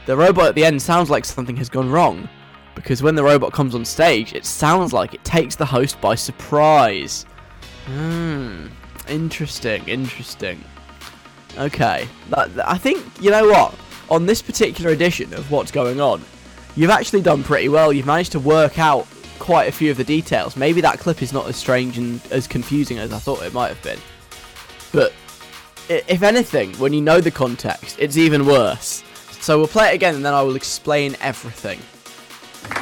The 0.07 0.17
robot 0.17 0.47
at 0.47 0.55
the 0.55 0.65
end 0.65 0.81
sounds 0.81 1.11
like 1.11 1.27
something 1.27 1.55
has 1.59 1.69
gone 1.69 1.91
wrong 1.91 2.31
because 2.75 3.03
when 3.03 3.15
the 3.15 3.23
robot 3.23 3.53
comes 3.53 3.75
on 3.75 3.85
stage, 3.85 4.33
it 4.33 4.47
sounds 4.47 4.95
like 4.95 5.13
it 5.13 5.23
takes 5.23 5.55
the 5.55 5.67
host 5.67 6.01
by 6.01 6.15
surprise. 6.15 7.27
Hmm. 7.85 8.69
Interesting. 9.07 9.87
Interesting. 9.87 10.65
Okay. 11.59 12.09
That, 12.31 12.49
I 12.67 12.79
think 12.79 13.05
you 13.21 13.31
know 13.31 13.49
what. 13.49 13.75
On 14.09 14.25
this 14.25 14.41
particular 14.41 14.93
edition 14.93 15.35
of 15.35 15.51
what's 15.51 15.71
going 15.71 16.01
on, 16.01 16.23
you've 16.75 16.89
actually 16.89 17.21
done 17.21 17.45
pretty 17.45 17.69
well. 17.69 17.93
You've 17.93 18.07
managed 18.07 18.33
to 18.33 18.41
work 18.41 18.79
out 18.79 19.07
quite 19.39 19.69
a 19.69 19.73
few 19.73 19.91
of 19.91 19.99
the 19.99 20.05
details. 20.05 20.57
Maybe 20.57 20.81
that 20.81 21.01
clip 21.01 21.21
is 21.21 21.35
not 21.35 21.49
as 21.49 21.57
strange 21.57 21.99
and 21.99 22.19
as 22.33 22.47
confusing 22.47 22.97
as 22.97 23.13
I 23.13 23.19
thought 23.19 23.43
it 23.43 23.53
might 23.53 23.69
have 23.69 23.83
been. 23.83 24.01
But 24.91 25.13
if 25.89 26.23
anything, 26.23 26.73
when 26.75 26.93
you 26.93 27.01
know 27.01 27.21
the 27.21 27.31
context, 27.31 27.97
it's 27.99 28.17
even 28.17 28.47
worse. 28.47 29.03
So 29.41 29.59
we'll 29.59 29.69
play 29.69 29.91
it 29.91 29.95
again 29.95 30.15
and 30.15 30.25
then 30.25 30.35
I 30.35 30.43
will 30.43 30.57
explain 30.57 31.17
everything. 31.21 31.79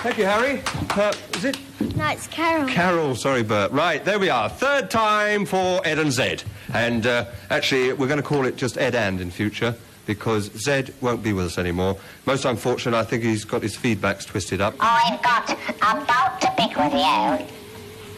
Thank 0.03 0.17
you, 0.19 0.25
Harry. 0.25 0.63
Uh, 0.91 1.13
is 1.37 1.45
it 1.45 1.59
No, 1.97 2.09
it's 2.09 2.27
Carol. 2.29 2.67
Carol? 2.69 3.15
Sorry, 3.15 3.43
Bert. 3.43 3.71
Right, 3.71 4.03
there 4.05 4.19
we 4.19 4.31
are. 4.31 4.49
Third 4.49 4.91
time 4.91 5.45
for 5.45 5.87
Ed 5.87 5.99
and 5.99 6.11
Zed. 6.11 6.43
And 6.73 7.07
uh, 7.07 7.27
actually, 7.51 7.93
we're 7.93 8.07
going 8.07 8.21
to 8.21 8.27
call 8.27 8.47
it 8.47 8.57
just 8.57 8.79
Ed 8.79 8.95
and 8.95 9.21
in 9.21 9.31
future 9.31 9.75
because 10.07 10.45
Zed 10.59 10.95
won't 11.03 11.23
be 11.23 11.33
with 11.35 11.47
us 11.47 11.59
anymore. 11.59 11.99
Most 12.25 12.45
unfortunate, 12.47 12.97
I 12.97 13.05
think 13.05 13.25
he's 13.25 13.45
got 13.45 13.63
his 13.63 13.77
feedbacks 13.77 14.27
twisted 14.27 14.61
up. 14.61 14.75
I've 14.81 15.23
got 15.23 15.51
about 15.81 16.41
to 16.43 16.51
pick 16.57 16.77
with 16.77 16.93
you. 16.93 17.47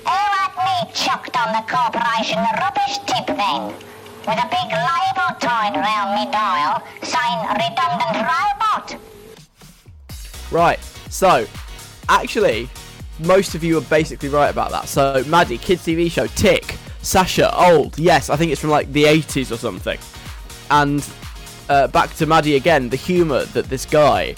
Who 0.07 0.13
had 0.13 0.53
me 0.87 0.93
chucked 0.95 1.37
on 1.37 1.53
the 1.53 1.65
corporation 1.73 2.39
rubbish 2.61 2.99
tip 3.07 3.27
then? 3.27 3.75
With 4.27 4.39
a 4.39 4.49
big 4.51 4.73
label 4.73 5.39
tied 5.39 5.77
round 5.77 6.15
me 6.19 6.33
dial 6.33 6.83
saying 7.03 7.39
redundant 7.49 8.27
robot. 8.27 8.97
Right, 10.51 10.81
so 11.09 11.47
actually, 12.09 12.69
most 13.21 13.55
of 13.55 13.63
you 13.63 13.79
are 13.79 13.83
basically 13.83 14.29
right 14.29 14.49
about 14.49 14.73
that. 14.73 14.89
So, 14.89 15.23
Maddie, 15.29 15.59
kids' 15.59 15.87
TV 15.87 16.11
show, 16.11 16.27
Tick, 16.27 16.77
Sasha, 17.03 17.55
old, 17.57 17.97
yes, 18.01 18.29
I 18.29 18.37
think 18.37 18.51
it's 18.51 18.61
from 18.61 18.71
like 18.71 18.93
the 18.93 19.05
80s 19.05 19.53
or 19.53 19.57
something. 19.57 19.99
And 20.73 21.09
uh, 21.69 21.87
back 21.89 22.13
to 22.17 22.27
Maddie 22.27 22.57
again, 22.57 22.89
the 22.89 22.97
humour 22.97 23.45
that 23.45 23.67
this 23.67 23.87
guy 23.87 24.35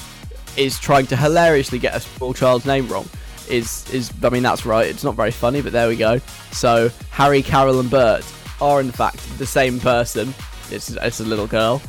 is 0.59 0.79
trying 0.79 1.07
to 1.07 1.17
hilariously 1.17 1.79
get 1.79 1.95
a 1.95 2.01
small 2.01 2.35
child's 2.35 2.67
name 2.67 2.89
wrong 2.89 3.09
is, 3.49 3.89
is 3.91 4.13
I 4.23 4.29
mean, 4.29 4.43
that's 4.43 4.67
right, 4.67 4.87
it's 4.87 5.05
not 5.05 5.15
very 5.15 5.31
funny, 5.31 5.63
but 5.63 5.73
there 5.73 5.89
we 5.89 5.97
go. 5.97 6.19
So, 6.53 6.91
Harry, 7.11 7.43
Carol, 7.43 7.81
and 7.81 7.91
Bert 7.91 8.23
are 8.61 8.81
in 8.81 8.91
fact 8.91 9.39
the 9.39 9.47
same 9.47 9.81
person. 9.81 10.35
It's, 10.71 10.91
it's 10.91 11.21
a 11.21 11.25
little 11.25 11.47
girl 11.47 11.81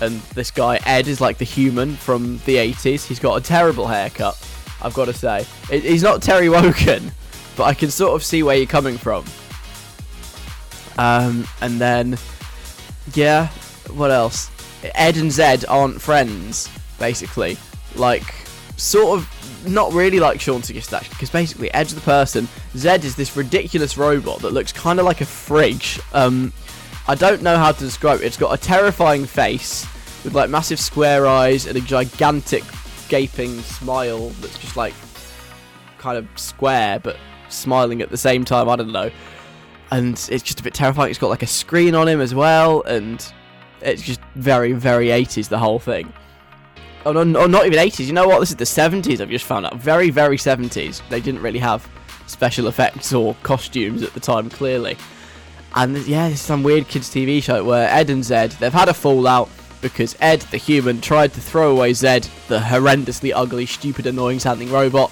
and 0.00 0.20
this 0.34 0.50
guy 0.50 0.80
Ed 0.86 1.08
is 1.08 1.20
like 1.20 1.38
the 1.38 1.44
human 1.44 1.94
from 1.94 2.38
the 2.44 2.56
80s. 2.56 3.06
He's 3.06 3.18
got 3.18 3.36
a 3.36 3.40
terrible 3.40 3.86
haircut, 3.86 4.36
I've 4.82 4.94
got 4.94 5.06
to 5.06 5.12
say. 5.12 5.44
It, 5.70 5.84
he's 5.84 6.02
not 6.02 6.22
Terry 6.22 6.48
Wogan, 6.48 7.12
but 7.56 7.64
I 7.64 7.74
can 7.74 7.90
sort 7.90 8.14
of 8.14 8.24
see 8.24 8.42
where 8.42 8.56
you're 8.56 8.66
coming 8.66 8.96
from. 8.96 9.24
Um, 10.96 11.46
and 11.60 11.80
then, 11.80 12.18
yeah, 13.14 13.48
what 13.88 14.10
else? 14.10 14.50
Ed 14.94 15.16
and 15.16 15.30
Zed 15.30 15.64
aren't 15.66 16.00
friends, 16.00 16.68
basically. 16.98 17.56
Like, 17.94 18.34
sort 18.78 19.18
of 19.18 19.66
not 19.68 19.92
really 19.92 20.20
like 20.20 20.40
Sean 20.40 20.62
suggested 20.62 20.96
actually, 20.96 21.14
because 21.14 21.30
basically 21.30 21.72
Ed's 21.74 21.94
the 21.94 22.00
person, 22.00 22.48
Zed 22.76 23.04
is 23.04 23.16
this 23.16 23.36
ridiculous 23.36 23.98
robot 23.98 24.40
that 24.40 24.52
looks 24.52 24.72
kind 24.72 24.98
of 24.98 25.04
like 25.04 25.20
a 25.20 25.26
fridge. 25.26 26.00
Um, 26.12 26.52
I 27.06 27.14
don't 27.14 27.42
know 27.42 27.56
how 27.56 27.72
to 27.72 27.78
describe 27.78 28.20
it. 28.20 28.24
It's 28.24 28.36
got 28.36 28.52
a 28.52 28.62
terrifying 28.62 29.26
face 29.26 29.86
with 30.24 30.34
like 30.34 30.48
massive 30.48 30.80
square 30.80 31.26
eyes 31.26 31.66
and 31.66 31.76
a 31.76 31.80
gigantic 31.80 32.62
gaping 33.08 33.58
smile 33.60 34.28
that's 34.40 34.58
just 34.58 34.76
like 34.76 34.94
kind 35.98 36.16
of 36.16 36.26
square 36.36 36.98
but 37.00 37.16
smiling 37.48 38.02
at 38.02 38.10
the 38.10 38.16
same 38.16 38.44
time. 38.44 38.68
I 38.68 38.76
don't 38.76 38.92
know. 38.92 39.10
And 39.90 40.12
it's 40.30 40.42
just 40.42 40.60
a 40.60 40.62
bit 40.62 40.74
terrifying. 40.74 41.10
It's 41.10 41.18
got 41.18 41.30
like 41.30 41.42
a 41.42 41.46
screen 41.46 41.94
on 41.94 42.06
him 42.06 42.20
as 42.20 42.34
well, 42.34 42.82
and 42.82 43.24
it's 43.80 44.02
just 44.02 44.20
very, 44.34 44.72
very 44.72 45.06
80s, 45.06 45.48
the 45.48 45.58
whole 45.58 45.78
thing. 45.78 46.12
Oh, 47.08 47.24
no, 47.24 47.40
oh, 47.40 47.46
not 47.46 47.64
even 47.64 47.78
80s. 47.78 48.06
You 48.06 48.12
know 48.12 48.28
what? 48.28 48.40
This 48.40 48.50
is 48.50 48.56
the 48.56 48.64
70s, 48.64 49.20
I've 49.20 49.30
just 49.30 49.46
found 49.46 49.64
out. 49.64 49.76
Very, 49.76 50.10
very 50.10 50.36
70s. 50.36 51.00
They 51.08 51.22
didn't 51.22 51.40
really 51.40 51.58
have 51.58 51.88
special 52.26 52.66
effects 52.66 53.14
or 53.14 53.34
costumes 53.42 54.02
at 54.02 54.12
the 54.12 54.20
time, 54.20 54.50
clearly. 54.50 54.98
And 55.74 55.96
yeah, 56.06 56.28
this 56.28 56.40
is 56.40 56.44
some 56.44 56.62
weird 56.62 56.86
kids' 56.86 57.08
TV 57.08 57.42
show 57.42 57.64
where 57.64 57.88
Ed 57.88 58.10
and 58.10 58.22
Zed, 58.22 58.50
they've 58.52 58.70
had 58.70 58.90
a 58.90 58.94
fallout 58.94 59.48
because 59.80 60.16
Ed, 60.20 60.42
the 60.50 60.58
human, 60.58 61.00
tried 61.00 61.32
to 61.32 61.40
throw 61.40 61.70
away 61.70 61.94
Zed, 61.94 62.28
the 62.48 62.58
horrendously 62.58 63.32
ugly, 63.34 63.64
stupid, 63.64 64.06
annoying 64.06 64.38
sounding 64.38 64.70
robot. 64.70 65.10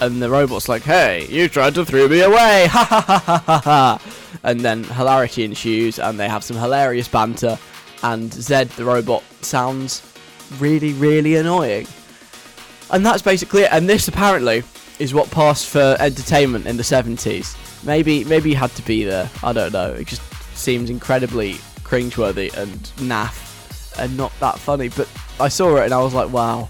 and 0.00 0.22
the 0.22 0.30
robot's 0.30 0.68
like, 0.68 0.82
"Hey, 0.82 1.26
you 1.28 1.48
tried 1.48 1.74
to 1.74 1.84
throw 1.84 2.08
me 2.08 2.20
away!" 2.20 2.66
Ha 2.70 2.84
ha 2.84 3.00
ha 3.00 3.18
ha 3.18 3.38
ha 3.38 3.60
ha! 3.60 4.00
And 4.42 4.60
then 4.60 4.84
hilarity 4.84 5.44
ensues, 5.44 5.98
and 5.98 6.18
they 6.18 6.28
have 6.28 6.42
some 6.42 6.56
hilarious 6.56 7.08
banter. 7.08 7.58
And 8.02 8.32
Zed, 8.32 8.70
the 8.70 8.84
robot, 8.84 9.22
sounds 9.40 10.13
really, 10.58 10.92
really 10.94 11.36
annoying. 11.36 11.86
And 12.90 13.04
that's 13.04 13.22
basically 13.22 13.62
it. 13.62 13.72
And 13.72 13.88
this 13.88 14.08
apparently 14.08 14.62
is 14.98 15.14
what 15.14 15.30
passed 15.30 15.68
for 15.68 15.96
entertainment 15.98 16.66
in 16.66 16.76
the 16.76 16.82
70s. 16.82 17.56
Maybe, 17.84 18.24
maybe 18.24 18.50
you 18.50 18.56
had 18.56 18.70
to 18.72 18.82
be 18.82 19.04
there. 19.04 19.30
I 19.42 19.52
don't 19.52 19.72
know. 19.72 19.92
It 19.92 20.06
just 20.06 20.22
seems 20.56 20.90
incredibly 20.90 21.54
cringeworthy 21.82 22.54
and 22.56 22.78
naff 23.08 23.98
and 23.98 24.16
not 24.16 24.32
that 24.40 24.58
funny. 24.58 24.88
But 24.88 25.08
I 25.40 25.48
saw 25.48 25.76
it 25.76 25.84
and 25.84 25.94
I 25.94 26.02
was 26.02 26.14
like, 26.14 26.32
wow, 26.32 26.68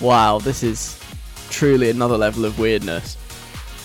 wow, 0.00 0.38
this 0.38 0.62
is 0.62 0.98
truly 1.50 1.90
another 1.90 2.16
level 2.16 2.44
of 2.44 2.58
weirdness. 2.58 3.16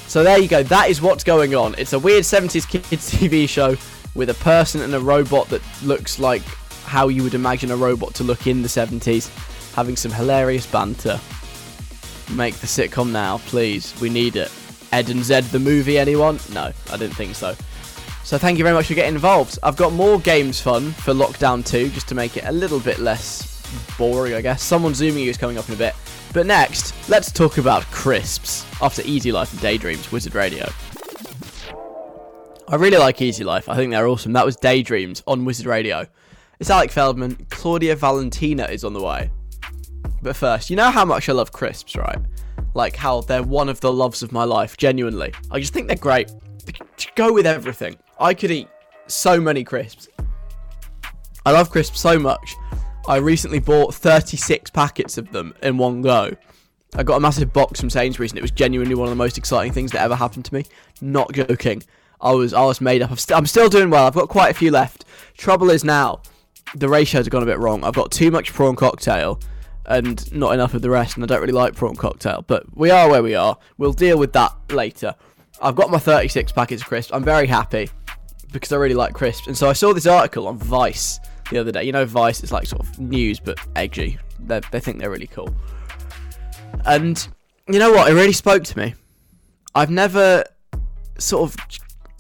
So 0.08 0.24
there 0.24 0.40
you 0.40 0.48
go. 0.48 0.64
That 0.64 0.90
is 0.90 1.02
what's 1.02 1.24
going 1.24 1.54
on. 1.54 1.76
It's 1.78 1.94
a 1.94 2.00
weird 2.00 2.24
70s 2.24 2.68
kids 2.68 3.12
TV 3.12 3.48
show 3.48 3.76
with 4.16 4.30
a 4.30 4.34
person 4.36 4.82
and 4.82 4.94
a 4.96 5.00
robot 5.00 5.50
that 5.50 5.62
looks 5.84 6.18
like 6.18 6.42
how 6.88 7.10
you 7.10 7.22
would 7.22 7.36
imagine 7.36 7.70
a 7.70 7.78
robot 7.78 8.14
to 8.16 8.24
look 8.24 8.48
in 8.48 8.62
the 8.62 8.68
70s, 8.68 9.30
having 9.76 9.96
some 9.96 10.12
hilarious 10.12 10.66
banter. 10.66 11.20
Make 12.34 12.56
the 12.56 12.68
sitcom 12.68 13.12
now, 13.12 13.38
please. 13.40 13.94
We 14.02 14.10
need 14.10 14.36
it. 14.36 14.52
Ed 14.92 15.10
and 15.10 15.24
Zed 15.24 15.44
the 15.46 15.60
movie, 15.60 16.00
anyone? 16.00 16.40
No, 16.54 16.72
I 16.92 16.98
didn't 16.98 17.16
think 17.16 17.36
so. 17.36 17.56
So 18.24 18.38
thank 18.38 18.58
you 18.58 18.64
very 18.64 18.76
much 18.76 18.88
for 18.88 18.94
getting 18.94 19.16
involved. 19.16 19.60
I've 19.64 19.78
got 19.78 19.94
more 19.94 20.20
games 20.20 20.60
fun 20.60 20.92
for 20.92 21.14
Lockdown 21.14 21.66
2, 21.66 21.90
just 21.90 22.08
to 22.10 22.16
make 22.16 22.36
it 22.36 22.46
a 22.46 22.52
little 22.52 22.80
bit 22.80 23.00
less 23.00 23.64
boring, 23.98 24.34
I 24.34 24.42
guess. 24.42 24.64
Someone 24.64 24.94
zooming 24.94 25.24
you 25.24 25.30
is 25.30 25.38
coming 25.38 25.58
up 25.58 25.68
in 25.68 25.76
a 25.76 25.78
bit. 25.78 25.96
But 26.34 26.46
next, 26.46 26.94
let's 27.10 27.32
talk 27.32 27.58
about 27.58 27.84
crisps. 27.86 28.66
After 28.82 29.02
Easy 29.06 29.32
Life 29.32 29.54
and 29.54 29.62
Daydreams, 29.62 30.12
Wizard 30.12 30.36
Radio. 30.36 30.68
I 32.68 32.76
really 32.76 32.98
like 32.98 33.22
Easy 33.22 33.46
Life. 33.46 33.70
I 33.70 33.76
think 33.76 33.92
they're 33.92 34.08
awesome. 34.08 34.34
That 34.34 34.46
was 34.46 34.58
Daydreams 34.58 35.24
on 35.26 35.46
Wizard 35.46 35.66
Radio. 35.68 36.06
It's 36.60 36.72
Alec 36.72 36.90
Feldman. 36.90 37.36
Claudia 37.52 37.96
Valentina 37.96 38.66
is 38.66 38.84
on 38.84 38.94
the 38.94 39.02
way. 39.02 39.30
But 40.24 40.36
first, 40.36 40.72
you 40.72 40.76
know 40.76 40.90
how 40.90 41.06
much 41.06 41.30
I 41.30 41.34
love 41.34 41.52
crisps, 41.52 41.96
right? 41.96 42.18
Like 42.74 42.96
how 42.96 43.22
they're 43.22 43.44
one 43.44 43.70
of 43.70 43.80
the 43.80 43.94
loves 43.94 44.24
of 44.24 44.32
my 44.32 44.44
life, 44.44 44.76
genuinely. 44.76 45.34
I 45.52 45.60
just 45.60 45.72
think 45.72 45.88
they're 45.88 45.96
great. 45.96 46.32
They 46.66 46.74
go 47.16 47.32
with 47.32 47.46
everything. 47.46 47.96
I 48.20 48.34
could 48.34 48.50
eat 48.50 48.68
so 49.06 49.40
many 49.40 49.64
crisps. 49.64 50.10
I 51.46 51.52
love 51.52 51.70
crisps 51.70 52.00
so 52.00 52.18
much. 52.18 52.56
I 53.08 53.18
recently 53.18 53.60
bought 53.60 53.94
36 53.94 54.72
packets 54.72 55.20
of 55.20 55.32
them 55.32 55.54
in 55.62 55.78
one 55.78 56.02
go. 56.02 56.32
I 56.96 57.04
got 57.04 57.18
a 57.18 57.20
massive 57.20 57.54
box 57.54 57.80
from 57.80 57.92
Sainsbury's 57.92 58.32
and 58.32 58.40
it 58.40 58.42
was 58.42 58.52
genuinely 58.52 58.96
one 58.96 59.08
of 59.08 59.12
the 59.12 59.16
most 59.16 59.38
exciting 59.38 59.74
things 59.74 59.92
that 59.92 60.02
ever 60.02 60.16
happened 60.16 60.46
to 60.46 60.54
me. 60.56 60.66
Not 61.02 61.32
joking. 61.34 61.84
I 62.20 62.32
was 62.32 62.52
I 62.52 62.66
was 62.66 62.82
made 62.82 63.04
up. 63.04 63.18
St- 63.20 63.38
I'm 63.38 63.46
still 63.46 63.70
doing 63.70 63.92
well. 63.92 64.08
I've 64.08 64.16
got 64.16 64.28
quite 64.28 64.50
a 64.50 64.56
few 64.56 64.72
left. 64.72 65.06
Trouble 65.38 65.70
is 65.70 65.84
now, 65.84 66.22
the 66.76 66.90
ratios 66.90 67.26
have 67.26 67.32
gone 67.32 67.44
a 67.44 67.46
bit 67.46 67.60
wrong. 67.60 67.84
I've 67.84 67.94
got 67.94 68.12
too 68.12 68.32
much 68.32 68.54
prawn 68.54 68.76
cocktail 68.76 69.40
and 69.86 70.32
not 70.34 70.54
enough 70.54 70.74
of 70.74 70.82
the 70.82 70.90
rest, 70.90 71.16
and 71.16 71.24
I 71.24 71.28
don't 71.28 71.40
really 71.40 71.54
like 71.54 71.76
prawn 71.76 71.96
cocktail. 71.96 72.44
But 72.46 72.66
we 72.78 72.92
are 72.92 73.10
where 73.10 73.24
we 73.24 73.36
are. 73.36 73.58
We'll 73.78 73.94
deal 73.94 74.18
with 74.18 74.34
that 74.34 74.54
later. 74.70 75.16
I've 75.62 75.76
got 75.76 75.90
my 75.90 75.98
36 75.98 76.52
packets 76.52 76.82
of 76.82 76.88
crisps. 76.88 77.14
I'm 77.14 77.24
very 77.24 77.48
happy 77.48 77.90
because 78.52 78.72
I 78.72 78.78
really 78.78 78.96
like 78.96 79.14
crisps. 79.14 79.48
And 79.48 79.58
so 79.58 79.70
I 79.70 79.74
saw 79.74 79.94
this 79.94 80.06
article 80.06 80.48
on 80.48 80.58
Vice 80.58 81.20
the 81.52 81.58
other 81.58 81.72
day. 81.72 81.84
You 81.84 81.92
know, 81.92 82.06
Vice 82.06 82.44
is 82.44 82.52
like 82.52 82.68
sort 82.68 82.82
of 82.82 83.00
news 83.00 83.40
but 83.40 83.58
edgy. 83.76 84.18
They 84.40 84.62
they 84.72 84.80
think 84.80 85.00
they're 85.00 85.10
really 85.10 85.28
cool. 85.28 85.54
And 86.86 87.28
you 87.68 87.80
know 87.80 87.92
what? 87.92 88.10
It 88.12 88.14
really 88.14 88.34
spoke 88.34 88.64
to 88.66 88.78
me. 88.78 88.94
I've 89.74 89.90
never 89.90 90.44
sort 91.18 91.50
of 91.50 91.56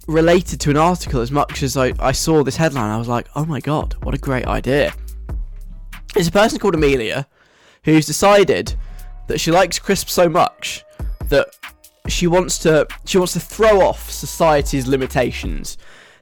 related 0.07 0.59
to 0.61 0.69
an 0.69 0.77
article 0.77 1.21
as 1.21 1.31
much 1.31 1.61
as 1.63 1.77
I, 1.77 1.93
I 1.99 2.13
saw 2.13 2.43
this 2.43 2.55
headline. 2.55 2.89
I 2.89 2.97
was 2.97 3.07
like, 3.07 3.27
oh 3.35 3.45
my 3.45 3.59
god, 3.59 3.95
what 4.03 4.15
a 4.15 4.17
great 4.17 4.45
idea. 4.45 4.93
It's 6.15 6.29
a 6.29 6.31
person 6.31 6.59
called 6.59 6.75
Amelia 6.75 7.27
who's 7.83 8.05
decided 8.05 8.73
that 9.27 9.39
she 9.39 9.51
likes 9.51 9.77
crisps 9.79 10.13
so 10.13 10.27
much 10.27 10.83
that 11.29 11.47
she 12.07 12.25
wants 12.25 12.57
to 12.59 12.87
she 13.05 13.17
wants 13.17 13.33
to 13.33 13.39
throw 13.39 13.81
off 13.81 14.09
society's 14.09 14.87
limitations. 14.87 15.77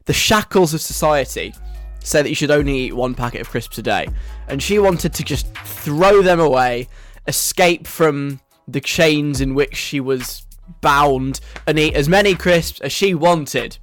The 0.06 0.14
shackles 0.14 0.74
of 0.74 0.82
society 0.82 1.54
say 2.00 2.22
that 2.22 2.30
you 2.30 2.36
should 2.36 2.52
only 2.52 2.78
eat 2.78 2.96
one 2.96 3.16
packet 3.16 3.42
of 3.42 3.50
crisps 3.50 3.78
a 3.78 3.82
day. 3.82 4.08
And 4.48 4.62
she 4.62 4.80
wanted 4.80 5.14
to 5.14 5.24
just 5.24 5.56
throw 5.58 6.22
them 6.22 6.40
away, 6.40 6.88
escape 7.28 7.88
from 7.88 8.40
the 8.68 8.82
chains 8.82 9.42
in 9.42 9.56
which 9.56 9.76
she 9.76 10.00
was 10.00 10.46
bound, 10.82 11.40
and 11.68 11.80
eat 11.80 11.96
as 11.96 12.10
many 12.10 12.36
crisps 12.36 12.82
as 12.82 12.92
she 12.92 13.14
wanted. 13.14 13.78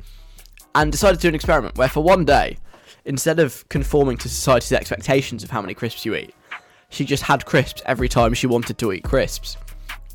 And 0.74 0.90
decided 0.90 1.16
to 1.16 1.22
do 1.22 1.28
an 1.28 1.34
experiment 1.34 1.76
where, 1.76 1.88
for 1.88 2.02
one 2.02 2.24
day, 2.24 2.56
instead 3.04 3.38
of 3.38 3.68
conforming 3.68 4.16
to 4.18 4.28
society's 4.28 4.72
expectations 4.72 5.42
of 5.42 5.50
how 5.50 5.60
many 5.60 5.74
crisps 5.74 6.06
you 6.06 6.14
eat, 6.14 6.34
she 6.88 7.04
just 7.04 7.24
had 7.24 7.44
crisps 7.44 7.82
every 7.86 8.08
time 8.08 8.34
she 8.34 8.46
wanted 8.46 8.78
to 8.78 8.92
eat 8.92 9.04
crisps. 9.04 9.56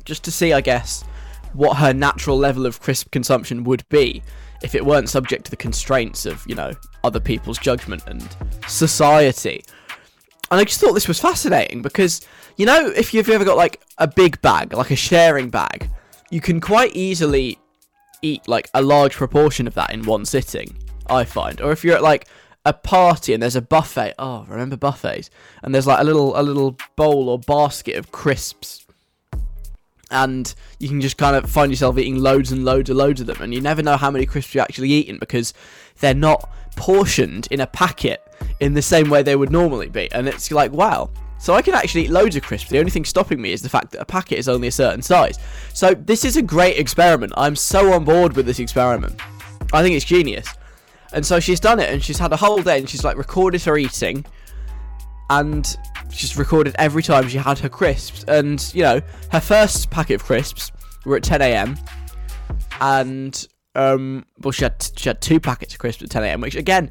Just 0.04 0.24
to 0.24 0.30
see, 0.30 0.52
I 0.52 0.60
guess, 0.60 1.04
what 1.52 1.76
her 1.76 1.92
natural 1.92 2.38
level 2.38 2.66
of 2.66 2.80
crisp 2.80 3.10
consumption 3.10 3.64
would 3.64 3.88
be 3.88 4.22
if 4.62 4.74
it 4.74 4.84
weren't 4.84 5.08
subject 5.08 5.44
to 5.44 5.50
the 5.50 5.56
constraints 5.56 6.26
of, 6.26 6.44
you 6.46 6.54
know, 6.54 6.72
other 7.04 7.20
people's 7.20 7.58
judgment 7.58 8.02
and 8.06 8.26
society. 8.66 9.62
And 10.50 10.60
I 10.60 10.64
just 10.64 10.80
thought 10.80 10.94
this 10.94 11.08
was 11.08 11.20
fascinating 11.20 11.82
because, 11.82 12.26
you 12.56 12.66
know, 12.66 12.88
if 12.88 13.12
you've 13.12 13.28
ever 13.28 13.44
got 13.44 13.56
like 13.56 13.80
a 13.98 14.08
big 14.08 14.40
bag, 14.40 14.72
like 14.72 14.90
a 14.90 14.96
sharing 14.96 15.50
bag, 15.50 15.88
you 16.30 16.40
can 16.40 16.60
quite 16.60 16.94
easily 16.94 17.58
eat 18.22 18.46
like 18.48 18.68
a 18.74 18.82
large 18.82 19.14
proportion 19.14 19.66
of 19.66 19.74
that 19.74 19.92
in 19.92 20.04
one 20.04 20.24
sitting, 20.24 20.76
I 21.06 21.24
find. 21.24 21.60
Or 21.60 21.72
if 21.72 21.84
you're 21.84 21.96
at 21.96 22.02
like 22.02 22.28
a 22.64 22.72
party 22.72 23.32
and 23.32 23.42
there's 23.42 23.56
a 23.56 23.62
buffet, 23.62 24.14
oh, 24.18 24.44
remember 24.48 24.76
buffets? 24.76 25.30
And 25.62 25.74
there's 25.74 25.86
like 25.86 26.00
a 26.00 26.04
little 26.04 26.38
a 26.38 26.42
little 26.42 26.76
bowl 26.96 27.28
or 27.28 27.38
basket 27.38 27.96
of 27.96 28.12
crisps 28.12 28.86
and 30.10 30.54
you 30.78 30.88
can 30.88 31.00
just 31.00 31.16
kind 31.16 31.36
of 31.36 31.50
find 31.50 31.70
yourself 31.70 31.98
eating 31.98 32.16
loads 32.16 32.52
and 32.52 32.64
loads 32.64 32.88
and 32.88 32.98
loads 32.98 33.20
of 33.20 33.26
them, 33.26 33.40
and 33.40 33.52
you 33.52 33.60
never 33.60 33.82
know 33.82 33.96
how 33.96 34.10
many 34.10 34.26
crisps 34.26 34.54
you're 34.54 34.64
actually 34.64 34.90
eating 34.90 35.18
because 35.18 35.52
they're 36.00 36.14
not 36.14 36.48
portioned 36.76 37.48
in 37.50 37.60
a 37.60 37.66
packet 37.66 38.22
in 38.60 38.74
the 38.74 38.82
same 38.82 39.10
way 39.10 39.22
they 39.22 39.36
would 39.36 39.50
normally 39.50 39.88
be. 39.88 40.10
And 40.12 40.28
it's 40.28 40.50
like, 40.50 40.72
wow. 40.72 41.10
So 41.38 41.54
I 41.54 41.62
can 41.62 41.74
actually 41.74 42.04
eat 42.04 42.10
loads 42.10 42.36
of 42.36 42.42
crisps. 42.42 42.70
The 42.70 42.78
only 42.78 42.90
thing 42.90 43.04
stopping 43.04 43.40
me 43.40 43.52
is 43.52 43.62
the 43.62 43.68
fact 43.68 43.92
that 43.92 44.00
a 44.00 44.04
packet 44.04 44.38
is 44.38 44.48
only 44.48 44.68
a 44.68 44.72
certain 44.72 45.02
size. 45.02 45.38
So 45.72 45.94
this 45.94 46.24
is 46.24 46.36
a 46.36 46.42
great 46.42 46.78
experiment. 46.78 47.32
I'm 47.36 47.54
so 47.54 47.92
on 47.92 48.04
board 48.04 48.34
with 48.36 48.46
this 48.46 48.58
experiment. 48.58 49.20
I 49.72 49.82
think 49.82 49.94
it's 49.94 50.04
genius. 50.04 50.48
And 51.12 51.24
so 51.24 51.40
she's 51.40 51.60
done 51.60 51.80
it, 51.80 51.90
and 51.90 52.02
she's 52.02 52.18
had 52.18 52.32
a 52.32 52.36
whole 52.36 52.62
day, 52.62 52.78
and 52.78 52.88
she's 52.88 53.04
like 53.04 53.16
recorded 53.16 53.62
her 53.62 53.78
eating, 53.78 54.24
and 55.30 55.76
she's 56.10 56.36
recorded 56.36 56.74
every 56.78 57.02
time 57.02 57.28
she 57.28 57.38
had 57.38 57.58
her 57.60 57.68
crisps. 57.68 58.24
And 58.28 58.70
you 58.74 58.82
know, 58.82 59.00
her 59.32 59.40
first 59.40 59.90
packet 59.90 60.14
of 60.14 60.24
crisps 60.24 60.70
were 61.04 61.16
at 61.16 61.22
10 61.22 61.40
a.m. 61.40 61.78
and 62.80 63.46
um, 63.74 64.26
well, 64.40 64.52
she 64.52 64.64
had 64.64 64.90
she 64.96 65.08
had 65.08 65.20
two 65.20 65.40
packets 65.40 65.74
of 65.74 65.80
crisps 65.80 66.02
at 66.02 66.10
10 66.10 66.24
a.m., 66.24 66.40
which 66.40 66.56
again 66.56 66.90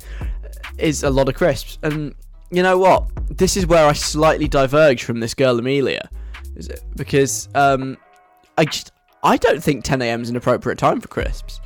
is 0.78 1.04
a 1.04 1.10
lot 1.10 1.28
of 1.28 1.36
crisps. 1.36 1.78
And 1.84 2.16
you 2.52 2.64
know 2.64 2.78
what? 2.78 3.08
This 3.30 3.58
is 3.58 3.68
where 3.68 3.86
I 3.86 3.94
slightly 3.94 4.48
diverge 4.48 5.04
from 5.04 5.20
this 5.20 5.34
girl 5.34 5.60
Amelia, 5.60 6.10
is 6.56 6.68
it? 6.68 6.84
because 6.96 7.50
um, 7.56 7.98
I 8.58 8.66
just 8.66 8.92
I 9.24 9.38
don't 9.38 9.62
think 9.62 9.84
10 9.84 10.02
a.m. 10.02 10.22
is 10.22 10.30
an 10.30 10.36
appropriate 10.36 10.78
time 10.78 11.02
for 11.02 11.08
crisps. 11.08 11.60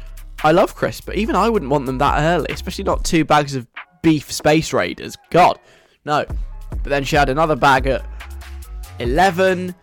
I 0.43 0.51
love 0.51 0.75
crisps, 0.75 1.05
but 1.05 1.15
even 1.15 1.35
I 1.35 1.49
wouldn't 1.49 1.69
want 1.69 1.85
them 1.85 1.99
that 1.99 2.19
early, 2.19 2.47
especially 2.49 2.83
not 2.83 3.03
two 3.03 3.23
bags 3.23 3.55
of 3.55 3.67
beef 4.01 4.31
space 4.31 4.73
raiders. 4.73 5.15
God, 5.29 5.59
no. 6.05 6.25
But 6.69 6.83
then 6.85 7.03
she 7.03 7.15
had 7.15 7.29
another 7.29 7.55
bag 7.55 7.85
at 7.85 8.03
11, 8.99 9.75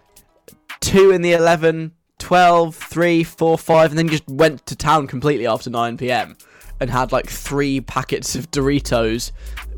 2 0.80 1.10
in 1.12 1.22
the 1.22 1.32
11, 1.32 1.92
12, 2.18 2.74
3, 2.74 3.22
4, 3.24 3.58
5, 3.58 3.90
and 3.90 3.98
then 3.98 4.08
just 4.08 4.28
went 4.28 4.66
to 4.66 4.74
town 4.74 5.06
completely 5.06 5.46
after 5.46 5.70
9 5.70 5.96
pm 5.96 6.36
and 6.80 6.90
had 6.90 7.12
like 7.12 7.28
three 7.28 7.80
packets 7.80 8.34
of 8.34 8.50
Doritos 8.50 9.32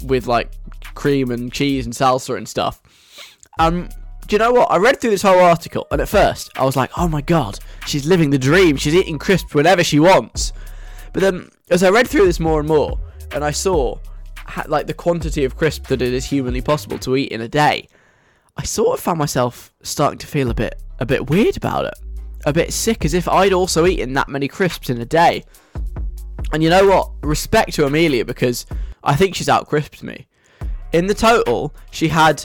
with 0.05 0.27
like 0.27 0.51
cream 0.95 1.31
and 1.31 1.53
cheese 1.53 1.85
and 1.85 1.95
salsa 1.95 2.37
and 2.37 2.49
stuff. 2.49 2.81
Um, 3.59 3.89
do 4.27 4.35
you 4.35 4.39
know 4.39 4.53
what? 4.53 4.71
I 4.71 4.77
read 4.77 5.01
through 5.01 5.11
this 5.11 5.23
whole 5.23 5.41
article, 5.41 5.87
and 5.91 6.01
at 6.01 6.09
first 6.09 6.51
I 6.57 6.65
was 6.65 6.77
like, 6.77 6.91
oh 6.97 7.09
my 7.09 7.21
god, 7.21 7.59
she's 7.87 8.07
living 8.07 8.31
the 8.31 8.39
dream. 8.39 8.77
She's 8.77 8.95
eating 8.95 9.19
crisps 9.19 9.55
whenever 9.55 9.83
she 9.83 9.99
wants. 9.99 10.53
But 11.13 11.23
then, 11.23 11.51
as 11.71 11.83
I 11.83 11.91
read 11.91 12.07
through 12.07 12.27
this 12.27 12.39
more 12.41 12.61
and 12.61 12.69
more, 12.69 12.99
and 13.33 13.45
I 13.45 13.51
saw 13.51 13.99
like 14.67 14.87
the 14.87 14.95
quantity 14.95 15.45
of 15.45 15.57
crisp 15.57 15.87
that 15.89 16.03
it 16.03 16.13
is 16.13 16.25
humanly 16.25 16.61
possible 16.61 16.99
to 16.99 17.17
eat 17.17 17.33
in 17.33 17.41
a 17.41 17.49
day, 17.49 17.89
I 18.57 18.63
sort 18.65 18.99
of 18.99 19.03
found 19.03 19.19
myself 19.19 19.73
starting 19.83 20.19
to 20.19 20.27
feel 20.27 20.51
a 20.51 20.55
bit 20.55 20.81
a 21.01 21.07
bit 21.07 21.31
weird 21.31 21.57
about 21.57 21.87
it, 21.87 21.95
a 22.45 22.53
bit 22.53 22.73
sick, 22.73 23.05
as 23.05 23.15
if 23.15 23.29
I'd 23.29 23.53
also 23.53 23.87
eaten 23.87 24.13
that 24.15 24.29
many 24.29 24.49
crisps 24.49 24.91
in 24.91 25.01
a 25.01 25.07
day. 25.07 25.45
And 26.53 26.63
you 26.63 26.71
know 26.71 26.87
what? 26.87 27.11
Respect 27.23 27.75
to 27.75 27.87
Amelia 27.87 28.25
because 28.25 28.67
I 29.03 29.17
think 29.17 29.35
she's 29.35 29.49
out 29.49 29.67
crisped 29.67 30.03
me. 30.03 30.27
In 30.93 31.07
the 31.07 31.15
total, 31.15 31.75
she 31.91 32.09
had 32.09 32.45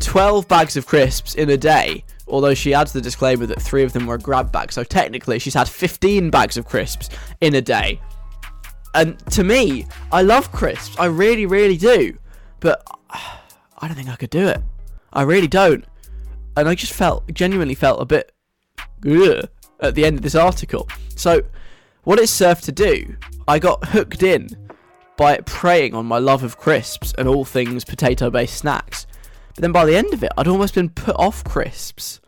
12 0.00 0.48
bags 0.48 0.76
of 0.76 0.86
crisps 0.86 1.34
in 1.34 1.50
a 1.50 1.56
day, 1.56 2.04
Although 2.26 2.54
she 2.54 2.72
adds 2.72 2.92
the 2.92 3.00
disclaimer 3.00 3.46
that 3.46 3.60
three 3.60 3.82
of 3.82 3.92
them 3.92 4.06
were 4.06 4.16
grab 4.16 4.50
bag, 4.50 4.72
so 4.72 4.82
technically 4.82 5.38
she's 5.38 5.54
had 5.54 5.68
15 5.68 6.30
bags 6.30 6.56
of 6.56 6.64
crisps 6.64 7.10
in 7.40 7.54
a 7.54 7.60
day. 7.60 8.00
And 8.94 9.18
to 9.32 9.44
me, 9.44 9.86
I 10.10 10.22
love 10.22 10.50
crisps. 10.52 10.96
I 10.98 11.06
really, 11.06 11.46
really 11.46 11.76
do. 11.76 12.16
But 12.60 12.82
I 13.10 13.88
don't 13.88 13.94
think 13.94 14.08
I 14.08 14.16
could 14.16 14.30
do 14.30 14.48
it. 14.48 14.62
I 15.12 15.22
really 15.22 15.48
don't. 15.48 15.84
And 16.56 16.68
I 16.68 16.74
just 16.74 16.92
felt, 16.92 17.32
genuinely 17.34 17.74
felt 17.74 18.00
a 18.00 18.04
bit 18.04 18.32
at 19.80 19.94
the 19.94 20.04
end 20.04 20.16
of 20.16 20.22
this 20.22 20.34
article. 20.34 20.88
So, 21.16 21.42
what 22.04 22.18
it 22.18 22.28
served 22.28 22.64
to 22.64 22.72
do, 22.72 23.16
I 23.48 23.58
got 23.58 23.88
hooked 23.88 24.22
in 24.22 24.48
by 25.16 25.38
preying 25.38 25.94
on 25.94 26.06
my 26.06 26.18
love 26.18 26.42
of 26.42 26.58
crisps 26.58 27.14
and 27.18 27.28
all 27.28 27.44
things 27.44 27.84
potato 27.84 28.30
based 28.30 28.56
snacks. 28.56 29.06
But 29.54 29.62
then 29.62 29.72
by 29.72 29.84
the 29.84 29.96
end 29.96 30.12
of 30.12 30.22
it, 30.24 30.32
I'd 30.36 30.48
almost 30.48 30.74
been 30.74 30.88
put 30.88 31.16
off 31.16 31.44
crisps. 31.44 32.20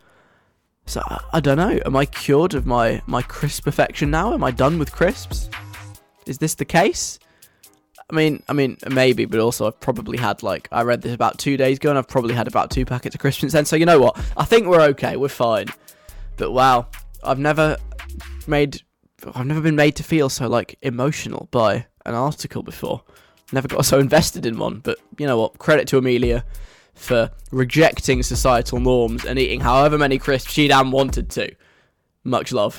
So 0.85 1.01
I, 1.05 1.19
I 1.33 1.39
don't 1.39 1.57
know. 1.57 1.79
Am 1.85 1.95
I 1.95 2.05
cured 2.05 2.53
of 2.53 2.65
my, 2.65 3.01
my 3.05 3.21
crisp 3.21 3.67
affection 3.67 4.09
now? 4.09 4.33
Am 4.33 4.43
I 4.43 4.51
done 4.51 4.79
with 4.79 4.91
crisps? 4.91 5.49
Is 6.25 6.37
this 6.37 6.55
the 6.55 6.65
case? 6.65 7.19
I 8.09 8.15
mean, 8.15 8.41
I 8.47 8.53
mean, 8.53 8.77
maybe, 8.89 9.25
but 9.25 9.41
also 9.41 9.67
I've 9.67 9.79
probably 9.81 10.17
had 10.17 10.41
like 10.41 10.69
I 10.71 10.83
read 10.83 11.01
this 11.01 11.13
about 11.13 11.37
two 11.39 11.57
days 11.57 11.77
ago, 11.77 11.89
and 11.89 11.97
I've 11.97 12.07
probably 12.07 12.33
had 12.33 12.47
about 12.47 12.71
two 12.71 12.85
packets 12.85 13.15
of 13.15 13.19
crisps 13.19 13.41
since 13.41 13.53
then. 13.53 13.65
So 13.65 13.75
you 13.75 13.85
know 13.85 13.99
what? 13.99 14.17
I 14.37 14.45
think 14.45 14.67
we're 14.67 14.81
okay. 14.81 15.17
We're 15.17 15.27
fine. 15.27 15.67
But 16.37 16.51
wow, 16.51 16.87
I've 17.21 17.39
never 17.39 17.75
made, 18.47 18.81
I've 19.35 19.45
never 19.45 19.59
been 19.59 19.75
made 19.75 19.97
to 19.97 20.03
feel 20.03 20.29
so 20.29 20.47
like 20.47 20.77
emotional 20.81 21.49
by 21.51 21.87
an 22.07 22.15
article 22.15 22.63
before. 22.63 23.03
Never 23.51 23.67
got 23.67 23.85
so 23.85 23.99
invested 23.99 24.45
in 24.45 24.57
one. 24.57 24.79
But 24.79 24.99
you 25.17 25.27
know 25.27 25.39
what? 25.39 25.57
Credit 25.59 25.87
to 25.89 25.97
Amelia 25.97 26.45
for 26.93 27.29
rejecting 27.51 28.23
societal 28.23 28.79
norms 28.79 29.23
and 29.23 29.37
eating 29.37 29.61
however 29.61 29.97
many 29.97 30.17
crisps 30.17 30.51
she 30.51 30.67
damn 30.67 30.91
wanted 30.91 31.29
to. 31.31 31.53
Much 32.23 32.51
love. 32.51 32.77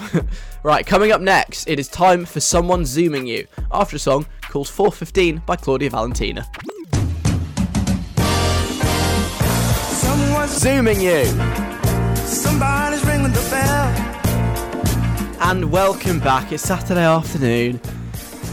right, 0.63 0.85
coming 0.85 1.13
up 1.13 1.21
next, 1.21 1.69
it 1.69 1.79
is 1.79 1.89
time 1.89 2.25
for 2.27 2.41
Someone 2.41 2.85
Zooming 2.85 3.27
You, 3.27 3.47
after 3.73 3.97
a 3.97 3.99
song 3.99 4.27
called 4.43 4.69
415 4.69 5.43
by 5.47 5.57
Claudia 5.57 5.89
Valentina. 5.89 6.47
Someone's 9.89 10.59
Zooming 10.59 11.01
You! 11.01 11.25
somebody's 12.29 13.05
ringing 13.07 13.33
the 13.33 13.49
bell. 13.51 14.09
And 15.41 15.71
welcome 15.71 16.21
back. 16.21 16.53
It's 16.53 16.63
Saturday 16.63 17.05
afternoon. 17.05 17.81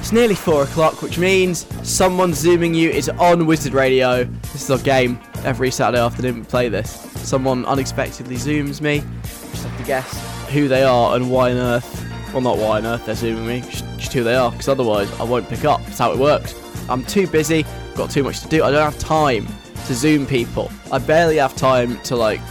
It's 0.05 0.11
nearly 0.11 0.35
4 0.35 0.61
o'clock, 0.61 1.01
which 1.01 1.17
means 1.17 1.65
Someone 1.81 2.31
Zooming 2.31 2.75
You 2.75 2.91
is 2.91 3.09
on 3.09 3.47
Wizard 3.47 3.73
Radio. 3.73 4.23
This 4.23 4.61
is 4.61 4.69
our 4.69 4.77
game. 4.77 5.19
Every 5.43 5.71
Saturday 5.71 5.99
afternoon 5.99 6.41
we 6.41 6.45
play 6.45 6.69
this. 6.69 6.91
Someone 7.27 7.65
unexpectedly 7.65 8.35
zooms 8.35 8.81
me. 8.81 9.01
Just 9.23 9.65
have 9.65 9.77
to 9.79 9.83
guess 9.83 10.47
who 10.49 10.67
they 10.67 10.83
are 10.83 11.15
and 11.15 11.31
why 11.31 11.49
on 11.49 11.57
earth. 11.57 12.07
Well, 12.31 12.41
not 12.41 12.59
why 12.59 12.77
on 12.77 12.85
earth 12.85 13.07
they're 13.07 13.15
zooming 13.15 13.47
me, 13.47 13.61
just, 13.61 13.83
just 13.97 14.13
who 14.13 14.23
they 14.23 14.35
are, 14.35 14.51
because 14.51 14.67
otherwise 14.67 15.11
I 15.19 15.23
won't 15.23 15.49
pick 15.49 15.65
up. 15.65 15.83
That's 15.85 15.97
how 15.97 16.11
it 16.11 16.19
works. 16.19 16.53
I'm 16.87 17.03
too 17.03 17.25
busy, 17.25 17.65
got 17.95 18.11
too 18.11 18.21
much 18.21 18.41
to 18.41 18.47
do. 18.47 18.63
I 18.63 18.69
don't 18.69 18.83
have 18.83 18.99
time 18.99 19.47
to 19.87 19.95
zoom 19.95 20.27
people. 20.27 20.71
I 20.91 20.99
barely 20.99 21.37
have 21.37 21.55
time 21.55 21.99
to, 22.01 22.15
like, 22.15 22.41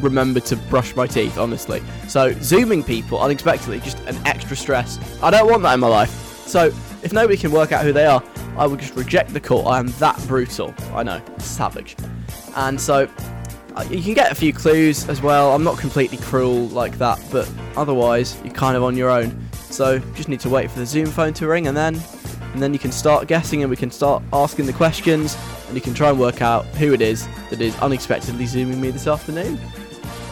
remember 0.00 0.40
to 0.40 0.56
brush 0.56 0.96
my 0.96 1.06
teeth, 1.06 1.38
honestly. 1.38 1.84
So, 2.08 2.32
zooming 2.40 2.82
people 2.82 3.20
unexpectedly, 3.20 3.78
just 3.78 4.00
an 4.08 4.16
extra 4.26 4.56
stress. 4.56 4.98
I 5.22 5.30
don't 5.30 5.48
want 5.48 5.62
that 5.62 5.74
in 5.74 5.78
my 5.78 5.86
life. 5.86 6.24
So, 6.48 6.72
if 7.02 7.12
nobody 7.12 7.36
can 7.36 7.52
work 7.52 7.72
out 7.72 7.84
who 7.84 7.92
they 7.92 8.06
are, 8.06 8.24
I 8.56 8.66
will 8.66 8.78
just 8.78 8.96
reject 8.96 9.34
the 9.34 9.40
call. 9.40 9.68
I 9.68 9.78
am 9.78 9.88
that 9.98 10.18
brutal. 10.26 10.74
I 10.94 11.02
know, 11.02 11.20
savage. 11.36 11.94
And 12.56 12.80
so, 12.80 13.06
uh, 13.76 13.84
you 13.90 14.02
can 14.02 14.14
get 14.14 14.32
a 14.32 14.34
few 14.34 14.54
clues 14.54 15.06
as 15.10 15.20
well. 15.20 15.54
I'm 15.54 15.62
not 15.62 15.76
completely 15.76 16.16
cruel 16.16 16.68
like 16.68 16.96
that, 16.96 17.22
but 17.30 17.52
otherwise, 17.76 18.40
you're 18.42 18.54
kind 18.54 18.78
of 18.78 18.82
on 18.82 18.96
your 18.96 19.10
own. 19.10 19.38
So, 19.52 19.98
just 20.14 20.30
need 20.30 20.40
to 20.40 20.48
wait 20.48 20.70
for 20.70 20.78
the 20.78 20.86
Zoom 20.86 21.08
phone 21.08 21.34
to 21.34 21.46
ring, 21.46 21.66
and 21.66 21.76
then, 21.76 22.00
and 22.54 22.62
then 22.62 22.72
you 22.72 22.78
can 22.78 22.92
start 22.92 23.28
guessing, 23.28 23.62
and 23.62 23.68
we 23.68 23.76
can 23.76 23.90
start 23.90 24.22
asking 24.32 24.64
the 24.64 24.72
questions, 24.72 25.36
and 25.66 25.76
you 25.76 25.82
can 25.82 25.92
try 25.92 26.08
and 26.08 26.18
work 26.18 26.40
out 26.40 26.64
who 26.76 26.94
it 26.94 27.02
is 27.02 27.28
that 27.50 27.60
is 27.60 27.76
unexpectedly 27.80 28.46
zooming 28.46 28.80
me 28.80 28.90
this 28.90 29.06
afternoon. 29.06 29.60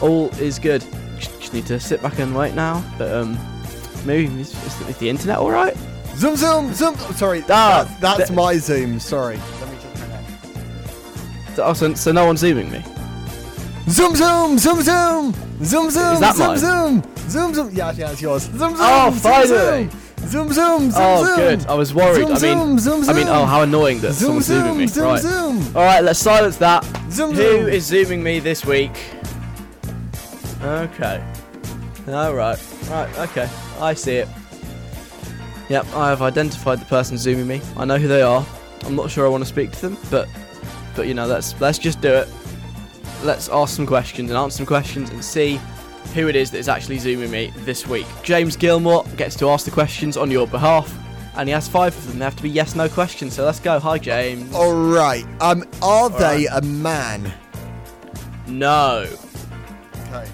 All 0.01 0.29
is 0.39 0.57
good. 0.57 0.83
Just, 1.19 1.39
just 1.39 1.53
need 1.53 1.67
to 1.67 1.79
sit 1.79 2.01
back 2.01 2.17
and 2.17 2.35
wait 2.35 2.55
now. 2.55 2.83
But 2.97 3.13
um, 3.13 3.37
maybe 4.03 4.25
is, 4.41 4.51
is 4.89 4.97
the 4.97 5.09
internet 5.09 5.37
all 5.37 5.51
right? 5.51 5.77
Zoom, 6.17 6.35
zoom, 6.35 6.73
zoom. 6.73 6.95
oh, 6.97 7.11
Sorry, 7.15 7.43
Ah, 7.49 7.83
that's, 7.83 7.99
that's 7.99 8.17
th- 8.29 8.31
my 8.31 8.57
zoom. 8.57 8.99
Sorry. 8.99 9.37
Let 9.37 9.69
me 9.69 9.75
just 9.81 9.97
hang 10.03 10.11
on. 10.11 11.55
So, 11.55 11.63
oh, 11.63 11.73
so, 11.73 11.93
so 11.93 12.11
no 12.11 12.25
one's 12.25 12.39
zooming 12.39 12.71
me. 12.71 12.83
Zoom, 13.89 14.15
zoom, 14.15 14.57
zoom, 14.57 14.81
zoom, 14.81 15.33
zoom, 15.63 15.89
zoom, 15.91 16.19
that 16.19 16.35
zoom, 16.35 16.47
mine? 16.47 16.57
zoom, 16.57 17.03
zoom, 17.29 17.53
zoom. 17.53 17.69
Yeah, 17.71 17.91
yeah, 17.93 18.11
it's 18.11 18.21
yours. 18.21 18.43
Zoom, 18.43 18.57
zoom. 18.57 18.75
Oh, 18.79 19.11
zoom, 19.11 19.19
finally. 19.19 19.89
Zoom, 20.27 20.51
zoom, 20.51 20.53
zoom, 20.53 20.91
zoom. 20.91 21.01
oh, 21.03 21.25
zoom. 21.25 21.35
good. 21.35 21.65
I 21.67 21.73
was 21.75 21.93
worried. 21.93 22.27
Zoom, 22.27 22.53
I 22.55 22.65
mean, 22.65 22.79
zoom, 22.79 23.03
zoom, 23.03 23.09
I 23.15 23.17
mean, 23.17 23.27
oh, 23.27 23.45
how 23.45 23.61
annoying 23.61 23.99
that 24.01 24.13
Zoom, 24.13 24.41
someone's 24.41 24.45
zooming 24.47 24.77
me. 24.77 24.87
zoom, 24.87 25.17
zoom, 25.17 25.55
right. 25.55 25.63
zoom. 25.63 25.75
All 25.77 25.83
right, 25.83 26.03
let's 26.03 26.19
silence 26.19 26.57
that. 26.57 26.83
Zoom, 27.11 27.31
Who 27.31 27.35
zoom. 27.37 27.67
is 27.69 27.85
zooming 27.85 28.23
me 28.23 28.39
this 28.39 28.65
week? 28.65 28.91
Okay. 30.63 31.23
All 32.07 32.33
right. 32.33 32.59
Right. 32.89 33.17
Okay. 33.19 33.47
I 33.79 33.93
see 33.93 34.15
it. 34.17 34.27
Yep, 35.69 35.85
I 35.93 36.09
have 36.09 36.21
identified 36.21 36.79
the 36.79 36.85
person 36.85 37.17
zooming 37.17 37.47
me. 37.47 37.61
I 37.75 37.85
know 37.85 37.97
who 37.97 38.07
they 38.07 38.21
are. 38.21 38.45
I'm 38.85 38.95
not 38.95 39.11
sure 39.11 39.25
I 39.25 39.29
want 39.29 39.43
to 39.43 39.49
speak 39.49 39.71
to 39.73 39.81
them, 39.81 39.97
but 40.09 40.29
but 40.95 41.07
you 41.07 41.13
know, 41.13 41.27
let's 41.27 41.59
let's 41.59 41.77
just 41.77 41.99
do 42.01 42.13
it. 42.13 42.29
Let's 43.23 43.49
ask 43.49 43.75
some 43.75 43.85
questions 43.85 44.29
and 44.29 44.37
answer 44.37 44.57
some 44.57 44.65
questions 44.65 45.09
and 45.09 45.23
see 45.23 45.59
who 46.13 46.27
it 46.27 46.35
is 46.35 46.51
that 46.51 46.59
is 46.59 46.69
actually 46.69 46.99
zooming 46.99 47.31
me 47.31 47.51
this 47.57 47.85
week. 47.85 48.05
James 48.23 48.55
Gilmore 48.55 49.03
gets 49.17 49.35
to 49.37 49.49
ask 49.49 49.65
the 49.65 49.71
questions 49.71 50.15
on 50.15 50.31
your 50.31 50.47
behalf, 50.47 50.95
and 51.35 51.49
he 51.49 51.53
has 51.53 51.67
five 51.67 51.95
of 51.97 52.07
them. 52.07 52.19
They 52.19 52.25
have 52.25 52.35
to 52.37 52.43
be 52.43 52.49
yes/no 52.49 52.87
questions. 52.87 53.33
So 53.33 53.43
let's 53.43 53.59
go. 53.59 53.79
Hi, 53.79 53.97
James. 53.97 54.53
All 54.55 54.73
right. 54.73 55.25
Um, 55.41 55.65
are 55.81 56.09
they 56.09 56.47
a 56.47 56.61
man? 56.61 57.33
No. 58.47 59.05
Okay. 60.07 60.29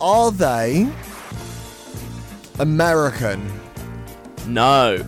Are 0.00 0.32
they 0.32 0.88
American? 2.58 3.48
No. 4.46 5.04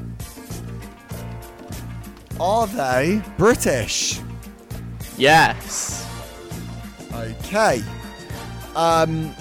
Are 2.40 2.66
they 2.66 3.22
British? 3.36 4.20
Yes. 5.16 6.06
Okay. 7.12 7.82
Um. 8.76 9.34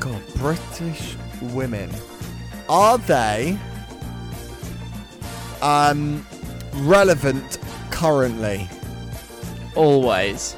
God, 0.00 0.22
British 0.36 1.16
women. 1.42 1.90
Are 2.68 2.98
they 2.98 3.58
um 5.60 6.26
relevant 6.74 7.58
currently? 7.90 8.68
Always. 9.74 10.56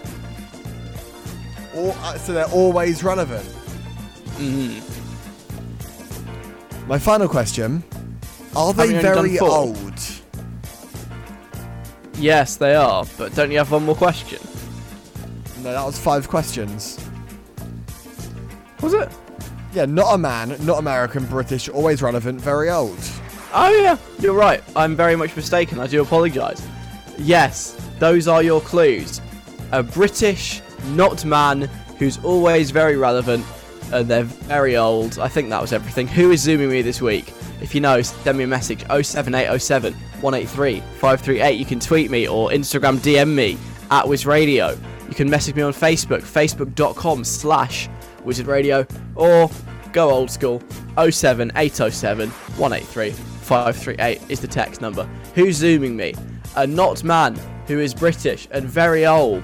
Or 1.75 1.95
uh, 1.99 2.19
so 2.19 2.33
they're 2.33 2.45
always 2.47 3.03
relevant. 3.03 3.47
Mm. 4.37 4.83
My 6.87 6.99
final 6.99 7.29
question: 7.29 7.83
Are 8.57 8.73
they 8.75 8.93
Haven't 8.93 9.05
you 9.05 9.19
only 9.19 9.39
very 9.39 9.39
old? 9.41 9.95
Yes, 12.15 12.57
they 12.57 12.75
are. 12.75 13.05
But 13.17 13.35
don't 13.35 13.51
you 13.51 13.59
have 13.59 13.71
one 13.71 13.85
more 13.85 13.95
question? 13.95 14.41
No, 15.59 15.73
that 15.73 15.85
was 15.85 15.99
five 15.99 16.29
questions. 16.29 16.99
Was 18.83 18.95
it? 18.95 19.09
Yeah, 19.73 19.85
not 19.85 20.15
a 20.15 20.19
man, 20.19 20.57
not 20.65 20.79
American, 20.79 21.27
British, 21.27 21.69
always 21.69 22.03
relevant, 22.03 22.41
very 22.41 22.71
old. 22.71 22.99
Oh 23.53 23.71
yeah, 23.71 23.97
you're 24.19 24.35
right. 24.35 24.63
I'm 24.75 24.97
very 24.97 25.17
much 25.17 25.37
mistaken. 25.37 25.79
I 25.79 25.87
do 25.87 26.03
apologise. 26.03 26.67
Yes, 27.19 27.77
those 27.99 28.27
are 28.27 28.43
your 28.43 28.61
clues. 28.61 29.21
A 29.73 29.83
British, 29.83 30.61
not 30.89 31.25
man, 31.25 31.63
who's 31.99 32.19
always 32.25 32.71
very 32.71 32.97
relevant, 32.97 33.45
and 33.93 34.09
they're 34.09 34.25
very 34.25 34.77
old. 34.77 35.19
I 35.19 35.29
think 35.29 35.51
that 35.51 35.61
was 35.61 35.73
everything. 35.73 36.09
Who 36.09 36.31
is 36.31 36.41
zooming 36.41 36.71
me 36.71 36.83
this 36.83 37.01
week? 37.01 37.33
If 37.61 37.75
you 37.75 37.81
know, 37.81 38.01
send 38.03 38.39
me 38.39 38.45
a 38.45 38.47
message 38.47 38.81
07807 38.89 39.93
183 39.93 40.81
538. 40.81 41.59
You 41.59 41.65
can 41.65 41.81
tweet 41.81 42.11
me 42.11 42.27
or 42.27 42.51
Instagram 42.51 42.99
DM 42.99 43.35
me 43.35 43.59
at 43.91 44.07
Wiz 44.07 44.27
Radio. 44.27 44.79
You 45.09 45.15
can 45.15 45.29
message 45.29 45.57
me 45.57 45.63
on 45.63 45.73
Facebook, 45.73 46.23
facebook.com 46.23 47.25
slash 47.25 47.89
Wizard 48.25 48.47
Radio, 48.47 48.87
or 49.17 49.51
go 49.93 50.11
old 50.11 50.31
school 50.31 50.61
07807 50.97 52.31
183 52.31 53.11
538 53.11 54.21
is 54.29 54.41
the 54.41 54.47
text 54.47 54.81
number. 54.81 55.05
Who's 55.35 55.57
zooming 55.57 55.97
me? 55.97 56.15
A 56.57 56.67
not 56.67 57.03
man 57.03 57.39
who 57.67 57.81
is 57.81 57.95
British 57.95 58.47
and 58.53 58.65
very 58.67 59.07
old 59.07 59.43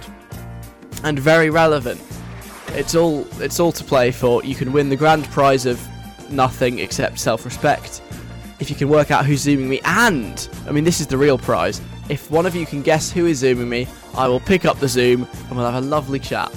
and 1.02 1.18
very 1.18 1.50
relevant. 1.50 2.00
It's 2.68 2.94
all 2.94 3.26
it's 3.40 3.58
all 3.58 3.72
to 3.72 3.84
play 3.84 4.10
for. 4.10 4.44
You 4.44 4.54
can 4.54 4.72
win 4.72 4.88
the 4.88 4.96
grand 4.96 5.24
prize 5.26 5.66
of 5.66 5.80
nothing 6.30 6.78
except 6.78 7.18
self-respect. 7.18 8.02
If 8.58 8.70
you 8.70 8.76
can 8.76 8.88
work 8.88 9.10
out 9.10 9.26
who's 9.26 9.40
zooming 9.40 9.68
me 9.68 9.80
and 9.84 10.48
I 10.66 10.72
mean 10.72 10.84
this 10.84 11.00
is 11.00 11.06
the 11.06 11.18
real 11.18 11.38
prize. 11.38 11.80
If 12.08 12.30
one 12.30 12.46
of 12.46 12.54
you 12.54 12.66
can 12.66 12.82
guess 12.82 13.10
who 13.10 13.26
is 13.26 13.38
zooming 13.38 13.68
me, 13.68 13.86
I 14.16 14.28
will 14.28 14.40
pick 14.40 14.64
up 14.64 14.78
the 14.78 14.88
zoom 14.88 15.26
and 15.48 15.56
we'll 15.56 15.70
have 15.70 15.82
a 15.82 15.86
lovely 15.86 16.18
chat. 16.18 16.52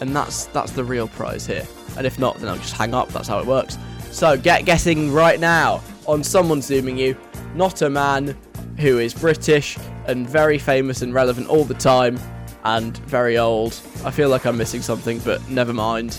and 0.00 0.14
that's 0.14 0.46
that's 0.46 0.72
the 0.72 0.84
real 0.84 1.08
prize 1.08 1.46
here. 1.46 1.66
And 1.96 2.06
if 2.06 2.18
not, 2.18 2.36
then 2.38 2.48
I'll 2.48 2.56
just 2.56 2.74
hang 2.74 2.94
up. 2.94 3.08
That's 3.08 3.28
how 3.28 3.38
it 3.40 3.46
works. 3.46 3.78
So 4.10 4.36
get 4.36 4.64
guessing 4.64 5.12
right 5.12 5.38
now 5.38 5.82
on 6.06 6.24
someone 6.24 6.62
zooming 6.62 6.96
you, 6.98 7.16
not 7.54 7.82
a 7.82 7.90
man 7.90 8.36
who 8.78 8.98
is 8.98 9.12
British 9.14 9.76
and 10.06 10.28
very 10.28 10.58
famous 10.58 11.02
and 11.02 11.12
relevant 11.12 11.48
all 11.48 11.64
the 11.64 11.74
time, 11.74 12.18
and 12.64 12.96
very 12.98 13.38
old. 13.38 13.78
I 14.04 14.10
feel 14.10 14.28
like 14.28 14.46
I'm 14.46 14.56
missing 14.56 14.82
something, 14.82 15.18
but 15.20 15.46
never 15.48 15.72
mind. 15.72 16.18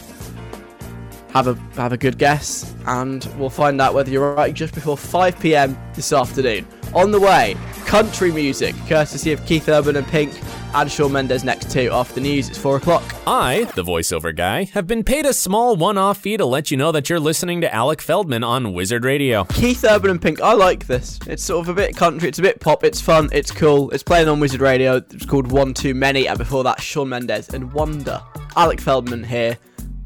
Have 1.33 1.47
a 1.47 1.55
have 1.75 1.93
a 1.93 1.97
good 1.97 2.17
guess, 2.17 2.75
and 2.87 3.23
we'll 3.37 3.49
find 3.49 3.79
out 3.79 3.93
whether 3.93 4.11
you're 4.11 4.33
right 4.35 4.53
just 4.53 4.73
before 4.73 4.97
5 4.97 5.39
p.m. 5.39 5.77
this 5.93 6.11
afternoon. 6.11 6.67
On 6.93 7.09
the 7.09 7.19
way, 7.21 7.55
country 7.85 8.33
music, 8.33 8.75
courtesy 8.85 9.31
of 9.31 9.45
Keith 9.45 9.69
Urban 9.69 9.95
and 9.95 10.05
Pink, 10.07 10.33
and 10.73 10.91
Shawn 10.91 11.13
Mendes 11.13 11.45
next 11.45 11.71
too. 11.71 11.89
After 11.91 12.15
the 12.15 12.21
news, 12.21 12.49
it's 12.49 12.57
four 12.57 12.75
o'clock. 12.75 13.03
I, 13.25 13.63
the 13.75 13.83
voiceover 13.83 14.35
guy, 14.35 14.65
have 14.73 14.87
been 14.87 15.05
paid 15.05 15.25
a 15.25 15.31
small 15.31 15.77
one 15.77 15.97
off 15.97 16.17
fee 16.17 16.35
to 16.35 16.45
let 16.45 16.69
you 16.69 16.75
know 16.75 16.91
that 16.91 17.09
you're 17.09 17.19
listening 17.19 17.61
to 17.61 17.73
Alec 17.73 18.01
Feldman 18.01 18.43
on 18.43 18.73
Wizard 18.73 19.05
Radio. 19.05 19.45
Keith 19.45 19.85
Urban 19.85 20.11
and 20.11 20.21
Pink, 20.21 20.41
I 20.41 20.51
like 20.51 20.85
this. 20.87 21.17
It's 21.27 21.43
sort 21.43 21.65
of 21.65 21.69
a 21.69 21.73
bit 21.73 21.95
country, 21.95 22.27
it's 22.27 22.39
a 22.39 22.43
bit 22.43 22.59
pop, 22.59 22.83
it's 22.83 22.99
fun, 22.99 23.29
it's 23.31 23.51
cool. 23.51 23.89
It's 23.91 24.03
playing 24.03 24.27
on 24.27 24.41
Wizard 24.41 24.59
Radio. 24.61 24.97
It's 24.97 25.25
called 25.25 25.49
One 25.49 25.73
Too 25.73 25.93
Many, 25.93 26.27
and 26.27 26.37
before 26.37 26.65
that, 26.65 26.81
Shawn 26.81 27.07
Mendes 27.07 27.53
and 27.53 27.71
Wonder. 27.71 28.21
Alec 28.57 28.81
Feldman 28.81 29.23
here. 29.23 29.57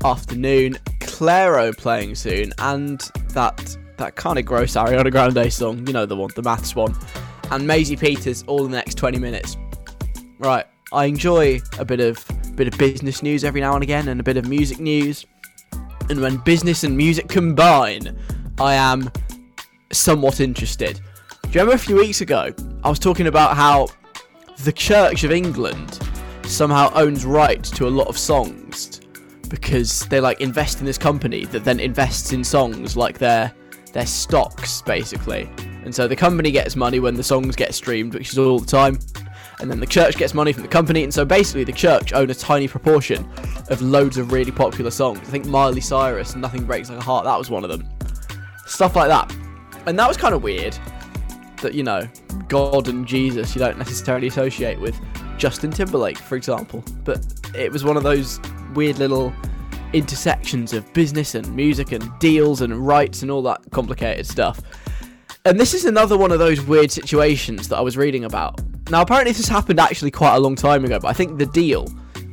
Afternoon, 0.06 0.78
Clairo 1.00 1.76
playing 1.76 2.14
soon, 2.14 2.54
and 2.60 3.00
that 3.30 3.76
that 3.98 4.16
kind 4.16 4.38
of 4.38 4.46
gross 4.46 4.74
Ariana 4.74 5.10
Grande 5.10 5.52
song, 5.52 5.88
you 5.88 5.94
know 5.94 6.06
the 6.06 6.16
one, 6.16 6.30
the 6.36 6.44
maths 6.44 6.76
one, 6.76 6.96
and 7.50 7.66
Maisie 7.66 7.96
Peters 7.96 8.44
all 8.44 8.66
in 8.66 8.72
the 8.72 8.78
next 8.78 9.00
20 9.00 9.18
minutes. 9.18 9.58
Right, 10.38 10.64
I 10.94 11.06
enjoy 11.06 11.60
a 11.80 11.86
bit 11.86 12.02
of 12.02 12.24
bit 12.56 12.68
of 12.68 12.78
business 12.78 13.24
news 13.24 13.44
every 13.44 13.62
now 13.62 13.74
and 13.74 13.82
again, 13.82 14.10
and 14.10 14.20
a 14.20 14.24
bit 14.24 14.38
of 14.38 14.48
music 14.48 14.80
news. 14.80 15.26
And 16.12 16.22
when 16.22 16.38
business 16.38 16.84
and 16.84 16.96
music 16.96 17.28
combine, 17.28 18.16
I 18.60 18.76
am 18.76 19.12
somewhat 19.92 20.40
interested. 20.40 21.02
Do 21.42 21.50
you 21.50 21.62
remember 21.62 21.74
a 21.74 21.80
few 21.80 21.96
weeks 21.96 22.22
ago 22.22 22.54
I 22.84 22.90
was 22.90 23.00
talking 23.00 23.26
about 23.26 23.58
how 23.58 23.88
the 24.66 24.72
Church 24.72 25.24
of 25.24 25.32
England 25.32 26.00
somehow 26.44 26.92
owns 26.94 27.26
rights 27.26 27.72
to 27.72 27.88
a 27.88 27.90
lot 27.90 28.08
of 28.08 28.20
songs 28.20 29.02
because 29.50 30.06
they 30.08 30.20
like 30.20 30.42
invest 30.42 30.80
in 30.80 30.86
this 30.86 30.98
company 30.98 31.46
that 31.46 31.64
then 31.64 31.80
invests 31.80 32.34
in 32.34 32.44
songs 32.44 32.98
like 32.98 33.18
their 33.18 33.54
their 33.94 34.06
stocks 34.06 34.82
basically. 34.82 35.50
And 35.84 35.94
so 35.94 36.08
the 36.08 36.16
company 36.16 36.52
gets 36.52 36.76
money 36.76 37.00
when 37.00 37.14
the 37.14 37.24
songs 37.24 37.56
get 37.56 37.74
streamed, 37.74 38.14
which 38.14 38.32
is 38.32 38.38
all 38.38 38.60
the 38.60 38.66
time. 38.66 39.00
And 39.62 39.72
then 39.72 39.80
the 39.80 39.86
church 39.86 40.18
gets 40.18 40.34
money 40.34 40.52
from 40.52 40.64
the 40.64 40.68
company, 40.68 41.04
and 41.04 41.14
so 41.14 41.24
basically 41.24 41.64
the 41.64 41.72
church 41.72 42.12
own 42.12 42.30
a 42.30 42.34
tiny 42.34 42.68
proportion 42.68 43.26
of 43.70 43.82
loads 43.82 44.18
of 44.18 44.34
really 44.34 44.52
popular 44.52 44.92
songs. 44.92 45.20
I 45.20 45.24
think 45.24 45.46
Miley 45.46 45.80
Cyrus, 45.80 46.36
Nothing 46.36 46.66
Breaks 46.66 46.90
Like 46.90 47.00
a 47.00 47.02
Heart, 47.02 47.24
that 47.24 47.38
was 47.38 47.50
one 47.50 47.64
of 47.64 47.70
them. 47.70 47.88
Stuff 48.66 48.98
like 48.98 49.08
that. 49.08 49.34
And 49.86 49.98
that 49.98 50.08
was 50.08 50.18
kind 50.18 50.36
of 50.36 50.44
weird 50.44 50.78
that, 51.62 51.74
you 51.74 51.84
know, 51.84 52.06
God 52.50 52.90
and 52.90 53.08
Jesus 53.08 53.56
you 53.56 53.60
don't 53.60 53.78
necessarily 53.78 54.28
associate 54.28 54.80
with 54.80 55.00
Justin 55.38 55.72
Timberlake, 55.72 56.18
for 56.18 56.36
example. 56.36 56.84
But 57.04 57.26
it 57.56 57.72
was 57.72 57.84
one 57.84 57.98
of 57.98 58.04
those 58.04 58.40
weird 58.74 59.00
little 59.00 59.34
intersections 59.94 60.74
of 60.74 60.92
business 60.94 61.36
and 61.36 61.56
music 61.56 61.92
and 61.92 62.10
deals 62.20 62.62
and 62.62 62.86
rights 62.86 63.22
and 63.22 63.32
all 63.32 63.42
that 63.44 63.62
complicated 63.72 64.26
stuff. 64.26 64.62
And 65.46 65.60
this 65.60 65.74
is 65.74 65.86
another 65.86 66.18
one 66.18 66.32
of 66.32 66.40
those 66.40 66.62
weird 66.62 66.92
situations 66.92 67.68
that 67.70 67.78
I 67.78 67.82
was 67.82 67.98
reading 67.98 68.26
about. 68.26 68.60
Now, 68.90 69.02
apparently, 69.02 69.32
this 69.32 69.48
happened 69.48 69.80
actually 69.80 70.12
quite 70.12 70.36
a 70.36 70.40
long 70.40 70.56
time 70.56 70.86
ago, 70.86 71.00
but 71.00 71.08
I 71.08 71.14
think 71.14 71.38
the 71.38 71.46
deal 71.46 71.88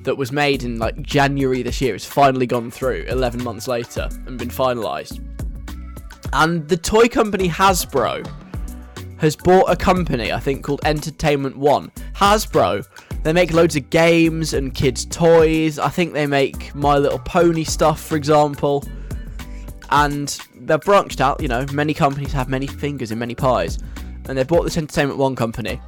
that 0.04 0.16
was 0.16 0.32
made 0.32 0.64
in 0.64 0.78
like 0.78 1.00
January 1.02 1.62
this 1.62 1.80
year 1.80 1.92
has 1.92 2.04
finally 2.04 2.46
gone 2.46 2.70
through 2.70 3.04
11 3.08 3.42
months 3.44 3.68
later 3.68 4.08
and 4.26 4.38
been 4.38 4.48
finalised. 4.48 5.20
And 6.32 6.66
the 6.68 6.76
toy 6.76 7.08
company 7.08 7.48
Hasbro 7.48 8.26
has 9.18 9.36
bought 9.36 9.70
a 9.70 9.76
company, 9.76 10.32
I 10.32 10.40
think, 10.40 10.64
called 10.64 10.80
Entertainment 10.84 11.56
One. 11.56 11.92
Hasbro, 12.14 12.86
they 13.22 13.32
make 13.32 13.52
loads 13.52 13.76
of 13.76 13.88
games 13.90 14.52
and 14.52 14.74
kids' 14.74 15.04
toys. 15.04 15.78
I 15.78 15.88
think 15.88 16.12
they 16.12 16.26
make 16.26 16.74
My 16.74 16.98
Little 16.98 17.20
Pony 17.20 17.64
stuff, 17.64 18.00
for 18.00 18.16
example. 18.16 18.84
And 19.90 20.36
they're 20.56 20.78
branched 20.78 21.20
out, 21.20 21.40
you 21.40 21.48
know, 21.48 21.66
many 21.72 21.94
companies 21.94 22.32
have 22.32 22.48
many 22.48 22.66
fingers 22.66 23.12
in 23.12 23.18
many 23.18 23.34
pies. 23.34 23.78
And 24.28 24.38
they 24.38 24.44
bought 24.44 24.62
this 24.64 24.76
Entertainment 24.76 25.18
One 25.18 25.36
company, 25.36 25.80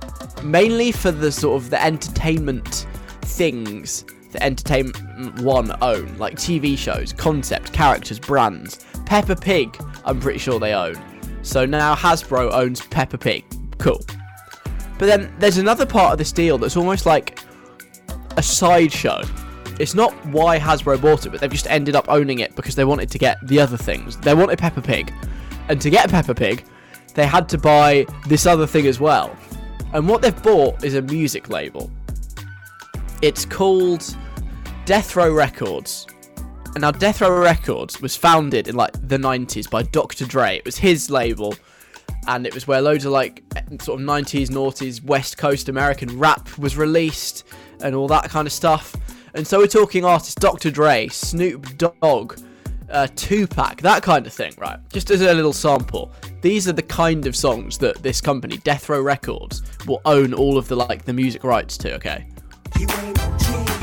mainly 0.43 0.93
for 0.93 1.11
the 1.11 1.33
sort 1.33 1.63
of 1.63 1.71
the 1.71 1.83
entertainment 1.83 2.87
things 3.23 4.05
that 4.33 4.43
Entertainment 4.43 5.41
One 5.41 5.77
own, 5.83 6.17
like 6.19 6.35
TV 6.35 6.77
shows, 6.77 7.13
concept, 7.13 7.73
characters, 7.73 8.19
brands. 8.19 8.85
Peppa 9.07 9.37
Pig, 9.37 9.77
I'm 10.05 10.21
pretty 10.21 10.39
sure 10.39 10.61
they 10.61 10.75
own. 10.75 10.97
So 11.43 11.67
now 11.67 11.95
Hasbro 11.95 12.53
owns 12.53 12.81
Peppa 12.81 13.19
Pig. 13.19 13.45
Cool. 13.79 14.01
But 15.05 15.19
then 15.19 15.35
there's 15.39 15.59
another 15.59 15.85
part 15.85 16.13
of 16.13 16.19
this 16.19 16.33
deal 16.33 16.57
that's 16.57 16.79
almost 16.79 17.05
like 17.05 17.39
a 18.39 18.43
sideshow. 18.43 19.21
It's 19.79 19.95
not 19.95 20.15
why 20.29 20.59
Hasbro 20.59 20.99
bought 21.03 21.27
it, 21.27 21.29
but 21.29 21.43
they've 21.43 21.53
just 21.53 21.67
ended 21.67 21.95
up 21.95 22.07
owning 22.09 22.39
it 22.39 22.57
because 22.57 22.75
they 22.75 22.87
wanted 22.87 23.11
to 23.11 23.19
get 23.19 23.37
the 23.47 23.61
other 23.61 23.77
things. 23.77 24.17
They 24.17 24.33
wanted 24.33 24.59
Peppa 24.59 24.81
Pig. 24.81 25.13
And 25.69 25.79
to 25.83 25.91
get 25.91 26.09
Peppa 26.09 26.35
Pig, 26.35 26.65
they 27.13 27.27
had 27.27 27.51
to 27.51 27.59
buy 27.59 28.07
this 28.29 28.47
other 28.47 28.67
thing 28.67 28.87
as 28.87 28.99
well. 28.99 29.37
And 29.93 30.09
what 30.09 30.23
they've 30.23 30.43
bought 30.43 30.83
is 30.83 30.95
a 30.95 31.03
music 31.03 31.51
label. 31.51 31.91
It's 33.21 33.45
called 33.45 34.17
Death 34.87 35.17
Row 35.17 35.31
Records. 35.31 36.07
And 36.75 36.81
now 36.81 36.93
Death 36.93 37.21
Row 37.21 37.43
Records 37.43 38.01
was 38.01 38.17
founded 38.17 38.69
in 38.69 38.75
like 38.75 38.95
the 39.07 39.19
90s 39.19 39.69
by 39.69 39.83
Dr. 39.83 40.25
Dre. 40.25 40.57
It 40.57 40.65
was 40.65 40.79
his 40.79 41.11
label 41.11 41.55
and 42.27 42.47
it 42.47 42.55
was 42.55 42.67
where 42.67 42.81
loads 42.81 43.05
of 43.05 43.13
like 43.13 43.43
sort 43.81 44.01
of 44.01 44.07
90s 44.07 44.49
noughties 44.49 45.03
West 45.03 45.39
Coast 45.39 45.69
American 45.69 46.19
rap 46.19 46.57
was 46.59 46.77
released 46.77 47.45
and 47.81 47.95
all 47.95 48.09
that 48.09 48.31
kind 48.31 48.47
of 48.47 48.53
stuff. 48.53 48.95
And 49.35 49.47
so 49.47 49.59
we're 49.59 49.67
talking 49.67 50.05
artists 50.05 50.35
Dr. 50.35 50.71
Dre, 50.71 51.09
Snoop 51.09 51.77
Dogg, 51.77 52.39
uh, 52.91 53.09
Tupac, 53.17 53.81
that 53.81 54.03
kind 54.03 54.27
of 54.27 54.33
thing, 54.33 54.55
right? 54.59 54.79
Just 54.93 55.11
as 55.11 55.21
a 55.21 55.35
little 55.35 55.53
sample. 55.53 56.13
These 56.41 56.69
are 56.69 56.73
the 56.73 56.83
kind 56.83 57.27
of 57.27 57.35
songs 57.35 57.79
that 57.79 58.03
this 58.03 58.21
company, 58.21 58.59
Death 58.59 58.89
Row 58.89 59.01
Records, 59.01 59.63
will 59.87 60.01
own 60.05 60.35
all 60.35 60.57
of 60.57 60.69
the 60.69 60.77
like 60.77 61.05
the 61.05 61.13
music 61.13 61.43
rights 61.43 61.77
to. 61.79 61.95
Okay. 61.95 62.27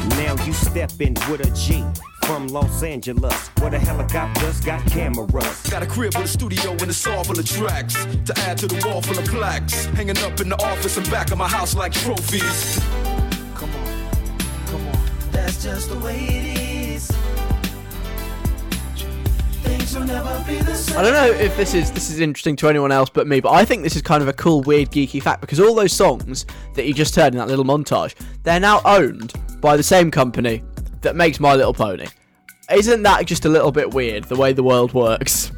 Now 0.10 0.36
you 0.46 0.54
step 0.54 0.92
in 1.00 1.16
with 1.30 1.42
a 1.42 1.52
G 1.56 1.84
from 2.32 2.48
Los 2.48 2.82
Angeles, 2.82 3.50
where 3.60 3.72
the 3.72 3.78
helicopters 3.78 4.62
got 4.62 4.86
cameras. 4.86 5.70
Got 5.70 5.84
a 5.84 5.86
crib 5.86 6.16
with 6.16 6.24
a 6.24 6.28
studio 6.30 6.72
and 6.72 6.84
it's 6.84 7.06
all 7.06 7.26
full 7.26 7.38
of 7.38 7.46
tracks. 7.46 8.06
To 8.26 8.34
add 8.48 8.58
to 8.60 8.68
the 8.68 8.82
wall 8.86 9.02
full 9.02 9.20
of 9.20 9.26
plaques. 9.26 9.84
Hanging 9.88 10.18
up 10.20 10.40
in 10.40 10.48
the 10.48 10.56
office 10.64 10.96
and 10.96 11.12
back 11.12 11.32
of 11.32 11.38
my 11.38 11.50
house 11.50 11.76
like 11.76 11.92
trophies. 11.92 12.80
Come 13.56 13.70
on, 13.76 14.10
come 14.68 14.88
on, 14.88 14.98
that's 15.32 15.62
just 15.62 15.90
the 15.90 16.00
way 16.00 16.20
it 16.20 16.58
is. 16.58 17.12
Things 19.64 19.94
will 19.94 20.06
never 20.06 20.42
be 20.48 20.56
the 20.60 20.74
same. 20.74 20.98
I 20.98 21.02
don't 21.02 21.14
know 21.14 21.34
if 21.34 21.58
this 21.58 21.74
is 21.74 21.92
this 21.92 22.10
is 22.10 22.22
interesting 22.22 22.56
to 22.58 22.70
anyone 22.70 22.94
else 22.94 23.10
but 23.10 23.28
me, 23.28 23.42
but 23.42 23.52
I 23.52 23.66
think 23.66 23.84
this 23.84 23.98
is 23.98 24.02
kind 24.02 24.24
of 24.24 24.30
a 24.30 24.34
cool, 24.34 24.62
weird, 24.62 24.90
geeky 24.90 25.22
fact 25.22 25.42
because 25.42 25.60
all 25.60 25.76
those 25.76 25.92
songs 25.92 26.46
that 26.76 26.88
you 26.88 26.94
just 26.94 27.14
heard 27.14 27.34
in 27.34 27.40
that 27.40 27.50
little 27.50 27.66
montage, 27.66 28.16
they're 28.44 28.62
now 28.62 28.80
owned 28.86 29.34
by 29.60 29.76
the 29.76 29.84
same 29.84 30.10
company 30.10 30.64
that 31.02 31.18
makes 31.18 31.38
My 31.38 31.56
Little 31.56 31.74
Pony. 31.74 32.08
Isn't 32.74 33.04
that 33.04 33.26
just 33.26 33.46
a 33.46 33.50
little 33.50 33.72
bit 33.72 33.92
weird 33.94 34.26
the 34.26 34.36
way 34.36 34.54
the 34.54 34.64
world 34.64 34.94
works? 34.94 35.52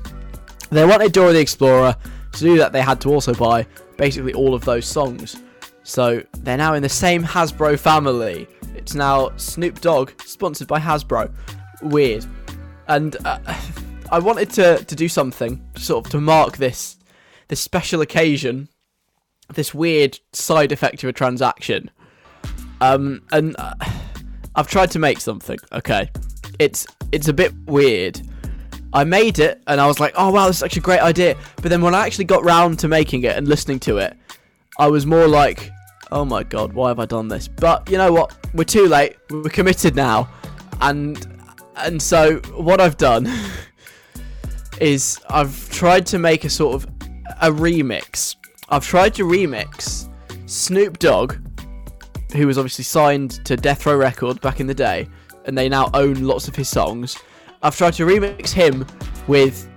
They 0.71 0.85
wanted 0.85 1.11
Dora 1.11 1.33
the 1.33 1.39
Explorer. 1.39 1.95
To 2.31 2.39
do 2.39 2.57
that, 2.57 2.71
they 2.71 2.81
had 2.81 2.99
to 3.01 3.09
also 3.09 3.33
buy 3.33 3.67
basically 3.97 4.33
all 4.33 4.55
of 4.55 4.65
those 4.65 4.87
songs. 4.87 5.37
So 5.83 6.23
they're 6.39 6.57
now 6.57 6.73
in 6.73 6.81
the 6.81 6.89
same 6.89 7.23
Hasbro 7.23 7.77
family. 7.77 8.47
It's 8.73 8.95
now 8.95 9.35
Snoop 9.37 9.81
Dogg, 9.81 10.11
sponsored 10.23 10.67
by 10.67 10.79
Hasbro. 10.79 11.31
Weird. 11.83 12.25
And 12.87 13.15
uh, 13.25 13.39
I 14.11 14.19
wanted 14.19 14.49
to, 14.51 14.83
to 14.83 14.95
do 14.95 15.07
something 15.07 15.63
sort 15.75 16.05
of 16.05 16.11
to 16.13 16.21
mark 16.21 16.57
this 16.57 16.97
this 17.49 17.59
special 17.59 18.01
occasion, 18.01 18.69
this 19.53 19.73
weird 19.73 20.19
side 20.31 20.71
effect 20.71 21.03
of 21.03 21.09
a 21.09 21.13
transaction. 21.13 21.91
Um, 22.81 23.21
and 23.31 23.55
uh, 23.59 23.75
I've 24.55 24.67
tried 24.67 24.89
to 24.91 24.99
make 24.99 25.19
something. 25.19 25.59
Okay, 25.71 26.09
it's 26.59 26.85
it's 27.11 27.27
a 27.27 27.33
bit 27.33 27.53
weird. 27.65 28.21
I 28.93 29.03
made 29.03 29.39
it 29.39 29.61
and 29.67 29.81
I 29.81 29.87
was 29.87 29.99
like, 29.99 30.13
oh 30.15 30.31
wow, 30.31 30.47
this 30.47 30.57
is 30.57 30.59
such 30.59 30.77
a 30.77 30.79
great 30.79 30.99
idea. 30.99 31.35
But 31.57 31.69
then 31.69 31.81
when 31.81 31.95
I 31.95 32.05
actually 32.05 32.25
got 32.25 32.43
round 32.43 32.79
to 32.79 32.87
making 32.87 33.23
it 33.23 33.35
and 33.35 33.47
listening 33.47 33.79
to 33.81 33.97
it, 33.97 34.15
I 34.77 34.87
was 34.87 35.05
more 35.05 35.27
like, 35.27 35.71
oh 36.11 36.25
my 36.25 36.43
god, 36.43 36.73
why 36.73 36.89
have 36.89 36.99
I 36.99 37.05
done 37.05 37.27
this? 37.27 37.47
But 37.47 37.89
you 37.89 37.97
know 37.97 38.11
what? 38.13 38.37
We're 38.53 38.63
too 38.63 38.87
late. 38.87 39.17
We're 39.29 39.49
committed 39.49 39.95
now, 39.95 40.29
and 40.81 41.25
and 41.77 42.01
so 42.01 42.37
what 42.55 42.79
I've 42.79 42.97
done 42.97 43.27
is 44.79 45.19
I've 45.29 45.69
tried 45.69 46.05
to 46.07 46.19
make 46.19 46.43
a 46.43 46.49
sort 46.49 46.75
of 46.75 46.85
a 47.41 47.49
remix. 47.49 48.35
I've 48.69 48.85
tried 48.85 49.13
to 49.15 49.23
remix 49.23 50.09
Snoop 50.45 50.99
Dogg, 50.99 51.35
who 52.33 52.47
was 52.47 52.57
obviously 52.57 52.83
signed 52.83 53.43
to 53.45 53.55
Death 53.55 53.85
Row 53.85 53.95
Records 53.95 54.39
back 54.39 54.59
in 54.59 54.67
the 54.67 54.73
day, 54.73 55.07
and 55.45 55.57
they 55.57 55.69
now 55.69 55.89
own 55.93 56.15
lots 56.23 56.47
of 56.47 56.55
his 56.55 56.69
songs. 56.69 57.17
I've 57.61 57.75
tried 57.75 57.93
to 57.93 58.05
remix 58.05 58.51
him 58.51 58.85
with 59.27 59.69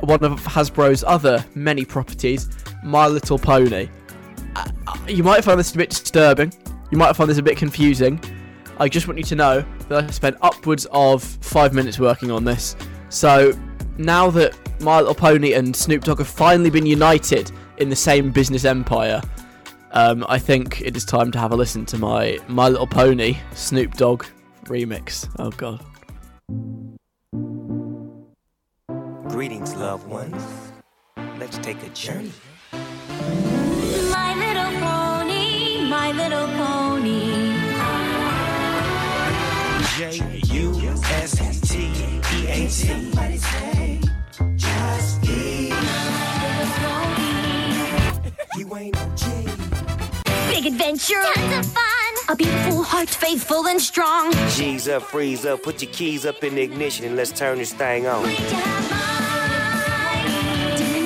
one 0.00 0.22
of 0.22 0.40
Hasbro's 0.40 1.04
other 1.04 1.44
many 1.54 1.84
properties, 1.84 2.48
My 2.82 3.06
Little 3.06 3.38
Pony. 3.38 3.88
Uh, 4.56 4.70
you 5.06 5.22
might 5.22 5.44
find 5.44 5.58
this 5.58 5.74
a 5.74 5.76
bit 5.76 5.90
disturbing. 5.90 6.52
You 6.90 6.98
might 6.98 7.14
find 7.16 7.28
this 7.28 7.38
a 7.38 7.42
bit 7.42 7.56
confusing. 7.56 8.20
I 8.78 8.88
just 8.88 9.08
want 9.08 9.18
you 9.18 9.24
to 9.24 9.34
know 9.34 9.64
that 9.88 10.04
I 10.04 10.10
spent 10.10 10.36
upwards 10.40 10.86
of 10.92 11.22
five 11.22 11.74
minutes 11.74 11.98
working 11.98 12.30
on 12.30 12.44
this. 12.44 12.76
So 13.08 13.52
now 13.98 14.30
that 14.30 14.56
My 14.80 14.98
Little 14.98 15.14
Pony 15.14 15.54
and 15.54 15.74
Snoop 15.74 16.04
Dogg 16.04 16.18
have 16.18 16.28
finally 16.28 16.70
been 16.70 16.86
united 16.86 17.50
in 17.78 17.88
the 17.88 17.96
same 17.96 18.30
business 18.30 18.64
empire, 18.64 19.20
um, 19.92 20.24
I 20.28 20.38
think 20.38 20.80
it 20.80 20.96
is 20.96 21.04
time 21.04 21.32
to 21.32 21.38
have 21.38 21.52
a 21.52 21.56
listen 21.56 21.84
to 21.86 21.98
my 21.98 22.38
My 22.46 22.68
Little 22.68 22.86
Pony 22.86 23.36
Snoop 23.54 23.94
Dogg 23.94 24.24
remix. 24.68 25.28
Oh 25.38 25.50
god. 25.50 25.80
Greetings, 29.28 29.74
loved 29.76 30.06
ones. 30.08 30.42
Let's 31.38 31.58
take 31.58 31.82
a 31.82 31.88
journey. 31.90 32.32
My 34.10 34.34
little 34.34 34.72
pony, 34.80 35.88
my 35.88 36.12
little 36.12 36.48
pony. 36.58 37.58
J 39.96 40.22
U 40.54 40.72
S 41.10 41.60
T 41.60 41.72
E 42.34 42.46
A 42.48 42.68
T. 42.68 42.78
Just 44.56 45.24
You 48.56 48.76
ain't 48.76 48.94
no 48.94 49.14
G. 49.16 49.26
Big 50.50 50.66
adventure. 50.66 51.22
Tons 51.34 51.66
of 51.66 51.72
fun. 51.72 51.97
A 52.30 52.36
beautiful 52.36 52.82
heart, 52.82 53.08
faithful 53.08 53.68
and 53.68 53.80
strong. 53.80 54.30
G's 54.50 54.86
up, 54.86 55.02
freeze 55.02 55.46
up, 55.46 55.62
put 55.62 55.80
your 55.80 55.90
keys 55.90 56.26
up 56.26 56.44
in 56.44 56.56
the 56.56 56.60
ignition 56.60 57.06
and 57.06 57.16
let's 57.16 57.32
turn 57.32 57.56
this 57.56 57.72
thing 57.72 58.06
on. 58.06 58.22
Do 58.24 58.30
you 58.30 58.36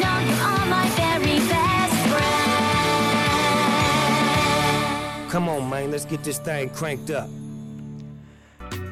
know 0.00 0.18
you 0.18 0.34
are 0.34 0.66
my 0.66 0.88
very 0.96 1.38
best 1.48 2.08
friend? 2.08 2.50
Come 5.30 5.48
on, 5.48 5.70
man, 5.70 5.92
let's 5.92 6.04
get 6.04 6.24
this 6.24 6.38
thing 6.38 6.70
cranked 6.70 7.12
up. 7.12 7.28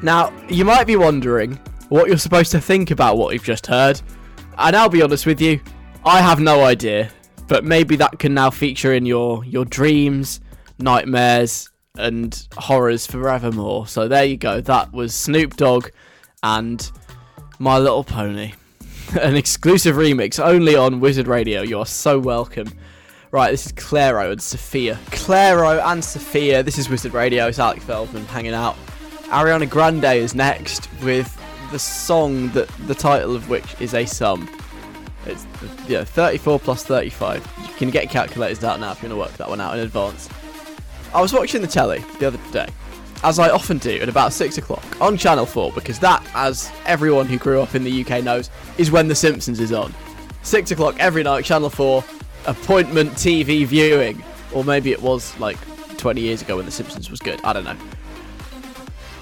Now, 0.01 0.31
you 0.47 0.63
might 0.63 0.87
be 0.87 0.95
wondering 0.95 1.59
what 1.89 2.07
you're 2.07 2.17
supposed 2.17 2.53
to 2.53 2.61
think 2.61 2.91
about 2.91 3.17
what 3.17 3.33
you've 3.33 3.43
just 3.43 3.67
heard, 3.67 4.01
and 4.57 4.73
I'll 4.73 4.87
be 4.87 5.01
honest 5.01 5.25
with 5.25 5.41
you, 5.41 5.59
I 6.05 6.21
have 6.21 6.39
no 6.39 6.63
idea. 6.63 7.11
But 7.49 7.65
maybe 7.65 7.97
that 7.97 8.19
can 8.19 8.33
now 8.33 8.51
feature 8.51 8.93
in 8.93 9.05
your 9.05 9.43
your 9.43 9.65
dreams, 9.65 10.39
nightmares, 10.79 11.70
and 11.97 12.47
horrors 12.57 13.05
forevermore. 13.05 13.87
So 13.87 14.07
there 14.07 14.23
you 14.23 14.37
go. 14.37 14.61
That 14.61 14.93
was 14.93 15.13
Snoop 15.13 15.57
Dogg 15.57 15.89
and 16.43 16.89
My 17.59 17.77
Little 17.77 18.03
Pony, 18.03 18.53
an 19.21 19.35
exclusive 19.35 19.95
remix 19.95 20.43
only 20.43 20.75
on 20.75 20.99
Wizard 20.99 21.27
Radio. 21.27 21.61
You 21.61 21.79
are 21.79 21.85
so 21.85 22.19
welcome. 22.19 22.71
Right, 23.31 23.51
this 23.51 23.65
is 23.65 23.71
Clairo 23.73 24.31
and 24.31 24.41
Sofia. 24.41 24.99
Clairo 25.07 25.81
and 25.85 26.03
Sofia. 26.03 26.63
This 26.63 26.77
is 26.77 26.89
Wizard 26.89 27.13
Radio. 27.13 27.47
It's 27.47 27.59
Alec 27.59 27.81
Feldman 27.81 28.25
hanging 28.25 28.53
out. 28.53 28.75
Ariana 29.29 29.69
Grande 29.69 30.03
is 30.03 30.35
next 30.35 30.89
with 31.01 31.37
the 31.71 31.79
song 31.79 32.49
that 32.49 32.67
the 32.87 32.95
title 32.95 33.33
of 33.33 33.49
which 33.49 33.79
is 33.79 33.93
a 33.93 34.05
sum. 34.05 34.49
It's 35.25 35.45
yeah, 35.87 36.03
34 36.03 36.59
plus 36.59 36.83
35. 36.83 37.47
You 37.61 37.73
can 37.75 37.89
get 37.89 38.09
calculators 38.09 38.63
out 38.65 38.81
now 38.81 38.91
if 38.91 39.01
you 39.01 39.07
want 39.09 39.17
to 39.17 39.31
work 39.31 39.37
that 39.37 39.47
one 39.47 39.61
out 39.61 39.75
in 39.75 39.79
advance. 39.79 40.27
I 41.13 41.21
was 41.21 41.33
watching 41.33 41.61
the 41.61 41.67
telly 41.67 42.03
the 42.19 42.27
other 42.27 42.39
day, 42.51 42.67
as 43.23 43.37
I 43.37 43.49
often 43.49 43.77
do 43.79 43.99
at 43.99 44.07
about 44.07 44.31
6 44.31 44.57
o'clock 44.57 44.83
on 45.01 45.17
Channel 45.17 45.45
4, 45.45 45.73
because 45.73 45.99
that, 45.99 46.25
as 46.33 46.71
everyone 46.85 47.25
who 47.25 47.37
grew 47.37 47.61
up 47.61 47.75
in 47.75 47.83
the 47.83 48.05
UK 48.05 48.23
knows, 48.23 48.49
is 48.77 48.91
when 48.91 49.07
The 49.07 49.15
Simpsons 49.15 49.59
is 49.59 49.73
on. 49.73 49.93
6 50.43 50.71
o'clock 50.71 50.95
every 50.99 51.23
night, 51.23 51.43
Channel 51.43 51.69
4, 51.69 52.03
appointment 52.45 53.11
TV 53.11 53.65
viewing. 53.65 54.23
Or 54.53 54.63
maybe 54.63 54.91
it 54.91 55.01
was 55.01 55.37
like 55.37 55.57
20 55.97 56.21
years 56.21 56.41
ago 56.41 56.55
when 56.57 56.65
The 56.65 56.71
Simpsons 56.71 57.11
was 57.11 57.19
good. 57.19 57.41
I 57.43 57.53
don't 57.53 57.65
know. 57.65 57.77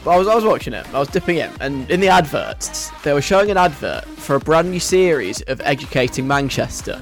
But 0.03 0.11
I 0.11 0.17
was, 0.17 0.27
I 0.27 0.35
was 0.35 0.45
watching 0.45 0.73
it, 0.73 0.87
I 0.93 0.99
was 0.99 1.09
dipping 1.09 1.37
in, 1.37 1.51
and 1.59 1.89
in 1.91 1.99
the 1.99 2.07
adverts, 2.07 2.89
they 3.03 3.11
were 3.11 3.21
showing 3.21 3.51
an 3.51 3.57
advert 3.57 4.05
for 4.05 4.35
a 4.35 4.39
brand 4.39 4.71
new 4.71 4.79
series 4.79 5.41
of 5.41 5.59
Educating 5.61 6.25
Manchester. 6.25 7.01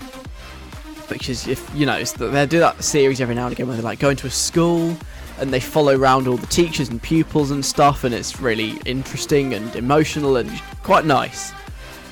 Is, 1.09 1.47
if 1.47 1.69
you 1.73 1.85
know, 1.85 2.03
they 2.03 2.45
do 2.45 2.59
that 2.59 2.83
series 2.83 3.21
every 3.21 3.33
now 3.33 3.45
and 3.45 3.53
again 3.53 3.67
where 3.67 3.75
they 3.75 3.81
like 3.81 3.99
go 3.99 4.09
into 4.09 4.27
a 4.27 4.29
school 4.29 4.95
and 5.39 5.51
they 5.51 5.59
follow 5.59 5.97
around 5.97 6.27
all 6.27 6.37
the 6.37 6.47
teachers 6.47 6.89
and 6.89 7.01
pupils 7.01 7.51
and 7.51 7.65
stuff, 7.65 8.03
and 8.03 8.13
it's 8.13 8.39
really 8.39 8.77
interesting 8.85 9.53
and 9.53 9.75
emotional 9.75 10.37
and 10.37 10.51
quite 10.83 11.05
nice. 11.05 11.53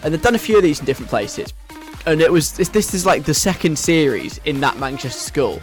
And 0.03 0.13
they've 0.13 0.21
done 0.21 0.35
a 0.35 0.39
few 0.39 0.57
of 0.57 0.63
these 0.63 0.79
in 0.79 0.85
different 0.85 1.09
places, 1.09 1.53
and 2.05 2.21
it 2.21 2.31
was 2.31 2.53
this 2.53 2.93
is 2.93 3.05
like 3.05 3.23
the 3.23 3.33
second 3.33 3.77
series 3.77 4.39
in 4.45 4.59
that 4.61 4.77
Manchester 4.77 5.19
school 5.19 5.59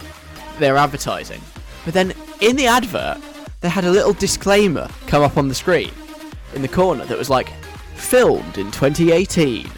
they're 0.59 0.77
advertising. 0.77 1.41
But 1.85 1.93
then 1.93 2.13
in 2.39 2.55
the 2.55 2.67
advert, 2.67 3.17
they 3.61 3.69
had 3.69 3.85
a 3.85 3.91
little 3.91 4.13
disclaimer 4.13 4.89
come 5.07 5.23
up 5.23 5.37
on 5.37 5.47
the 5.47 5.55
screen 5.55 5.91
in 6.53 6.61
the 6.61 6.67
corner 6.67 7.05
that 7.05 7.17
was 7.17 7.29
like 7.29 7.49
filmed 7.95 8.57
in 8.57 8.69
2018 8.71 9.69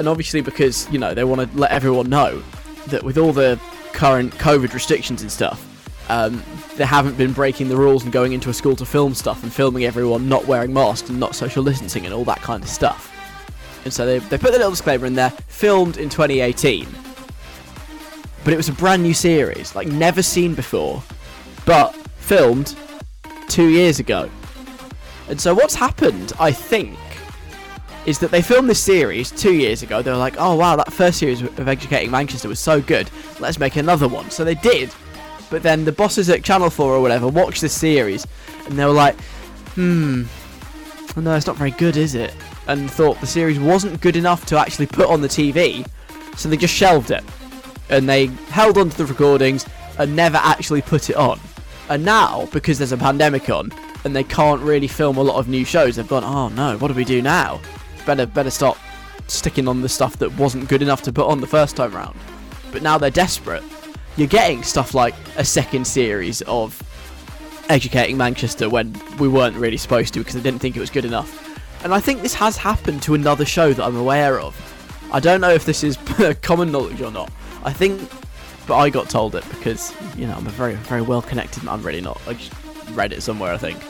and 0.00 0.08
obviously 0.08 0.40
because 0.40 0.90
you 0.90 0.98
know 0.98 1.14
they 1.14 1.22
want 1.22 1.40
to 1.40 1.58
let 1.58 1.70
everyone 1.70 2.08
know 2.08 2.42
that 2.88 3.02
with 3.02 3.16
all 3.16 3.32
the 3.32 3.60
current 3.92 4.32
covid 4.34 4.72
restrictions 4.72 5.22
and 5.22 5.30
stuff 5.30 5.66
um, 6.08 6.42
they 6.76 6.84
haven't 6.84 7.16
been 7.16 7.32
breaking 7.32 7.68
the 7.68 7.76
rules 7.76 8.02
and 8.02 8.12
going 8.12 8.32
into 8.32 8.50
a 8.50 8.54
school 8.54 8.74
to 8.74 8.84
film 8.84 9.14
stuff 9.14 9.44
and 9.44 9.52
filming 9.52 9.84
everyone 9.84 10.28
not 10.28 10.44
wearing 10.46 10.72
masks 10.72 11.08
and 11.08 11.20
not 11.20 11.36
social 11.36 11.62
distancing 11.62 12.04
and 12.04 12.12
all 12.12 12.24
that 12.24 12.40
kind 12.40 12.64
of 12.64 12.68
stuff 12.68 13.06
and 13.84 13.92
so 13.92 14.04
they, 14.04 14.18
they 14.18 14.36
put 14.36 14.50
the 14.50 14.58
little 14.58 14.70
disclaimer 14.70 15.06
in 15.06 15.14
there 15.14 15.30
filmed 15.46 15.98
in 15.98 16.08
2018 16.08 16.88
but 18.42 18.52
it 18.52 18.56
was 18.56 18.68
a 18.68 18.72
brand 18.72 19.02
new 19.02 19.14
series 19.14 19.76
like 19.76 19.86
never 19.86 20.22
seen 20.22 20.54
before 20.54 21.00
but 21.64 21.94
filmed 22.16 22.74
two 23.50 23.68
years 23.68 23.98
ago. 23.98 24.30
And 25.28 25.40
so 25.40 25.54
what's 25.54 25.74
happened, 25.74 26.32
I 26.38 26.52
think, 26.52 26.98
is 28.06 28.18
that 28.18 28.30
they 28.30 28.42
filmed 28.42 28.68
this 28.68 28.80
series 28.80 29.30
two 29.30 29.54
years 29.54 29.82
ago. 29.82 30.02
They 30.02 30.10
were 30.10 30.16
like, 30.16 30.36
oh 30.38 30.54
wow, 30.54 30.76
that 30.76 30.92
first 30.92 31.18
series 31.18 31.42
of 31.42 31.68
Educating 31.68 32.10
Manchester 32.10 32.48
was 32.48 32.60
so 32.60 32.80
good. 32.80 33.10
Let's 33.38 33.58
make 33.58 33.76
another 33.76 34.08
one. 34.08 34.30
So 34.30 34.44
they 34.44 34.54
did. 34.54 34.90
But 35.50 35.62
then 35.62 35.84
the 35.84 35.92
bosses 35.92 36.30
at 36.30 36.44
Channel 36.44 36.70
4 36.70 36.94
or 36.94 37.00
whatever 37.00 37.28
watched 37.28 37.60
this 37.60 37.72
series 37.72 38.26
and 38.66 38.78
they 38.78 38.84
were 38.84 38.92
like, 38.92 39.20
hmm, 39.74 40.22
no, 41.16 41.34
it's 41.34 41.46
not 41.46 41.56
very 41.56 41.72
good, 41.72 41.96
is 41.96 42.14
it? 42.14 42.34
And 42.68 42.90
thought 42.90 43.20
the 43.20 43.26
series 43.26 43.58
wasn't 43.58 44.00
good 44.00 44.16
enough 44.16 44.46
to 44.46 44.58
actually 44.58 44.86
put 44.86 45.08
on 45.08 45.20
the 45.20 45.28
TV. 45.28 45.86
So 46.36 46.48
they 46.48 46.56
just 46.56 46.74
shelved 46.74 47.10
it. 47.10 47.24
And 47.88 48.08
they 48.08 48.26
held 48.26 48.78
on 48.78 48.90
to 48.90 48.96
the 48.96 49.06
recordings 49.06 49.66
and 49.98 50.14
never 50.14 50.38
actually 50.38 50.82
put 50.82 51.10
it 51.10 51.16
on. 51.16 51.40
And 51.88 52.04
now, 52.04 52.46
because 52.52 52.78
there's 52.78 52.92
a 52.92 52.96
pandemic 52.96 53.50
on 53.50 53.72
and 54.04 54.14
they 54.14 54.22
can't 54.22 54.60
really 54.62 54.86
film 54.86 55.16
a 55.16 55.22
lot 55.22 55.36
of 55.36 55.48
new 55.48 55.64
shows, 55.64 55.96
they've 55.96 56.06
gone, 56.06 56.24
oh 56.24 56.48
no, 56.48 56.78
what 56.78 56.88
do 56.88 56.94
we 56.94 57.04
do 57.04 57.20
now? 57.20 57.60
Better, 58.06 58.26
better 58.26 58.50
stop 58.50 58.78
sticking 59.26 59.68
on 59.68 59.82
the 59.82 59.88
stuff 59.88 60.16
that 60.18 60.36
wasn't 60.36 60.68
good 60.68 60.82
enough 60.82 61.02
to 61.02 61.12
put 61.12 61.26
on 61.26 61.40
the 61.40 61.46
first 61.46 61.76
time 61.76 61.94
round. 61.94 62.18
But 62.72 62.82
now 62.82 62.98
they're 62.98 63.10
desperate. 63.10 63.62
You're 64.16 64.28
getting 64.28 64.62
stuff 64.62 64.94
like 64.94 65.14
a 65.36 65.44
second 65.44 65.86
series 65.86 66.42
of 66.42 66.82
Educating 67.68 68.16
Manchester 68.16 68.68
when 68.68 69.00
we 69.18 69.28
weren't 69.28 69.56
really 69.56 69.76
supposed 69.76 70.12
to 70.14 70.20
because 70.20 70.34
they 70.34 70.40
didn't 70.40 70.60
think 70.60 70.76
it 70.76 70.80
was 70.80 70.90
good 70.90 71.04
enough. 71.04 71.36
And 71.84 71.94
I 71.94 72.00
think 72.00 72.22
this 72.22 72.34
has 72.34 72.56
happened 72.56 73.02
to 73.02 73.14
another 73.14 73.44
show 73.44 73.72
that 73.72 73.84
I'm 73.84 73.96
aware 73.96 74.40
of. 74.40 74.56
I 75.12 75.20
don't 75.20 75.40
know 75.40 75.50
if 75.50 75.64
this 75.64 75.82
is 75.82 75.96
common 76.42 76.72
knowledge 76.72 77.00
or 77.00 77.10
not. 77.10 77.30
I 77.64 77.72
think 77.72 78.00
but 78.66 78.76
I 78.76 78.88
got 78.88 79.10
told 79.10 79.34
it 79.34 79.44
because 79.50 79.92
you 80.16 80.28
know 80.28 80.34
I'm 80.34 80.46
a 80.46 80.50
very 80.50 80.74
very 80.74 81.02
well 81.02 81.22
connected. 81.22 81.66
I'm 81.66 81.82
really 81.82 82.00
not. 82.00 82.20
I 82.28 82.34
just 82.34 82.52
read 82.92 83.12
it 83.12 83.20
somewhere. 83.20 83.52
I 83.52 83.56
think 83.56 83.82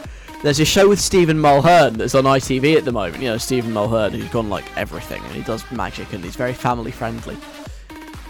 there's 0.43 0.61
a 0.61 0.65
show 0.65 0.89
with 0.89 1.01
Stephen 1.01 1.37
Mulhern 1.37 1.97
that's 1.97 2.15
on 2.15 2.25
ITV 2.25 2.77
at 2.77 2.85
the 2.85 2.93
moment. 2.93 3.23
You 3.23 3.31
know 3.31 3.39
Stephen 3.39 3.73
Mulhern, 3.73 4.13
who's 4.13 4.29
gone 4.31 4.49
like 4.49 4.65
everything, 4.77 5.23
and 5.25 5.33
he 5.33 5.43
does 5.43 5.69
magic, 5.71 6.13
and 6.13 6.25
he's 6.25 6.37
very 6.37 6.55
family 6.55 6.91
friendly, 6.91 7.37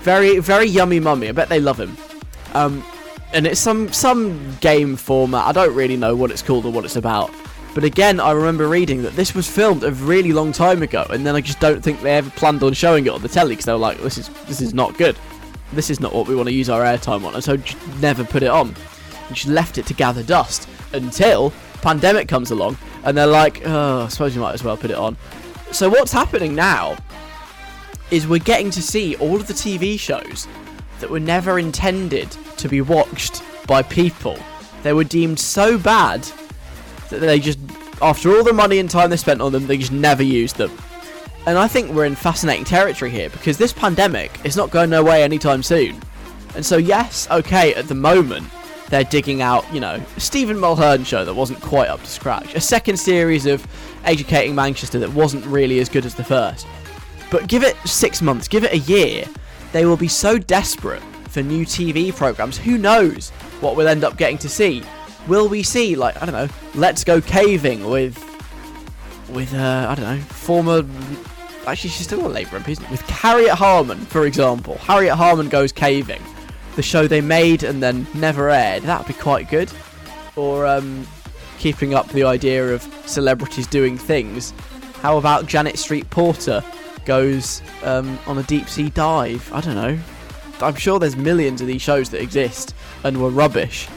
very 0.01 0.39
very 0.39 0.67
yummy 0.67 1.01
mummy. 1.01 1.29
I 1.29 1.33
bet 1.33 1.49
they 1.49 1.61
love 1.61 1.79
him. 1.79 1.97
Um, 2.55 2.85
and 3.33 3.47
it's 3.47 3.61
some 3.61 3.93
some 3.93 4.57
game 4.61 4.97
format. 4.97 5.47
I 5.47 5.53
don't 5.53 5.75
really 5.75 5.97
know 5.97 6.17
what 6.17 6.31
it's 6.31 6.43
called 6.43 6.67
or 6.67 6.73
what 6.73 6.85
it's 6.85 6.97
about. 6.97 7.31
But 7.73 7.85
again, 7.85 8.19
I 8.19 8.33
remember 8.33 8.67
reading 8.69 9.03
that 9.03 9.15
this 9.15 9.33
was 9.33 9.49
filmed 9.49 9.85
a 9.85 9.93
really 9.93 10.33
long 10.33 10.51
time 10.51 10.83
ago, 10.83 11.07
and 11.11 11.25
then 11.25 11.37
I 11.37 11.41
just 11.41 11.61
don't 11.61 11.81
think 11.81 12.03
they 12.03 12.17
ever 12.17 12.31
planned 12.31 12.63
on 12.65 12.73
showing 12.73 13.07
it 13.07 13.11
on 13.11 13.23
the 13.23 13.29
telly 13.29 13.51
because 13.51 13.67
they 13.67 13.73
were 13.73 13.79
like, 13.79 14.01
"This 14.01 14.19
is 14.19 14.29
this 14.47 14.61
is 14.61 14.75
not 14.75 14.97
good." 14.99 15.17
this 15.73 15.91
is 15.91 16.01
not 16.01 16.13
what 16.13 16.27
we 16.27 16.35
want 16.35 16.49
to 16.49 16.55
use 16.55 16.69
our 16.69 16.83
airtime 16.83 17.25
on, 17.25 17.35
and 17.35 17.45
so 17.45 17.57
never 18.01 18.25
put 18.25 18.43
it 18.43 18.49
on. 18.49 18.75
And 19.29 19.37
just 19.37 19.49
left 19.49 19.79
it 19.79 19.87
to 19.87 19.95
gather 19.95 20.23
dust 20.23 20.69
until 20.93 21.53
pandemic 21.83 22.29
comes 22.29 22.51
along, 22.51 22.77
and 23.05 23.17
they're 23.17 23.27
like, 23.27 23.63
oh, 23.65 24.03
I 24.03 24.09
suppose 24.09 24.35
you 24.35 24.41
might 24.41 24.55
as 24.55 24.65
well 24.65 24.77
put 24.77 24.91
it 24.91 24.97
on. 24.97 25.17
So 25.73 25.89
what's 25.89 26.13
happening 26.13 26.55
now 26.55 26.97
is 28.11 28.27
we're 28.27 28.39
getting 28.39 28.71
to 28.71 28.83
see 28.83 29.17
all 29.17 29.37
of 29.37 29.47
the 29.47 29.55
TV 29.55 29.99
shows 29.99 30.49
that 30.99 31.11
were 31.11 31.21
never 31.21 31.59
intended 31.59 32.31
to 32.57 32.69
be 32.69 32.81
watched 32.81 33.43
by 33.67 33.83
people. 33.83 34.37
They 34.83 34.93
were 34.93 35.05
deemed 35.05 35.39
so 35.39 35.79
bad 35.79 36.23
that 37.11 37.21
they 37.21 37.39
just 37.39 37.59
after 38.03 38.35
all 38.35 38.43
the 38.43 38.53
money 38.53 38.79
and 38.79 38.89
time 38.89 39.11
they 39.11 39.17
spent 39.17 39.41
on 39.41 39.53
them, 39.53 39.67
they 39.67 39.77
just 39.77 39.93
never 39.93 40.23
used 40.23 40.57
them. 40.57 40.71
And 41.47 41.59
I 41.59 41.69
think 41.69 41.91
we're 41.91 42.05
in 42.05 42.15
fascinating 42.15 42.65
territory 42.65 43.11
here 43.11 43.31
because 43.31 43.59
this 43.59 43.73
pandemic 43.73 44.45
is 44.45 44.57
not 44.57 44.71
going 44.71 44.93
away 44.93 45.23
anytime 45.23 45.63
soon. 45.63 46.01
And 46.55 46.65
so, 46.65 46.77
yes, 46.77 47.29
okay, 47.31 47.75
at 47.75 47.89
the 47.89 47.95
moment, 47.95 48.47
they're 48.91 49.05
digging 49.05 49.41
out, 49.41 49.65
you 49.73 49.81
know, 49.81 50.03
Stephen 50.19 50.57
Mulhern 50.57 51.07
show 51.07 51.25
that 51.25 51.35
wasn't 51.35 51.61
quite 51.61 51.89
up 51.89 52.01
to 52.01 52.07
scratch, 52.07 52.55
a 52.55 52.61
second 52.61 52.99
series 52.99 53.47
of 53.47 53.67
Educating 54.05 54.55
Manchester 54.55 54.99
that 54.99 55.13
wasn't 55.13 55.47
really 55.47 55.79
as 55.79 55.89
good 55.89 56.05
as 56.05 56.15
the 56.15 56.25
first. 56.25 56.67
But 57.31 57.47
give 57.47 57.63
it 57.63 57.77
six 57.87 58.21
months, 58.21 58.49
give 58.49 58.65
it 58.65 58.73
a 58.73 58.79
year, 58.79 59.25
they 59.73 59.87
will 59.87 59.97
be 59.97 60.09
so 60.09 60.39
desperate 60.39 61.03
for 61.29 61.43
new 61.43 61.65
TV 61.65 62.15
programs. 62.15 62.59
Who 62.59 62.77
knows 62.77 63.31
what 63.61 63.77
we'll 63.77 63.89
end 63.89 64.03
up 64.03 64.17
getting 64.17 64.39
to 64.39 64.49
see? 64.49 64.83
Will 65.29 65.49
we 65.49 65.63
see, 65.63 65.95
like, 65.95 66.21
I 66.21 66.27
don't 66.27 66.35
know, 66.35 66.49
Let's 66.75 67.05
Go 67.05 67.21
Caving 67.21 67.89
with, 67.89 68.19
with, 69.29 69.55
uh, 69.55 69.87
I 69.89 69.95
don't 69.95 70.17
know, 70.17 70.23
former 70.25 70.85
actually 71.67 71.91
she's 71.91 72.07
still 72.07 72.27
a 72.27 72.29
Labour 72.29 72.59
MP, 72.59 72.71
isn't 72.71 72.85
it? 72.85 72.91
With 72.91 73.03
Harriet 73.03 73.55
Harman, 73.55 73.99
for 73.99 74.27
example. 74.27 74.77
Harriet 74.79 75.15
Harman 75.15 75.49
goes 75.49 75.73
caving. 75.73 76.21
The 76.77 76.83
show 76.83 77.07
they 77.07 77.21
made 77.21 77.63
and 77.63 77.83
then 77.83 78.07
never 78.15 78.51
aired. 78.51 78.85
That'd 78.85 79.07
be 79.07 79.15
quite 79.15 79.51
good. 79.51 79.71
Or 80.37 80.67
um, 80.67 81.07
keeping 81.59 81.95
up 81.95 82.09
the 82.09 82.25
idea 82.25 82.73
of 82.73 82.83
celebrities 83.07 83.67
doing 83.67 83.99
things. 83.99 84.53
How 84.95 85.19
about 85.19 85.47
Janet 85.47 85.79
Street 85.79 86.09
Porter 86.11 86.63
goes 87.05 87.63
um, 87.83 88.19
on 88.27 88.39
a 88.39 88.43
deep 88.45 88.69
sea 88.69 88.91
dive? 88.91 89.53
I 89.53 89.61
don't 89.61 89.75
know. 89.75 89.99
I'm 90.61 90.75
sure 90.75 90.99
there's 90.99 91.17
millions 91.17 91.61
of 91.61 91.67
these 91.67 91.83
shows 91.83 92.11
that 92.11 92.21
exist 92.21 92.75
and 93.03 93.21
were 93.21 93.31
rubbish, 93.31 93.89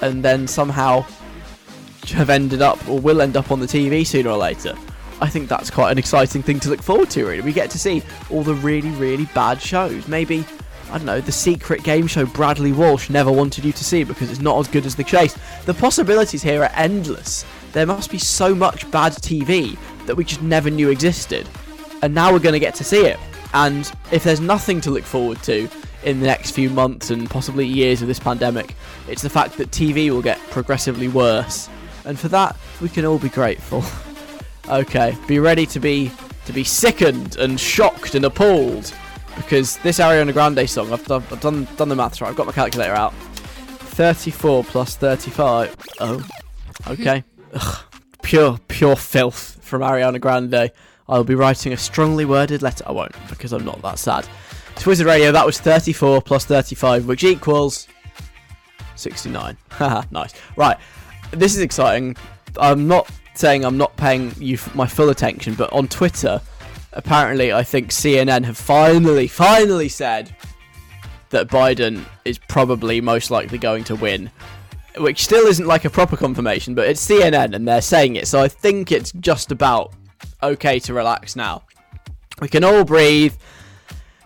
and 0.00 0.24
then 0.24 0.46
somehow 0.46 1.04
have 2.12 2.30
ended 2.30 2.62
up 2.62 2.86
or 2.88 3.00
will 3.00 3.20
end 3.20 3.36
up 3.36 3.50
on 3.50 3.60
the 3.60 3.66
TV 3.66 4.06
sooner 4.06 4.30
or 4.30 4.36
later. 4.36 4.74
I 5.20 5.28
think 5.28 5.48
that's 5.48 5.70
quite 5.70 5.90
an 5.92 5.98
exciting 5.98 6.42
thing 6.42 6.60
to 6.60 6.70
look 6.70 6.82
forward 6.82 7.10
to, 7.10 7.24
really. 7.24 7.40
We 7.40 7.52
get 7.52 7.70
to 7.70 7.78
see 7.78 8.02
all 8.30 8.42
the 8.42 8.54
really, 8.54 8.90
really 8.90 9.26
bad 9.34 9.60
shows. 9.60 10.06
Maybe, 10.08 10.44
I 10.94 10.98
don't 10.98 11.06
know, 11.06 11.20
the 11.20 11.32
secret 11.32 11.82
game 11.82 12.06
show 12.06 12.24
Bradley 12.24 12.70
Walsh 12.70 13.10
never 13.10 13.32
wanted 13.32 13.64
you 13.64 13.72
to 13.72 13.82
see 13.84 14.04
because 14.04 14.30
it's 14.30 14.38
not 14.38 14.60
as 14.60 14.68
good 14.68 14.86
as 14.86 14.94
The 14.94 15.02
Chase. 15.02 15.36
The 15.64 15.74
possibilities 15.74 16.40
here 16.40 16.62
are 16.62 16.70
endless. 16.76 17.44
There 17.72 17.84
must 17.84 18.12
be 18.12 18.18
so 18.18 18.54
much 18.54 18.88
bad 18.92 19.10
TV 19.14 19.76
that 20.06 20.14
we 20.14 20.22
just 20.24 20.40
never 20.40 20.70
knew 20.70 20.90
existed. 20.90 21.48
And 22.02 22.14
now 22.14 22.32
we're 22.32 22.38
going 22.38 22.52
to 22.52 22.60
get 22.60 22.76
to 22.76 22.84
see 22.84 23.06
it. 23.06 23.18
And 23.54 23.92
if 24.12 24.22
there's 24.22 24.38
nothing 24.38 24.80
to 24.82 24.92
look 24.92 25.02
forward 25.02 25.42
to 25.42 25.68
in 26.04 26.20
the 26.20 26.26
next 26.26 26.52
few 26.52 26.70
months 26.70 27.10
and 27.10 27.28
possibly 27.28 27.66
years 27.66 28.00
of 28.00 28.06
this 28.06 28.20
pandemic, 28.20 28.76
it's 29.08 29.22
the 29.22 29.30
fact 29.30 29.56
that 29.56 29.72
TV 29.72 30.10
will 30.10 30.22
get 30.22 30.38
progressively 30.50 31.08
worse. 31.08 31.68
And 32.04 32.16
for 32.16 32.28
that, 32.28 32.56
we 32.80 32.88
can 32.88 33.04
all 33.04 33.18
be 33.18 33.30
grateful. 33.30 33.82
Okay, 34.66 35.14
be 35.28 35.40
ready 35.40 35.66
to 35.66 35.78
be 35.78 36.10
to 36.46 36.52
be 36.54 36.64
sickened 36.64 37.36
and 37.36 37.60
shocked 37.60 38.14
and 38.14 38.24
appalled 38.24 38.94
because 39.36 39.76
this 39.78 39.98
Ariana 39.98 40.32
Grande 40.32 40.68
song, 40.68 40.92
I've, 40.92 41.04
done, 41.06 41.22
I've 41.30 41.40
done 41.40 41.66
done 41.76 41.88
the 41.88 41.96
maths 41.96 42.20
right. 42.20 42.28
I've 42.28 42.36
got 42.36 42.46
my 42.46 42.52
calculator 42.52 42.94
out. 42.94 43.14
34 43.14 44.64
plus 44.64 44.96
35. 44.96 45.76
Oh, 46.00 46.26
okay. 46.88 47.22
Ugh, 47.54 47.78
pure 48.22 48.58
pure 48.68 48.96
filth 48.96 49.58
from 49.62 49.82
Ariana 49.82 50.20
Grande. 50.20 50.70
I'll 51.08 51.24
be 51.24 51.34
writing 51.34 51.72
a 51.72 51.76
strongly 51.76 52.24
worded 52.24 52.62
letter. 52.62 52.84
I 52.86 52.92
won't 52.92 53.14
because 53.28 53.52
I'm 53.52 53.64
not 53.64 53.82
that 53.82 53.98
sad. 53.98 54.26
Wizard 54.86 55.06
Radio. 55.06 55.32
That 55.32 55.46
was 55.46 55.58
34 55.58 56.20
plus 56.20 56.44
35, 56.44 57.06
which 57.06 57.24
equals 57.24 57.88
69. 58.96 59.56
Haha, 59.70 60.02
nice. 60.10 60.34
Right, 60.56 60.76
this 61.30 61.54
is 61.54 61.62
exciting. 61.62 62.16
I'm 62.58 62.86
not 62.86 63.10
saying 63.34 63.64
I'm 63.64 63.78
not 63.78 63.96
paying 63.96 64.32
you 64.36 64.58
my 64.74 64.86
full 64.86 65.10
attention, 65.10 65.54
but 65.54 65.72
on 65.72 65.88
Twitter, 65.88 66.40
apparently, 66.94 67.52
I 67.52 67.62
think 67.62 67.90
CNN 67.90 68.44
have 68.44 68.56
finally, 68.56 69.28
finally 69.28 69.88
said 69.88 70.34
that 71.30 71.48
Biden 71.48 72.04
is 72.24 72.38
probably 72.38 73.00
most 73.00 73.30
likely 73.30 73.58
going 73.58 73.84
to 73.84 73.96
win. 73.96 74.30
Which 74.96 75.24
still 75.24 75.46
isn't 75.46 75.66
like 75.66 75.84
a 75.84 75.90
proper 75.90 76.16
confirmation, 76.16 76.74
but 76.74 76.88
it's 76.88 77.04
CNN 77.04 77.54
and 77.54 77.66
they're 77.66 77.82
saying 77.82 78.16
it, 78.16 78.28
so 78.28 78.40
I 78.40 78.48
think 78.48 78.92
it's 78.92 79.10
just 79.12 79.50
about 79.50 79.92
okay 80.42 80.78
to 80.80 80.94
relax 80.94 81.34
now. 81.34 81.62
We 82.40 82.48
can 82.48 82.62
all 82.62 82.84
breathe. 82.84 83.34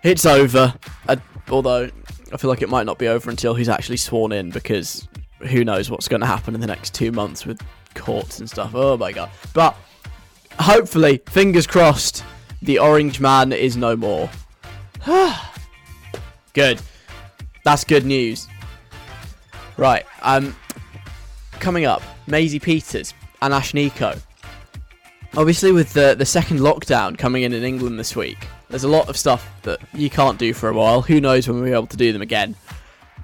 It's 0.03 0.27
over. 0.27 0.75
Uh, 1.09 1.17
although, 1.51 1.91
I 2.33 2.37
feel 2.37 2.51
like 2.51 2.63
it 2.63 2.69
might 2.69 2.87
not 2.87 2.99
be 2.99 3.09
over 3.09 3.31
until 3.31 3.55
he's 3.55 3.69
actually 3.69 3.97
sworn 3.97 4.33
in 4.33 4.51
because 4.51 5.09
who 5.49 5.65
knows 5.65 5.91
what's 5.91 6.09
going 6.09 6.21
to 6.21 6.27
happen 6.27 6.55
in 6.55 6.61
the 6.61 6.67
next 6.67 6.95
two 6.95 7.13
months 7.13 7.47
with 7.47 7.61
courts 7.95 8.39
and 8.39 8.49
stuff. 8.49 8.73
Oh 8.75 8.97
my 8.97 9.13
god. 9.13 9.31
But 9.55 9.77
hopefully, 10.59 11.23
fingers 11.29 11.67
crossed, 11.67 12.25
the 12.63 12.79
orange 12.79 13.21
man 13.21 13.53
is 13.53 13.77
no 13.77 13.97
more. 13.97 14.31
good. 16.53 16.81
That's 17.65 17.85
good 17.85 18.05
news. 18.05 18.49
Right, 19.77 20.05
um 20.23 20.57
coming 21.53 21.85
up, 21.85 22.03
Maisie 22.27 22.59
Peters 22.59 23.15
and 23.43 23.53
Ashnikko. 23.53 24.21
Obviously 25.37 25.73
with 25.73 25.93
the 25.93 26.15
the 26.17 26.27
second 26.27 26.61
lockdown 26.61 27.17
coming 27.17 27.43
in 27.43 27.53
in 27.53 27.63
England 27.63 27.99
this 27.99 28.17
week, 28.17 28.39
there's 28.69 28.85
a 28.85 28.89
lot 28.89 29.09
of 29.09 29.17
stuff 29.17 29.49
that 29.63 29.81
you 29.95 30.11
can't 30.11 30.39
do 30.39 30.53
for 30.53 30.69
a 30.69 30.73
while. 30.73 31.03
Who 31.03 31.21
knows 31.21 31.49
when 31.49 31.57
we'll 31.57 31.67
be 31.67 31.73
able 31.73 31.87
to 31.87 31.97
do 31.97 32.13
them 32.13 32.23
again. 32.23 32.55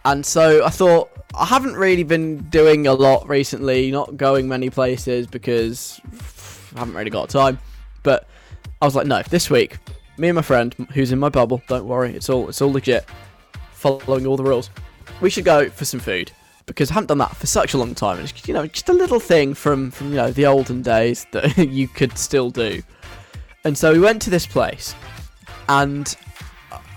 And 0.05 0.25
so 0.25 0.65
I 0.65 0.71
thought 0.71 1.11
I 1.35 1.47
haven't 1.47 1.75
really 1.75 2.03
been 2.03 2.49
doing 2.51 2.87
a 2.87 2.93
lot 2.93 3.29
recently, 3.29 3.91
not 3.91 4.17
going 4.17 4.49
many 4.49 4.71
places 4.71 5.27
because 5.27 6.01
I 6.77 6.79
haven't 6.81 6.95
really 6.95 7.11
got 7.11 7.29
time. 7.31 7.59
But 8.03 8.29
I 8.81 8.85
was 8.85 8.95
like, 8.95 9.07
no, 9.07 9.23
this 9.23 9.51
week, 9.51 9.79
me 10.19 10.29
and 10.29 10.37
my 10.37 10.43
friend, 10.43 10.75
who's 10.93 11.13
in 11.13 11.19
my 11.19 11.29
bubble, 11.29 11.63
don't 11.69 11.87
worry, 11.87 12.15
it's 12.15 12.29
all 12.29 12.49
it's 12.49 12.61
all 12.61 12.73
legit, 12.73 13.07
following 13.73 14.27
all 14.27 14.37
the 14.37 14.45
rules. 14.45 14.71
We 15.21 15.31
should 15.31 15.45
go 15.45 15.69
for 15.69 15.85
some 15.85 16.01
food 16.01 16.33
because 16.67 16.91
I 16.91 16.95
haven't 16.95 17.09
done 17.09 17.19
that 17.19 17.37
for 17.37 17.47
such 17.47 17.75
a 17.75 17.79
long 17.79 17.95
time. 17.95 18.21
It's 18.21 18.47
you 18.49 18.55
know 18.55 18.67
just 18.67 18.89
a 18.89 18.93
little 18.93 19.21
thing 19.21 19.55
from 19.55 19.91
from 19.91 20.11
you 20.11 20.17
know 20.17 20.31
the 20.31 20.47
olden 20.47 20.83
days 20.83 21.27
that 21.33 21.57
you 21.59 21.89
could 21.89 22.19
still 22.19 22.51
do. 22.51 22.83
And 23.65 23.77
so 23.77 23.93
we 23.93 24.01
went 24.01 24.21
to 24.23 24.31
this 24.31 24.47
place, 24.47 24.95
and 25.69 26.15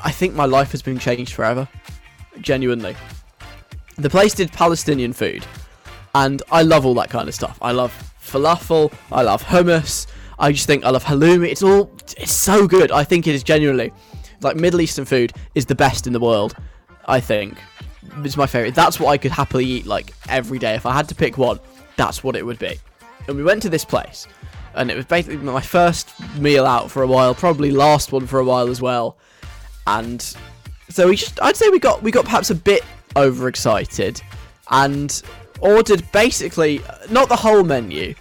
I 0.03 0.11
think 0.11 0.33
my 0.33 0.45
life 0.45 0.71
has 0.71 0.81
been 0.81 0.99
changed 0.99 1.33
forever, 1.33 1.67
genuinely 2.41 2.95
the 3.97 4.09
place 4.09 4.33
did 4.33 4.51
Palestinian 4.51 5.11
food, 5.11 5.45
and 6.13 6.41
I 6.51 6.61
love 6.61 6.85
all 6.85 6.93
that 6.95 7.09
kind 7.09 7.27
of 7.27 7.33
stuff. 7.33 7.57
I 7.61 7.71
love 7.71 7.91
falafel, 8.21 8.93
I 9.11 9.23
love 9.23 9.43
hummus, 9.43 10.07
I 10.39 10.51
just 10.51 10.67
think 10.67 10.85
I 10.85 10.89
love 10.89 11.03
halloumi. 11.03 11.49
It's 11.49 11.63
all 11.63 11.91
it's 12.17 12.31
so 12.31 12.67
good. 12.67 12.91
I 12.91 13.03
think 13.03 13.27
it 13.27 13.35
is 13.35 13.43
genuinely 13.43 13.91
like 14.41 14.55
Middle 14.55 14.81
Eastern 14.81 15.05
food 15.05 15.33
is 15.55 15.65
the 15.65 15.75
best 15.75 16.07
in 16.07 16.13
the 16.13 16.19
world. 16.19 16.55
I 17.05 17.19
think 17.19 17.57
it's 18.23 18.37
my 18.37 18.47
favorite. 18.47 18.75
That's 18.75 18.99
what 18.99 19.09
I 19.09 19.17
could 19.17 19.31
happily 19.31 19.65
eat 19.65 19.85
like 19.85 20.13
every 20.29 20.59
day 20.59 20.75
if 20.75 20.85
I 20.85 20.93
had 20.93 21.09
to 21.09 21.15
pick 21.15 21.37
one. 21.37 21.59
That's 21.95 22.23
what 22.23 22.35
it 22.35 22.45
would 22.45 22.59
be. 22.59 22.77
And 23.27 23.35
we 23.35 23.43
went 23.43 23.61
to 23.63 23.69
this 23.69 23.83
place, 23.83 24.27
and 24.75 24.91
it 24.91 24.95
was 24.95 25.05
basically 25.05 25.37
my 25.37 25.61
first 25.61 26.13
meal 26.37 26.65
out 26.65 26.89
for 26.91 27.03
a 27.03 27.07
while, 27.07 27.33
probably 27.33 27.71
last 27.71 28.11
one 28.11 28.27
for 28.27 28.39
a 28.39 28.45
while 28.45 28.69
as 28.69 28.81
well. 28.81 29.17
And 29.87 30.21
so 30.89 31.07
we 31.07 31.15
just, 31.15 31.41
I'd 31.41 31.55
say 31.55 31.69
we 31.69 31.79
got 31.79 32.03
we 32.03 32.11
got 32.11 32.25
perhaps 32.25 32.49
a 32.49 32.55
bit 32.55 32.83
overexcited 33.15 34.21
and 34.69 35.21
ordered 35.59 36.09
basically 36.11 36.83
uh, 36.83 36.97
not 37.09 37.29
the 37.29 37.35
whole 37.35 37.63
menu, 37.63 38.13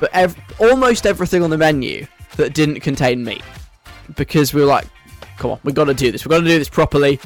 but 0.00 0.10
ev- 0.12 0.36
almost 0.58 1.06
everything 1.06 1.42
on 1.42 1.50
the 1.50 1.58
menu 1.58 2.06
that 2.36 2.54
didn't 2.54 2.80
contain 2.80 3.24
meat 3.24 3.42
because 4.16 4.52
we 4.52 4.60
were 4.60 4.66
like, 4.66 4.86
come 5.38 5.52
on, 5.52 5.60
we've 5.64 5.74
got 5.74 5.84
to 5.84 5.94
do 5.94 6.10
this. 6.10 6.24
We've 6.24 6.30
got 6.30 6.40
to 6.40 6.46
do 6.46 6.58
this 6.58 6.68
properly. 6.68 7.20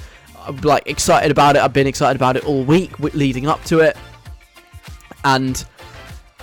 I'm 0.47 0.57
like 0.59 0.87
excited 0.87 1.31
about 1.31 1.57
it. 1.57 1.63
I've 1.63 1.73
been 1.73 1.87
excited 1.87 2.17
about 2.17 2.37
it 2.37 2.45
all 2.47 2.65
week 2.65 2.99
leading 3.01 3.47
up 3.47 3.63
to 3.65 3.81
it, 3.81 3.97
and 5.25 5.65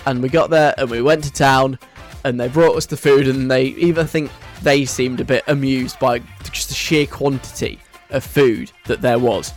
and 0.06 0.22
we 0.22 0.28
got 0.28 0.50
there 0.50 0.74
and 0.78 0.90
we 0.90 1.02
went 1.02 1.24
to 1.24 1.32
town 1.32 1.78
and 2.24 2.38
they 2.40 2.48
brought 2.48 2.76
us 2.76 2.86
the 2.86 2.96
food 2.96 3.26
and 3.28 3.50
they 3.50 3.64
even 3.64 4.06
think 4.06 4.30
they 4.62 4.84
seemed 4.84 5.20
a 5.20 5.24
bit 5.24 5.42
amused 5.48 5.98
by 5.98 6.20
just 6.44 6.68
the 6.68 6.74
sheer 6.74 7.06
quantity 7.06 7.80
of 8.10 8.24
food 8.24 8.70
that 8.86 9.00
there 9.00 9.18
was 9.18 9.52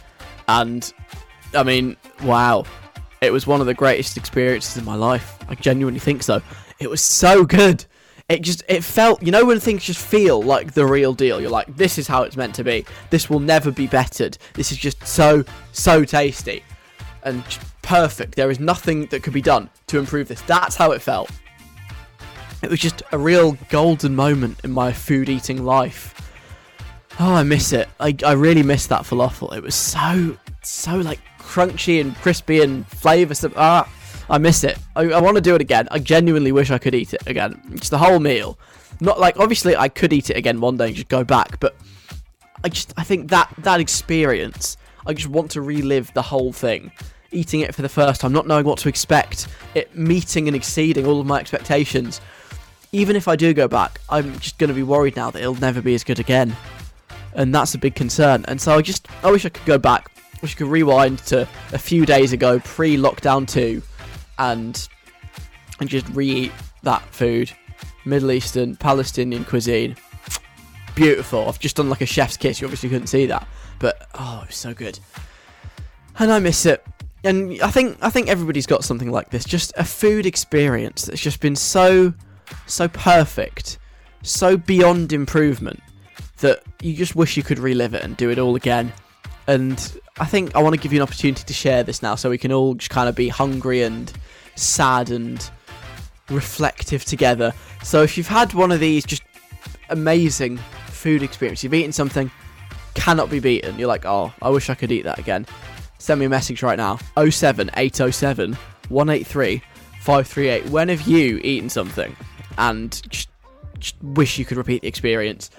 and 0.47 0.91
I 1.53 1.63
mean, 1.63 1.95
wow. 2.23 2.65
It 3.21 3.31
was 3.31 3.45
one 3.45 3.59
of 3.61 3.67
the 3.67 3.73
greatest 3.73 4.17
experiences 4.17 4.77
in 4.77 4.85
my 4.85 4.95
life. 4.95 5.37
I 5.47 5.55
genuinely 5.55 5.99
think 5.99 6.23
so. 6.23 6.41
It 6.79 6.89
was 6.89 7.01
so 7.01 7.43
good. 7.43 7.85
It 8.29 8.41
just 8.41 8.63
it 8.69 8.83
felt, 8.83 9.23
you 9.23 9.31
know 9.31 9.43
when 9.43 9.59
things 9.59 9.83
just 9.83 9.99
feel 9.99 10.41
like 10.41 10.73
the 10.73 10.85
real 10.85 11.13
deal. 11.13 11.41
You're 11.41 11.49
like 11.49 11.75
this 11.75 11.97
is 11.97 12.07
how 12.07 12.23
it's 12.23 12.37
meant 12.37 12.55
to 12.55 12.63
be. 12.63 12.85
This 13.09 13.29
will 13.29 13.39
never 13.39 13.71
be 13.71 13.87
bettered. 13.87 14.37
This 14.53 14.71
is 14.71 14.77
just 14.77 15.05
so 15.05 15.43
so 15.71 16.05
tasty 16.05 16.63
and 17.23 17.43
perfect. 17.81 18.35
There 18.35 18.51
is 18.51 18.59
nothing 18.59 19.07
that 19.07 19.23
could 19.23 19.33
be 19.33 19.41
done 19.41 19.69
to 19.87 19.97
improve 19.97 20.27
this. 20.27 20.41
That's 20.41 20.75
how 20.75 20.91
it 20.91 21.01
felt. 21.01 21.31
It 22.61 22.69
was 22.69 22.79
just 22.79 23.01
a 23.11 23.17
real 23.17 23.57
golden 23.69 24.15
moment 24.15 24.59
in 24.63 24.71
my 24.71 24.91
food 24.91 25.29
eating 25.29 25.65
life. 25.65 26.15
Oh, 27.19 27.33
I 27.33 27.43
miss 27.43 27.73
it. 27.73 27.89
I, 27.99 28.15
I 28.25 28.33
really 28.33 28.63
miss 28.63 28.87
that 28.87 29.03
falafel. 29.03 29.55
It 29.55 29.63
was 29.63 29.75
so, 29.75 30.37
so 30.61 30.97
like 30.97 31.19
crunchy 31.49 31.99
and 31.99 32.15
crispy 32.17 32.61
and 32.61 32.87
flavoursome. 32.87 33.53
Ah, 33.57 33.91
I 34.29 34.37
miss 34.37 34.63
it. 34.63 34.77
I, 34.95 35.09
I 35.09 35.19
want 35.19 35.35
to 35.35 35.41
do 35.41 35.55
it 35.55 35.61
again. 35.61 35.87
I 35.89 35.97
genuinely 35.97 36.51
wish 36.51 36.69
I 36.69 36.77
could 36.77 36.93
eat 36.93 37.13
it 37.13 37.25
again. 37.25 37.59
Just 37.75 37.89
the 37.89 37.97
whole 37.97 38.19
meal. 38.19 38.59
Not 39.01 39.19
like 39.19 39.39
obviously 39.39 39.75
I 39.75 39.89
could 39.89 40.13
eat 40.13 40.29
it 40.29 40.37
again 40.37 40.61
one 40.61 40.77
day 40.77 40.87
and 40.87 40.95
just 40.95 41.09
go 41.09 41.23
back, 41.23 41.59
but 41.59 41.75
I 42.63 42.69
just 42.69 42.93
I 42.97 43.03
think 43.03 43.29
that 43.31 43.51
that 43.59 43.79
experience. 43.79 44.77
I 45.07 45.13
just 45.13 45.27
want 45.27 45.49
to 45.51 45.61
relive 45.61 46.13
the 46.13 46.21
whole 46.21 46.53
thing. 46.53 46.91
Eating 47.31 47.61
it 47.61 47.73
for 47.73 47.81
the 47.81 47.89
first 47.89 48.21
time, 48.21 48.33
not 48.33 48.45
knowing 48.45 48.65
what 48.65 48.77
to 48.79 48.89
expect, 48.89 49.47
it 49.73 49.95
meeting 49.95 50.47
and 50.47 50.55
exceeding 50.55 51.07
all 51.07 51.19
of 51.19 51.25
my 51.25 51.39
expectations. 51.39 52.21
Even 52.91 53.15
if 53.15 53.27
I 53.27 53.35
do 53.35 53.53
go 53.53 53.67
back, 53.67 54.01
I'm 54.09 54.37
just 54.39 54.57
going 54.57 54.67
to 54.67 54.73
be 54.73 54.83
worried 54.83 55.15
now 55.15 55.31
that 55.31 55.39
it'll 55.39 55.55
never 55.55 55.81
be 55.81 55.95
as 55.95 56.03
good 56.03 56.19
again. 56.19 56.55
And 57.33 57.53
that's 57.53 57.75
a 57.75 57.77
big 57.77 57.93
concern. 57.93 58.45
And 58.47 58.59
so 58.59 58.75
I 58.75 58.81
just, 58.81 59.07
I 59.23 59.31
wish 59.31 59.45
I 59.45 59.49
could 59.49 59.65
go 59.65 59.77
back. 59.77 60.11
Wish 60.41 60.55
I 60.55 60.57
could 60.59 60.67
rewind 60.67 61.19
to 61.19 61.47
a 61.73 61.77
few 61.77 62.05
days 62.05 62.33
ago, 62.33 62.59
pre 62.59 62.97
lockdown 62.97 63.47
2, 63.47 63.81
and, 64.37 64.87
and 65.79 65.89
just 65.89 66.07
re 66.09 66.29
eat 66.29 66.51
that 66.83 67.01
food. 67.13 67.51
Middle 68.05 68.31
Eastern, 68.31 68.75
Palestinian 68.75 69.45
cuisine. 69.45 69.95
Beautiful. 70.95 71.47
I've 71.47 71.59
just 71.59 71.75
done 71.75 71.89
like 71.89 72.01
a 72.01 72.05
chef's 72.05 72.37
kiss. 72.37 72.61
You 72.61 72.67
obviously 72.67 72.89
couldn't 72.89 73.07
see 73.07 73.25
that. 73.27 73.47
But, 73.79 74.07
oh, 74.15 74.41
it 74.43 74.47
was 74.47 74.55
so 74.55 74.73
good. 74.73 74.99
And 76.17 76.31
I 76.31 76.39
miss 76.39 76.65
it 76.65 76.85
and 77.23 77.61
I 77.61 77.71
think 77.71 77.97
I 78.01 78.09
think 78.09 78.29
everybody's 78.29 78.65
got 78.65 78.83
something 78.83 79.11
like 79.11 79.29
this. 79.29 79.43
Just 79.43 79.73
a 79.75 79.83
food 79.83 80.25
experience 80.25 81.05
that's 81.05 81.21
just 81.21 81.39
been 81.41 81.55
so 81.55 82.13
so 82.65 82.87
perfect, 82.87 83.77
so 84.23 84.57
beyond 84.57 85.13
improvement 85.13 85.81
that 86.37 86.63
you 86.81 86.93
just 86.93 87.15
wish 87.15 87.35
you 87.35 87.43
could 87.43 87.59
relive 87.59 87.93
it 87.93 88.03
and 88.03 88.15
do 88.15 88.29
it 88.29 88.39
all 88.39 88.55
again. 88.55 88.93
And 89.49 89.99
I 90.19 90.25
think 90.25 90.55
I 90.55 90.61
want 90.61 90.75
to 90.75 90.81
give 90.81 90.93
you 90.93 90.99
an 90.99 91.03
opportunity 91.03 91.43
to 91.43 91.53
share 91.53 91.83
this 91.83 92.01
now, 92.01 92.15
so 92.15 92.29
we 92.29 92.37
can 92.37 92.51
all 92.51 92.75
just 92.75 92.91
kind 92.91 93.09
of 93.09 93.15
be 93.15 93.29
hungry 93.29 93.83
and 93.83 94.11
sad 94.55 95.09
and 95.09 95.49
reflective 96.29 97.03
together. 97.03 97.53
So 97.83 98.03
if 98.03 98.17
you've 98.17 98.27
had 98.27 98.53
one 98.53 98.71
of 98.71 98.79
these 98.79 99.05
just 99.05 99.23
amazing 99.89 100.57
food 100.87 101.23
experiences, 101.23 101.63
you've 101.63 101.73
eaten 101.73 101.91
something 101.91 102.29
cannot 102.93 103.29
be 103.29 103.39
beaten. 103.39 103.79
You're 103.79 103.87
like, 103.87 104.05
oh, 104.05 104.31
I 104.41 104.49
wish 104.49 104.69
I 104.69 104.75
could 104.75 104.91
eat 104.91 105.03
that 105.03 105.19
again 105.19 105.45
send 105.99 106.19
me 106.19 106.25
a 106.25 106.29
message 106.29 106.63
right 106.63 106.77
now 106.77 106.97
07807 107.15 108.53
183 108.89 109.61
538. 110.01 110.69
When 110.69 110.89
have 110.89 111.01
you 111.01 111.39
eaten 111.43 111.69
something 111.69 112.15
and 112.57 112.91
just, 113.09 113.29
just 113.77 113.95
wish 114.01 114.39
you 114.39 114.45
could 114.45 114.57
repeat 114.57 114.81
the 114.81 114.87
experience? 114.87 115.51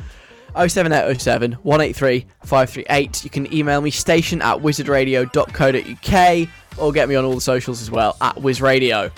07807 0.55 1.53
183 1.53 2.27
538. 2.45 3.25
You 3.25 3.31
can 3.31 3.53
email 3.53 3.81
me 3.81 3.91
station 3.91 4.43
at 4.43 4.59
wizardradio.co.uk 4.59 6.49
or 6.79 6.93
get 6.93 7.09
me 7.09 7.15
on 7.15 7.25
all 7.25 7.35
the 7.35 7.41
socials 7.41 7.81
as 7.83 7.91
well 7.91 8.17
at 8.21 8.37
wizradio. 8.37 9.11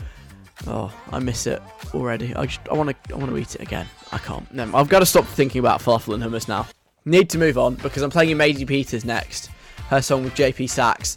Oh, 0.67 0.93
I 1.11 1.19
miss 1.19 1.47
it 1.47 1.63
already. 1.95 2.35
I 2.35 2.47
just 2.47 2.61
I 2.71 2.75
want 2.75 2.91
to 2.91 3.15
I 3.15 3.19
want 3.19 3.31
to 3.31 3.39
eat 3.39 3.55
it 3.55 3.61
again. 3.61 3.87
I 4.13 4.19
can't. 4.19 4.53
No, 4.55 4.71
I've 4.75 4.89
got 4.89 5.01
to 5.01 5.07
stop 5.07 5.25
thinking 5.25 5.59
about 5.59 5.81
falafel 5.81 6.15
and 6.15 6.23
hummus 6.23 6.49
now. 6.49 6.67
Need 7.05 7.31
to 7.31 7.39
move 7.39 7.59
on 7.59 7.75
because 7.77 8.03
I'm 8.03 8.11
playing 8.11 8.37
Maisie 8.37 8.65
Peters 8.65 9.05
next 9.05 9.51
her 9.93 10.01
song 10.01 10.25
with 10.25 10.35
JP 10.35 10.71
Saxe. 10.71 11.17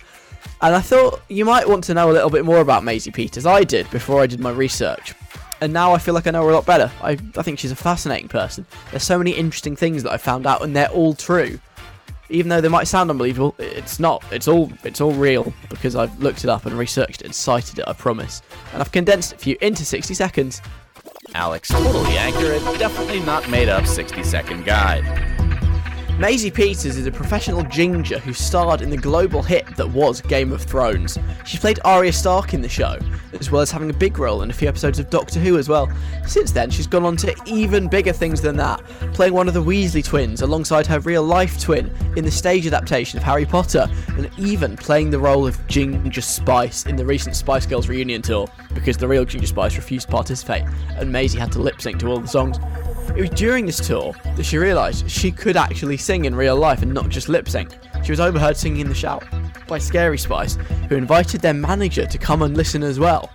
And 0.62 0.76
I 0.76 0.82
thought 0.82 1.22
you 1.30 1.46
might 1.46 1.68
want 1.68 1.86
to 1.86 1.94
know 1.94 2.12
a 2.12 2.14
little 2.14 2.30
bit 2.30 2.44
more 2.44 2.60
about 2.60 2.84
Maisie 2.84 3.12
Peters. 3.12 3.46
I 3.46 3.64
did 3.64 3.90
before 3.90 4.22
I 4.22 4.28
did 4.28 4.40
my 4.40 4.52
research. 4.52 5.14
And 5.62 5.72
now 5.74 5.94
I 5.94 5.98
feel 5.98 6.14
like 6.14 6.28
I 6.28 6.32
know 6.32 6.44
her 6.44 6.50
a 6.50 6.54
lot 6.54 6.66
better. 6.66 6.92
I, 7.02 7.12
I 7.12 7.42
think 7.42 7.60
she's 7.60 7.72
a 7.72 7.76
fascinating 7.76 8.28
person. 8.28 8.66
There's 8.92 9.04
so 9.04 9.18
many 9.18 9.32
interesting 9.32 9.76
things 9.76 10.04
that 10.04 10.12
I 10.12 10.18
found 10.18 10.46
out, 10.46 10.64
and 10.64 10.76
they're 10.76 10.90
all 10.90 11.14
true. 11.14 11.60
Even 12.30 12.50
though 12.50 12.60
they 12.60 12.70
might 12.70 12.88
sound 12.88 13.10
unbelievable, 13.10 13.56
it's 13.60 14.00
not. 14.00 14.24
It's 14.32 14.48
all 14.48 14.72
it's 14.84 15.00
all 15.00 15.14
real 15.14 15.54
because 15.70 15.96
I've 15.96 16.18
looked 16.20 16.44
it 16.44 16.50
up 16.50 16.66
and 16.66 16.78
researched 16.78 17.22
it 17.22 17.26
and 17.26 17.36
cited 17.36 17.80
it. 17.80 17.88
I 17.88 17.94
promise. 17.94 18.42
And 18.74 18.82
I've 18.82 18.92
condensed 18.92 19.34
it 19.34 19.42
for 19.42 19.50
you 19.50 19.58
into 19.62 19.86
60 19.86 20.14
seconds. 20.14 20.62
Alec's, 21.34 21.70
totally 21.70 22.18
accurate. 22.18 22.62
Definitely 22.80 23.20
not 23.22 23.50
made 23.50 23.70
up 23.70 23.86
60 23.86 24.24
second 24.24 24.66
guide. 24.66 25.35
Maisie 26.18 26.50
Peters 26.50 26.96
is 26.96 27.06
a 27.08 27.12
professional 27.12 27.62
ginger 27.64 28.20
who 28.20 28.32
starred 28.32 28.80
in 28.80 28.90
the 28.90 28.96
global 28.96 29.44
hit 29.44 29.76
that 29.76 29.90
was 29.90 30.22
Game 30.22 30.54
of 30.54 30.62
Thrones. 30.62 31.20
She 31.46 31.58
played 31.58 31.82
Arya 31.84 32.14
Stark 32.14 32.54
in 32.54 32.62
the 32.62 32.70
show, 32.70 32.98
as 33.34 33.52
well 33.52 33.62
as 33.62 33.70
having 33.70 33.90
a 33.90 33.94
big 33.94 34.18
role 34.18 34.42
in 34.42 34.50
a 34.50 34.54
few 34.54 34.70
episodes 34.70 34.98
of 34.98 35.10
Doctor 35.10 35.42
Who 35.42 35.58
as 35.58 35.68
well. 35.68 35.92
Since 36.26 36.54
then, 36.54 36.70
she's 36.70 36.88
gone 36.88 37.04
on 37.04 37.18
to 37.18 37.36
even 37.46 37.90
bigger 37.90 38.14
things 38.14 38.40
than 38.40 38.56
that, 38.56 38.82
playing 39.14 39.34
one 39.34 39.50
of 39.50 39.54
the 39.54 39.62
Weasley 39.62 40.06
twins 40.06 40.42
alongside 40.42 40.88
her 40.88 41.02
real 41.02 41.22
life 41.22 41.60
twin 41.60 41.94
in 42.16 42.24
the 42.24 42.32
stage 42.32 42.66
adaptation 42.66 43.18
of 43.18 43.24
Harry 43.24 43.46
Potter, 43.46 43.86
and 44.18 44.32
even 44.38 44.78
playing 44.78 45.10
the 45.10 45.20
role 45.20 45.46
of 45.46 45.68
Ginger 45.68 46.22
Spice 46.22 46.86
in 46.86 46.96
the 46.96 47.06
recent 47.06 47.36
Spice 47.36 47.66
Girls 47.66 47.90
reunion 47.90 48.22
tour, 48.22 48.48
because 48.74 48.96
the 48.96 49.08
real 49.08 49.26
Ginger 49.26 49.48
Spice 49.48 49.76
refused 49.76 50.08
to 50.08 50.14
participate, 50.14 50.64
and 50.92 51.12
Maisie 51.12 51.40
had 51.40 51.52
to 51.52 51.60
lip 51.60 51.82
sync 51.82 52.00
to 52.00 52.08
all 52.08 52.22
the 52.22 52.28
songs. 52.28 52.58
It 53.10 53.22
was 53.22 53.30
during 53.30 53.66
this 53.66 53.86
tour 53.86 54.14
that 54.36 54.44
she 54.44 54.58
realised 54.58 55.10
she 55.10 55.32
could 55.32 55.56
actually 55.56 55.96
sing 56.06 56.26
in 56.26 56.36
real 56.36 56.56
life 56.56 56.84
and 56.84 56.94
not 56.94 57.10
just 57.10 57.30
lip 57.30 57.50
sync. 57.50 57.72
She 58.04 58.12
was 58.12 58.20
overheard 58.20 58.56
singing 58.56 58.82
in 58.82 58.90
the 58.90 58.96
shower 58.96 59.28
by 59.68 59.80
Scary 59.80 60.20
Spice, 60.20 60.56
who 60.88 60.96
invited 60.96 61.42
their 61.42 61.54
manager 61.54 62.06
to 62.06 62.18
come 62.20 62.44
and 62.44 62.56
listen 62.56 62.84
as 62.84 63.00
well. 63.00 63.32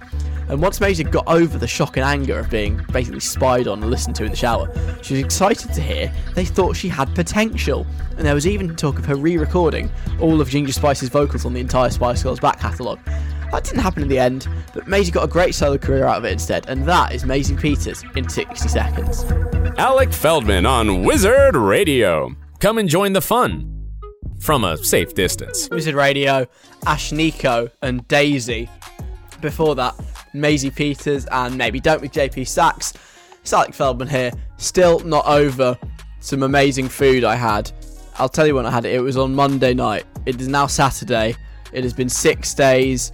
And 0.48 0.60
once 0.60 0.80
Maisie 0.80 1.04
got 1.04 1.26
over 1.28 1.58
the 1.58 1.66
shock 1.66 1.96
and 1.96 2.04
anger 2.04 2.38
of 2.38 2.50
being 2.50 2.80
basically 2.92 3.20
spied 3.20 3.68
on 3.68 3.82
and 3.82 3.90
listened 3.90 4.16
to 4.16 4.24
in 4.24 4.30
the 4.30 4.36
shower, 4.36 4.68
she 5.02 5.14
was 5.14 5.22
excited 5.22 5.72
to 5.72 5.80
hear 5.80 6.12
they 6.34 6.44
thought 6.44 6.76
she 6.76 6.88
had 6.88 7.12
potential. 7.14 7.86
And 8.16 8.26
there 8.26 8.34
was 8.34 8.46
even 8.46 8.74
talk 8.76 8.98
of 8.98 9.04
her 9.06 9.16
re 9.16 9.36
recording 9.36 9.90
all 10.20 10.40
of 10.40 10.48
Ginger 10.48 10.72
Spice's 10.72 11.08
vocals 11.08 11.44
on 11.44 11.52
the 11.52 11.60
entire 11.60 11.90
Spice 11.90 12.22
Girls 12.22 12.40
back 12.40 12.60
catalogue. 12.60 13.00
That 13.50 13.64
didn't 13.64 13.80
happen 13.80 14.02
in 14.02 14.08
the 14.08 14.18
end, 14.18 14.48
but 14.74 14.86
Maisie 14.86 15.10
got 15.10 15.24
a 15.24 15.28
great 15.28 15.54
solo 15.54 15.76
career 15.78 16.04
out 16.04 16.18
of 16.18 16.24
it 16.24 16.32
instead, 16.32 16.68
and 16.68 16.84
that 16.86 17.12
is 17.12 17.24
Maisie 17.24 17.56
Peters 17.56 18.04
in 18.14 18.28
60 18.28 18.68
seconds. 18.68 19.24
Alec 19.78 20.12
Feldman 20.12 20.66
on 20.66 21.04
Wizard 21.04 21.56
Radio. 21.56 22.36
Come 22.60 22.76
and 22.76 22.88
join 22.88 23.14
the 23.14 23.22
fun 23.22 23.88
from 24.38 24.64
a 24.64 24.76
safe 24.76 25.14
distance. 25.14 25.70
Wizard 25.70 25.94
Radio, 25.94 26.46
Ashnikko, 26.82 27.70
and 27.80 28.06
Daisy. 28.06 28.68
Before 29.40 29.74
that, 29.76 29.94
Maisie 30.34 30.70
Peters 30.70 31.24
and 31.32 31.56
Maybe 31.56 31.80
Don't 31.80 32.02
with 32.02 32.12
JP 32.12 32.46
Saxe. 32.46 32.92
It's 33.40 33.52
Alec 33.54 33.72
Feldman 33.72 34.08
here, 34.08 34.30
still 34.58 35.00
not 35.00 35.24
over 35.24 35.78
some 36.20 36.42
amazing 36.42 36.90
food 36.90 37.24
I 37.24 37.34
had. 37.34 37.72
I'll 38.18 38.28
tell 38.28 38.46
you 38.46 38.54
when 38.54 38.66
I 38.66 38.70
had 38.70 38.84
it. 38.84 38.94
It 38.94 39.00
was 39.00 39.16
on 39.16 39.34
Monday 39.34 39.72
night. 39.72 40.04
It 40.26 40.38
is 40.38 40.46
now 40.46 40.66
Saturday. 40.66 41.34
It 41.72 41.82
has 41.82 41.94
been 41.94 42.10
six 42.10 42.52
days 42.52 43.10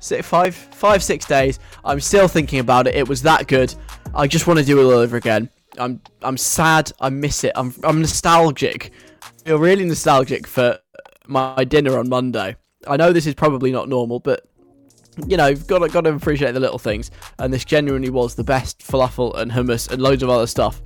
six, 0.00 0.26
five, 0.26 0.54
five, 0.54 1.02
six 1.02 1.24
days. 1.24 1.58
I'm 1.84 2.00
still 2.00 2.26
thinking 2.26 2.58
about 2.58 2.86
it. 2.86 2.94
It 2.94 3.08
was 3.08 3.22
that 3.22 3.46
good. 3.46 3.74
I 4.14 4.26
just 4.26 4.46
want 4.46 4.58
to 4.58 4.64
do 4.64 4.80
it 4.80 4.84
all 4.84 4.98
over 4.98 5.16
again. 5.16 5.48
I'm 5.78 6.00
I'm 6.22 6.36
sad. 6.36 6.92
I 7.00 7.10
miss 7.10 7.44
it. 7.44 7.52
I'm 7.54 7.74
I'm 7.82 8.00
nostalgic. 8.00 8.92
I 9.22 9.48
feel 9.48 9.58
really 9.58 9.84
nostalgic 9.84 10.46
for 10.46 10.78
my 11.26 11.64
dinner 11.64 11.98
on 11.98 12.08
Monday. 12.08 12.56
I 12.86 12.96
know 12.96 13.12
this 13.12 13.26
is 13.26 13.34
probably 13.34 13.72
not 13.72 13.88
normal, 13.88 14.20
but 14.20 14.46
you 15.26 15.36
know, 15.36 15.54
got 15.54 15.80
to, 15.80 15.88
got 15.88 16.02
to 16.02 16.14
appreciate 16.14 16.52
the 16.52 16.60
little 16.60 16.78
things. 16.78 17.10
And 17.38 17.52
this 17.52 17.64
genuinely 17.64 18.10
was 18.10 18.34
the 18.34 18.44
best 18.44 18.80
falafel 18.80 19.36
and 19.36 19.50
hummus 19.50 19.90
and 19.90 20.00
loads 20.00 20.22
of 20.22 20.30
other 20.30 20.46
stuff, 20.46 20.80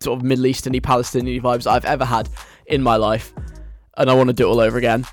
sort 0.00 0.18
of 0.18 0.24
Middle 0.24 0.44
Easterny, 0.44 0.82
Palestinian 0.82 1.42
vibes 1.42 1.66
I've 1.66 1.84
ever 1.84 2.04
had 2.04 2.28
in 2.66 2.82
my 2.82 2.96
life. 2.96 3.32
And 3.96 4.10
I 4.10 4.14
want 4.14 4.28
to 4.28 4.32
do 4.32 4.46
it 4.46 4.50
all 4.50 4.60
over 4.60 4.78
again. 4.78 5.04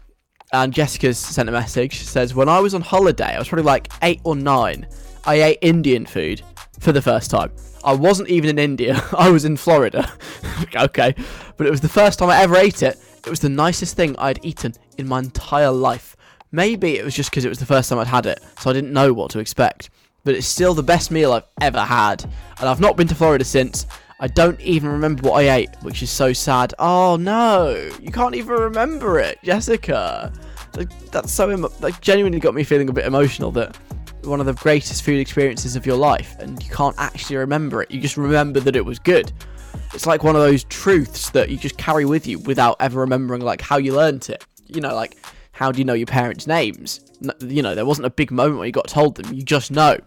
And 0.53 0.73
Jessica's 0.73 1.17
sent 1.17 1.49
a 1.49 1.51
message. 1.51 1.93
She 1.93 2.05
Says 2.05 2.35
when 2.35 2.47
I 2.47 2.59
was 2.59 2.73
on 2.73 2.81
holiday, 2.81 3.35
I 3.35 3.39
was 3.39 3.49
probably 3.49 3.65
like 3.65 3.91
eight 4.03 4.21
or 4.23 4.35
nine. 4.35 4.87
I 5.25 5.41
ate 5.41 5.59
Indian 5.61 6.05
food 6.05 6.41
for 6.79 6.91
the 6.91 7.01
first 7.01 7.31
time. 7.31 7.51
I 7.85 7.93
wasn't 7.93 8.29
even 8.29 8.49
in 8.49 8.59
India. 8.59 9.01
I 9.17 9.29
was 9.29 9.45
in 9.45 9.55
Florida. 9.57 10.11
okay, 10.75 11.15
but 11.55 11.67
it 11.67 11.69
was 11.69 11.81
the 11.81 11.89
first 11.89 12.19
time 12.19 12.29
I 12.29 12.41
ever 12.41 12.57
ate 12.57 12.81
it. 12.81 12.99
It 13.25 13.29
was 13.29 13.39
the 13.39 13.49
nicest 13.49 13.95
thing 13.95 14.15
I'd 14.17 14.43
eaten 14.43 14.73
in 14.97 15.07
my 15.07 15.19
entire 15.19 15.71
life. 15.71 16.17
Maybe 16.51 16.97
it 16.97 17.05
was 17.05 17.15
just 17.15 17.29
because 17.29 17.45
it 17.45 17.49
was 17.49 17.59
the 17.59 17.65
first 17.65 17.89
time 17.89 17.99
I'd 17.99 18.07
had 18.07 18.25
it, 18.25 18.41
so 18.59 18.69
I 18.69 18.73
didn't 18.73 18.91
know 18.91 19.13
what 19.13 19.29
to 19.31 19.39
expect. 19.39 19.91
But 20.23 20.33
it's 20.33 20.47
still 20.47 20.73
the 20.73 20.83
best 20.83 21.11
meal 21.11 21.31
I've 21.31 21.45
ever 21.61 21.81
had, 21.81 22.23
and 22.59 22.67
I've 22.67 22.79
not 22.79 22.97
been 22.97 23.07
to 23.07 23.15
Florida 23.15 23.45
since. 23.45 23.85
I 24.19 24.27
don't 24.27 24.59
even 24.61 24.89
remember 24.89 25.29
what 25.29 25.43
I 25.43 25.55
ate, 25.57 25.69
which 25.81 26.01
is 26.01 26.09
so 26.09 26.33
sad. 26.33 26.73
Oh 26.79 27.17
no, 27.17 27.91
you 28.01 28.11
can't 28.11 28.33
even 28.33 28.53
remember 28.55 29.19
it, 29.19 29.37
Jessica. 29.43 30.33
Like, 30.75 30.89
that's 31.11 31.31
so 31.31 31.51
emo- 31.51 31.71
like 31.81 32.01
genuinely 32.01 32.39
got 32.39 32.55
me 32.55 32.63
feeling 32.63 32.89
a 32.89 32.93
bit 32.93 33.05
emotional 33.05 33.51
that 33.51 33.77
one 34.25 34.39
of 34.39 34.45
the 34.45 34.53
greatest 34.53 35.03
food 35.03 35.19
experiences 35.19 35.75
of 35.75 35.85
your 35.85 35.97
life, 35.97 36.35
and 36.39 36.61
you 36.63 36.69
can't 36.69 36.95
actually 36.97 37.37
remember 37.37 37.81
it. 37.81 37.91
You 37.91 37.99
just 37.99 38.17
remember 38.17 38.59
that 38.61 38.75
it 38.75 38.85
was 38.85 38.99
good. 38.99 39.31
It's 39.93 40.05
like 40.05 40.23
one 40.23 40.35
of 40.35 40.41
those 40.41 40.63
truths 40.65 41.29
that 41.31 41.49
you 41.49 41.57
just 41.57 41.77
carry 41.77 42.05
with 42.05 42.27
you 42.27 42.39
without 42.39 42.75
ever 42.79 42.99
remembering 42.99 43.41
like 43.41 43.61
how 43.61 43.77
you 43.77 43.93
learned 43.95 44.29
it. 44.29 44.45
You 44.67 44.81
know, 44.81 44.93
like 44.93 45.17
how 45.51 45.71
do 45.71 45.79
you 45.79 45.85
know 45.85 45.93
your 45.93 46.07
parents' 46.07 46.47
names? 46.47 46.99
You 47.39 47.61
know, 47.61 47.75
there 47.75 47.85
wasn't 47.85 48.07
a 48.07 48.11
big 48.11 48.31
moment 48.31 48.57
where 48.57 48.67
you 48.67 48.73
got 48.73 48.87
told 48.87 49.15
them. 49.15 49.33
You 49.33 49.43
just 49.43 49.71
know. 49.71 49.97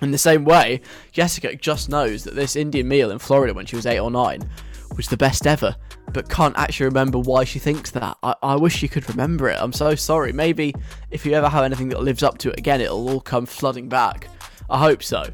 In 0.00 0.10
the 0.10 0.18
same 0.18 0.44
way, 0.44 0.80
Jessica 1.12 1.54
just 1.54 1.88
knows 1.88 2.24
that 2.24 2.34
this 2.34 2.56
Indian 2.56 2.88
meal 2.88 3.10
in 3.12 3.18
Florida 3.18 3.54
when 3.54 3.66
she 3.66 3.76
was 3.76 3.86
eight 3.86 4.00
or 4.00 4.10
nine 4.10 4.48
was 4.96 5.08
the 5.08 5.16
best 5.16 5.46
ever, 5.46 5.74
but 6.12 6.28
can't 6.28 6.56
actually 6.56 6.86
remember 6.86 7.18
why 7.18 7.44
she 7.44 7.58
thinks 7.58 7.90
that. 7.92 8.16
I, 8.22 8.34
I 8.42 8.56
wish 8.56 8.76
she 8.76 8.88
could 8.88 9.08
remember 9.08 9.48
it. 9.48 9.58
I'm 9.60 9.72
so 9.72 9.94
sorry. 9.94 10.32
Maybe 10.32 10.74
if 11.10 11.24
you 11.24 11.32
ever 11.32 11.48
have 11.48 11.64
anything 11.64 11.88
that 11.90 12.02
lives 12.02 12.22
up 12.22 12.38
to 12.38 12.50
it 12.50 12.58
again, 12.58 12.80
it'll 12.80 13.08
all 13.08 13.20
come 13.20 13.46
flooding 13.46 13.88
back. 13.88 14.28
I 14.70 14.78
hope 14.78 15.02
so, 15.02 15.24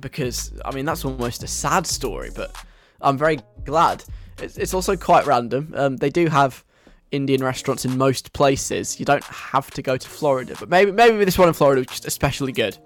because 0.00 0.52
I 0.64 0.74
mean 0.74 0.84
that's 0.84 1.04
almost 1.04 1.42
a 1.42 1.48
sad 1.48 1.86
story, 1.86 2.30
but 2.34 2.54
I'm 3.00 3.18
very 3.18 3.38
glad. 3.64 4.04
It's, 4.38 4.58
it's 4.58 4.74
also 4.74 4.96
quite 4.96 5.26
random. 5.26 5.72
Um, 5.76 5.96
they 5.96 6.10
do 6.10 6.28
have 6.28 6.64
Indian 7.10 7.42
restaurants 7.42 7.84
in 7.84 7.96
most 7.96 8.32
places. 8.32 8.98
You 8.98 9.06
don't 9.06 9.24
have 9.24 9.70
to 9.72 9.82
go 9.82 9.96
to 9.96 10.08
Florida, 10.08 10.54
but 10.58 10.68
maybe 10.68 10.92
maybe 10.92 11.24
this 11.24 11.38
one 11.38 11.48
in 11.48 11.54
Florida 11.54 11.80
was 11.80 11.88
just 11.88 12.06
especially 12.06 12.52
good. 12.52 12.76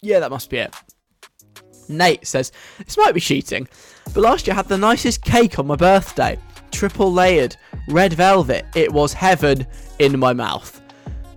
Yeah, 0.00 0.20
that 0.20 0.30
must 0.30 0.50
be 0.50 0.58
it. 0.58 0.74
Nate 1.88 2.26
says, 2.26 2.52
This 2.78 2.96
might 2.96 3.12
be 3.12 3.20
cheating, 3.20 3.68
but 4.12 4.16
last 4.16 4.46
year 4.46 4.54
I 4.54 4.56
had 4.56 4.68
the 4.68 4.78
nicest 4.78 5.22
cake 5.22 5.58
on 5.58 5.66
my 5.66 5.76
birthday. 5.76 6.38
Triple 6.70 7.12
layered, 7.12 7.56
red 7.88 8.12
velvet. 8.12 8.66
It 8.74 8.92
was 8.92 9.12
heaven 9.12 9.66
in 9.98 10.18
my 10.18 10.32
mouth. 10.32 10.80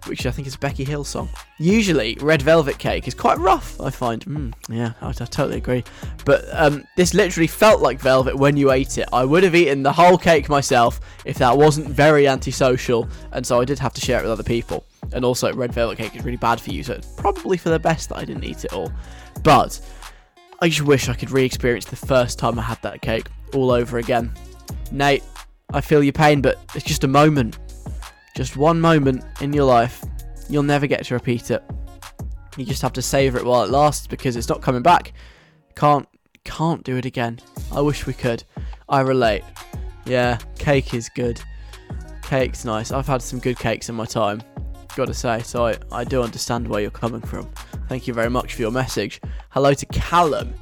Which 0.08 0.26
I 0.26 0.32
think 0.32 0.48
is 0.48 0.56
Becky 0.56 0.86
Hill 0.86 1.04
song. 1.04 1.28
Usually, 1.60 2.18
red 2.22 2.42
velvet 2.42 2.78
cake 2.78 3.08
is 3.08 3.14
quite 3.14 3.38
rough, 3.40 3.80
I 3.82 3.90
find. 3.90 4.24
Mm, 4.26 4.54
yeah, 4.70 4.94
I, 5.02 5.10
I, 5.10 5.12
totally 5.12 5.58
agree. 5.58 5.84
But 6.24 6.46
um, 6.54 6.86
this 6.96 7.14
literally 7.14 7.48
felt 7.48 7.82
like 7.82 8.00
velvet 8.00 8.36
when 8.36 8.56
you 8.56 8.72
ate 8.72 8.98
it. 8.98 9.10
I 9.12 9.26
would 9.26 9.44
have 9.44 9.54
eaten 9.54 9.84
the 9.84 9.92
whole 9.92 10.18
cake 10.18 10.48
myself 10.48 11.02
if 11.26 11.38
that 11.40 11.58
wasn't 11.58 11.88
very 11.90 12.28
antisocial, 12.28 13.10
and 13.34 13.46
so 13.46 13.60
I 13.60 13.66
did 13.66 13.80
have 13.80 13.94
to 13.96 14.02
share 14.02 14.20
it 14.20 14.24
with 14.24 14.32
other 14.32 14.44
people. 14.44 14.86
And 15.12 15.26
also, 15.26 15.54
red 15.54 15.74
velvet 15.74 15.98
cake 15.98 16.16
is 16.16 16.24
really 16.24 16.38
bad 16.38 16.62
for 16.62 16.72
you, 16.72 16.84
so 16.84 16.94
it's 16.94 17.08
probably 17.08 17.58
for 17.58 17.70
the 17.70 17.80
best 17.80 18.10
that 18.10 18.18
I 18.18 18.24
didn't 18.24 18.46
eat 18.46 18.64
it 18.64 18.74
all. 18.74 18.92
But 19.44 19.80
I 20.60 20.70
just 20.70 20.82
wish 20.82 21.08
I 21.08 21.14
could 21.14 21.30
re 21.30 21.46
experience 21.46 21.86
the 21.86 21.96
first 21.96 22.40
time 22.40 22.58
I 22.58 22.64
had 22.64 22.82
that 22.82 23.02
cake 23.02 23.28
all 23.54 23.72
over 23.72 24.00
again. 24.00 24.32
Nate, 24.92 25.24
I 25.72 25.82
feel 25.82 26.02
your 26.02 26.14
pain, 26.14 26.42
but 26.42 26.60
it's 26.74 26.86
just 26.86 27.04
a 27.04 27.08
moment. 27.08 27.60
Just 28.36 28.58
one 28.58 28.82
moment 28.82 29.24
in 29.42 29.54
your 29.54 29.66
life. 29.66 30.04
You'll 30.50 30.64
never 30.64 30.88
get 30.88 31.06
to 31.06 31.14
repeat 31.14 31.52
it. 31.52 31.64
You 32.58 32.66
just 32.66 32.82
have 32.82 32.94
to 32.94 33.02
savour 33.04 33.40
it 33.40 33.46
while 33.46 33.64
it 33.64 33.70
lasts 33.70 34.08
because 34.08 34.36
it's 34.36 34.50
not 34.50 34.62
coming 34.62 34.82
back. 34.82 35.14
Can't 35.76 36.08
can't 36.44 36.84
do 36.84 36.98
it 36.98 37.06
again. 37.06 37.40
I 37.72 37.82
wish 37.82 38.08
we 38.08 38.14
could. 38.14 38.44
I 38.90 39.02
relate. 39.02 39.44
Yeah, 40.06 40.40
cake 40.58 40.94
is 40.94 41.10
good. 41.10 41.40
Cake's 42.24 42.66
nice. 42.66 42.92
I've 42.92 43.06
had 43.06 43.22
some 43.22 43.40
good 43.40 43.60
cakes 43.60 43.90
in 43.90 43.96
my 43.96 44.06
time. 44.06 44.42
Gotta 44.96 45.14
say, 45.14 45.42
so 45.44 45.68
I, 45.68 45.78
I 45.92 46.04
do 46.04 46.24
understand 46.24 46.68
where 46.68 46.82
you're 46.82 46.90
coming 46.90 47.22
from. 47.22 47.48
Thank 47.88 48.06
you 48.06 48.14
very 48.14 48.30
much 48.30 48.54
for 48.54 48.62
your 48.62 48.72
message. 48.72 49.22
Hello 49.50 49.74
to 49.74 49.86
Callum. 49.86 50.54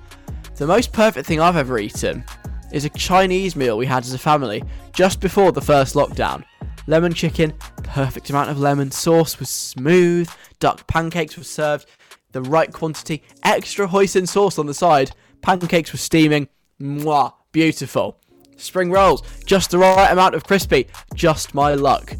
The 0.57 0.67
most 0.67 0.93
perfect 0.93 1.27
thing 1.27 1.41
I've 1.41 1.55
ever 1.55 1.79
eaten 1.79 2.23
is 2.71 2.85
a 2.85 2.89
Chinese 2.89 3.55
meal 3.55 3.77
we 3.77 3.87
had 3.87 4.03
as 4.03 4.13
a 4.13 4.19
family 4.19 4.63
just 4.93 5.19
before 5.21 5.51
the 5.51 5.61
first 5.61 5.95
lockdown. 5.95 6.43
Lemon 6.85 7.13
chicken, 7.13 7.51
perfect 7.83 8.29
amount 8.29 8.51
of 8.51 8.59
lemon, 8.59 8.91
sauce 8.91 9.39
was 9.39 9.49
smooth, 9.49 10.29
duck 10.59 10.85
pancakes 10.85 11.35
were 11.35 11.43
served, 11.43 11.87
the 12.31 12.43
right 12.43 12.71
quantity, 12.71 13.23
extra 13.43 13.87
hoisin 13.87 14.27
sauce 14.27 14.59
on 14.59 14.67
the 14.67 14.73
side, 14.73 15.09
pancakes 15.41 15.91
were 15.91 15.97
steaming, 15.97 16.47
mwah, 16.79 17.33
beautiful. 17.51 18.19
Spring 18.55 18.91
rolls, 18.91 19.23
just 19.45 19.71
the 19.71 19.79
right 19.79 20.11
amount 20.11 20.35
of 20.35 20.43
crispy, 20.43 20.85
just 21.15 21.55
my 21.55 21.73
luck. 21.73 22.15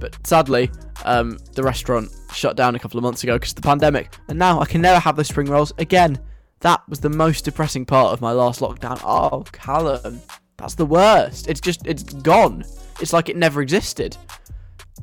But 0.00 0.26
sadly, 0.26 0.70
um, 1.04 1.38
the 1.54 1.62
restaurant 1.62 2.10
shut 2.32 2.56
down 2.56 2.74
a 2.74 2.78
couple 2.78 2.98
of 2.98 3.04
months 3.04 3.22
ago 3.22 3.36
because 3.36 3.50
of 3.50 3.56
the 3.56 3.62
pandemic, 3.62 4.16
and 4.28 4.38
now 4.38 4.60
I 4.60 4.66
can 4.66 4.80
never 4.80 4.98
have 4.98 5.16
those 5.16 5.28
spring 5.28 5.48
rolls 5.48 5.72
again. 5.78 6.18
That 6.60 6.82
was 6.88 7.00
the 7.00 7.10
most 7.10 7.44
depressing 7.44 7.86
part 7.86 8.12
of 8.12 8.20
my 8.20 8.32
last 8.32 8.60
lockdown. 8.60 9.00
Oh, 9.04 9.44
Callum, 9.52 10.20
that's 10.56 10.74
the 10.74 10.84
worst. 10.84 11.48
It's 11.48 11.60
just, 11.60 11.86
it's 11.86 12.02
gone. 12.02 12.64
It's 13.00 13.12
like 13.12 13.28
it 13.28 13.36
never 13.36 13.62
existed. 13.62 14.16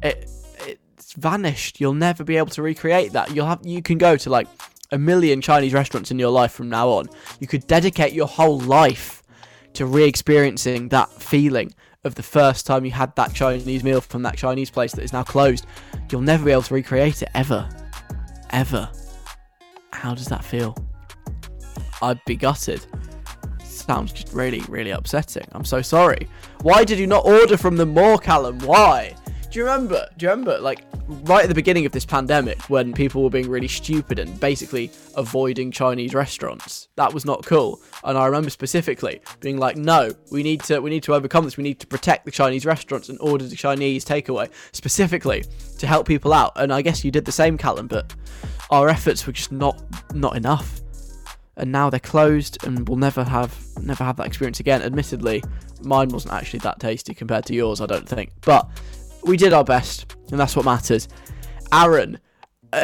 It, 0.03 0.29
it's 0.67 1.13
vanished. 1.13 1.79
You'll 1.79 1.93
never 1.93 2.23
be 2.23 2.37
able 2.37 2.51
to 2.51 2.61
recreate 2.61 3.13
that. 3.13 3.33
You'll 3.33 3.47
have, 3.47 3.65
you 3.65 3.81
can 3.81 3.97
go 3.97 4.17
to 4.17 4.29
like 4.29 4.47
a 4.91 4.97
million 4.97 5.41
Chinese 5.41 5.73
restaurants 5.73 6.11
in 6.11 6.19
your 6.19 6.29
life 6.29 6.51
from 6.51 6.69
now 6.69 6.89
on. 6.89 7.09
You 7.39 7.47
could 7.47 7.65
dedicate 7.65 8.13
your 8.13 8.27
whole 8.27 8.59
life 8.59 9.23
to 9.73 9.85
re-experiencing 9.85 10.89
that 10.89 11.09
feeling 11.09 11.73
of 12.08 12.16
the 12.16 12.24
first 12.24 12.66
time 12.66 12.84
you 12.86 12.91
had 12.91 13.16
that 13.16 13.34
Chinese 13.34 13.84
meal 13.84 14.01
from 14.01 14.24
that 14.24 14.36
Chinese 14.36 14.72
place 14.72 14.93
that 14.93 15.03
is 15.03 15.14
now 15.14 15.24
closed. 15.24 15.68
You'll 16.12 16.22
never 16.22 16.45
be 16.45 16.51
able 16.51 16.64
to 16.64 16.74
recreate 16.74 17.22
it 17.22 17.30
ever. 17.36 17.70
Ever. 18.49 18.89
How 19.93 20.16
does 20.16 20.28
that 20.28 20.43
feel? 20.43 20.76
I'd 22.01 22.24
be 22.26 22.36
gutted. 22.36 22.86
Sounds 23.64 24.12
just 24.12 24.34
really, 24.34 24.62
really 24.68 24.91
upsetting. 24.91 25.47
I'm 25.51 25.66
so 25.66 25.82
sorry. 25.82 26.28
Why 26.62 26.84
did 26.84 26.97
you 26.97 27.08
not 27.08 27.26
order 27.26 27.58
from 27.58 27.78
them 27.78 27.89
more, 27.89 28.18
Callum? 28.18 28.60
Why? 28.60 29.16
Do 29.49 29.59
you 29.59 29.65
remember? 29.65 30.07
Do 30.17 30.25
you 30.25 30.29
remember, 30.29 30.59
like, 30.59 30.83
right 31.07 31.43
at 31.43 31.47
the 31.47 31.55
beginning 31.55 31.85
of 31.85 31.93
this 31.93 32.05
pandemic 32.05 32.59
when 32.69 32.91
people 32.91 33.23
were 33.23 33.29
being 33.29 33.49
really 33.49 33.69
stupid 33.69 34.19
and 34.19 34.37
basically 34.39 34.91
avoiding 35.15 35.71
Chinese 35.71 36.13
restaurants? 36.13 36.89
That 36.95 37.13
was 37.13 37.23
not 37.23 37.45
cool. 37.45 37.81
And 38.03 38.17
I 38.17 38.25
remember 38.25 38.49
specifically 38.49 39.21
being 39.39 39.57
like, 39.57 39.77
no, 39.77 40.11
we 40.31 40.43
need 40.43 40.63
to 40.63 40.79
we 40.79 40.89
need 40.89 41.03
to 41.03 41.13
overcome 41.13 41.45
this. 41.45 41.55
We 41.55 41.63
need 41.63 41.79
to 41.79 41.87
protect 41.87 42.25
the 42.25 42.31
Chinese 42.31 42.65
restaurants 42.65 43.07
and 43.07 43.17
order 43.21 43.45
the 43.45 43.55
Chinese 43.55 44.03
takeaway 44.03 44.49
specifically 44.73 45.45
to 45.77 45.87
help 45.87 46.07
people 46.07 46.33
out. 46.33 46.51
And 46.57 46.73
I 46.73 46.81
guess 46.81 47.05
you 47.05 47.11
did 47.11 47.23
the 47.23 47.31
same, 47.31 47.57
Callum, 47.57 47.87
but 47.87 48.13
our 48.69 48.89
efforts 48.89 49.25
were 49.25 49.33
just 49.33 49.53
not 49.53 49.81
not 50.13 50.35
enough. 50.35 50.81
And 51.55 51.71
now 51.71 51.89
they're 51.89 51.99
closed 51.99 52.63
and 52.65 52.87
we'll 52.87 52.97
never 52.97 53.23
have 53.23 53.57
never 53.81 54.03
have 54.03 54.17
that 54.17 54.27
experience 54.27 54.59
again. 54.59 54.81
Admittedly, 54.81 55.41
mine 55.83 56.09
wasn't 56.09 56.33
actually 56.33 56.59
that 56.59 56.79
tasty 56.81 57.13
compared 57.13 57.45
to 57.45 57.53
yours, 57.53 57.79
I 57.79 57.85
don't 57.85 58.07
think. 58.07 58.31
But 58.41 58.69
we 59.28 59.38
did 59.38 59.53
our 59.53 59.63
best, 59.63 60.15
and 60.32 60.39
that's 60.39 60.55
what 60.55 60.65
matters. 60.65 61.07
Aaron, 61.73 62.19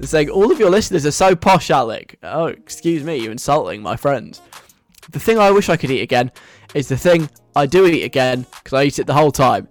saying 0.00 0.30
all 0.30 0.50
of 0.50 0.58
your 0.58 0.70
listeners 0.70 1.06
are 1.06 1.10
so 1.10 1.36
posh, 1.36 1.70
Alec. 1.70 2.18
Oh, 2.22 2.46
excuse 2.46 3.04
me, 3.04 3.16
you're 3.16 3.32
insulting 3.32 3.82
my 3.82 3.96
friends. 3.96 4.40
The 5.10 5.20
thing 5.20 5.38
I 5.38 5.50
wish 5.50 5.68
I 5.68 5.76
could 5.76 5.90
eat 5.90 6.02
again 6.02 6.30
is 6.74 6.88
the 6.88 6.96
thing 6.96 7.28
I 7.54 7.66
do 7.66 7.86
eat 7.86 8.04
again 8.04 8.46
because 8.50 8.72
I 8.72 8.84
eat 8.84 8.98
it 8.98 9.06
the 9.06 9.14
whole 9.14 9.32
time. 9.32 9.68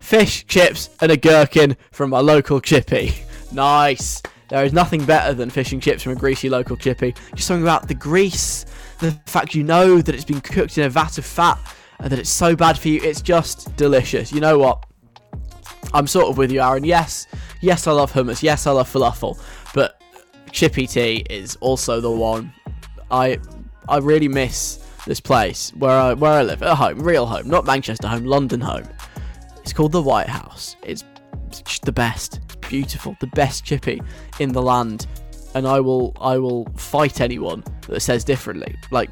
Fish, 0.00 0.46
chips, 0.46 0.90
and 1.00 1.12
a 1.12 1.16
gherkin 1.16 1.76
from 1.92 2.10
my 2.10 2.20
local 2.20 2.60
chippy. 2.60 3.14
nice. 3.52 4.22
There 4.48 4.64
is 4.64 4.72
nothing 4.72 5.04
better 5.04 5.32
than 5.32 5.48
fish 5.48 5.72
and 5.72 5.80
chips 5.80 6.02
from 6.02 6.12
a 6.12 6.16
greasy 6.16 6.48
local 6.48 6.76
chippy. 6.76 7.14
Just 7.34 7.46
something 7.46 7.62
about 7.62 7.86
the 7.86 7.94
grease, 7.94 8.66
the 8.98 9.12
fact 9.26 9.54
you 9.54 9.62
know 9.62 10.00
that 10.00 10.14
it's 10.14 10.24
been 10.24 10.40
cooked 10.40 10.76
in 10.76 10.84
a 10.84 10.90
vat 10.90 11.18
of 11.18 11.24
fat, 11.24 11.58
and 12.00 12.10
that 12.10 12.18
it's 12.18 12.30
so 12.30 12.56
bad 12.56 12.76
for 12.76 12.88
you. 12.88 13.00
It's 13.02 13.20
just 13.20 13.76
delicious. 13.76 14.32
You 14.32 14.40
know 14.40 14.58
what? 14.58 14.86
I'm 15.92 16.06
sort 16.06 16.28
of 16.28 16.38
with 16.38 16.50
you, 16.52 16.60
Aaron. 16.60 16.84
Yes, 16.84 17.26
yes, 17.60 17.86
I 17.86 17.92
love 17.92 18.12
hummus. 18.12 18.42
Yes, 18.42 18.66
I 18.66 18.70
love 18.72 18.92
falafel. 18.92 19.40
But 19.74 20.00
Chippy 20.52 20.86
Tea 20.86 21.24
is 21.28 21.56
also 21.60 22.00
the 22.00 22.10
one. 22.10 22.52
I 23.10 23.38
I 23.88 23.98
really 23.98 24.28
miss 24.28 24.78
this 25.06 25.20
place 25.20 25.72
where 25.76 25.98
I 25.98 26.14
where 26.14 26.32
I 26.32 26.42
live 26.42 26.62
at 26.62 26.76
home, 26.76 27.00
real 27.00 27.26
home, 27.26 27.48
not 27.48 27.64
Manchester 27.64 28.08
home, 28.08 28.24
London 28.24 28.60
home. 28.60 28.84
It's 29.62 29.72
called 29.72 29.92
the 29.92 30.02
White 30.02 30.28
House. 30.28 30.76
It's 30.82 31.04
the 31.82 31.92
best. 31.92 32.40
Beautiful, 32.60 33.16
the 33.20 33.26
best 33.28 33.64
chippy 33.64 34.00
in 34.38 34.52
the 34.52 34.62
land. 34.62 35.06
And 35.54 35.66
I 35.66 35.80
will 35.80 36.16
I 36.20 36.38
will 36.38 36.66
fight 36.76 37.20
anyone 37.20 37.64
that 37.88 38.00
says 38.00 38.22
differently. 38.22 38.76
Like 38.90 39.10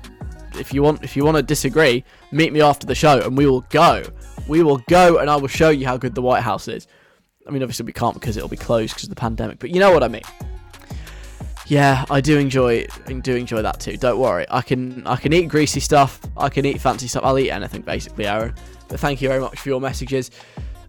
if 0.54 0.72
you 0.72 0.82
want 0.82 1.02
if 1.02 1.16
you 1.16 1.24
want 1.24 1.36
to 1.36 1.42
disagree, 1.42 2.04
meet 2.30 2.52
me 2.52 2.60
after 2.60 2.86
the 2.86 2.94
show 2.94 3.20
and 3.20 3.36
we 3.36 3.46
will 3.46 3.62
go. 3.70 4.04
We 4.48 4.62
will 4.62 4.78
go 4.88 5.18
and 5.18 5.30
I 5.30 5.36
will 5.36 5.48
show 5.48 5.70
you 5.70 5.86
how 5.86 5.96
good 5.96 6.14
the 6.14 6.22
White 6.22 6.42
House 6.42 6.66
is. 6.66 6.86
I 7.46 7.50
mean, 7.50 7.62
obviously 7.62 7.86
we 7.86 7.92
can't 7.92 8.14
because 8.14 8.36
it'll 8.36 8.48
be 8.48 8.56
closed 8.56 8.94
because 8.94 9.04
of 9.04 9.10
the 9.10 9.16
pandemic, 9.16 9.58
but 9.58 9.70
you 9.70 9.78
know 9.78 9.92
what 9.92 10.02
I 10.02 10.08
mean. 10.08 10.22
Yeah, 11.66 12.06
I 12.10 12.22
do 12.22 12.38
enjoy 12.38 12.86
do 13.22 13.36
enjoy 13.36 13.60
that 13.60 13.78
too. 13.78 13.98
Don't 13.98 14.18
worry, 14.18 14.46
I 14.50 14.62
can 14.62 15.06
I 15.06 15.16
can 15.16 15.34
eat 15.34 15.48
greasy 15.48 15.80
stuff. 15.80 16.18
I 16.36 16.48
can 16.48 16.64
eat 16.64 16.80
fancy 16.80 17.08
stuff. 17.08 17.24
I'll 17.24 17.38
eat 17.38 17.50
anything 17.50 17.82
basically, 17.82 18.26
Aaron. 18.26 18.54
But 18.88 19.00
thank 19.00 19.20
you 19.20 19.28
very 19.28 19.40
much 19.40 19.60
for 19.60 19.68
your 19.68 19.80
messages. 19.80 20.30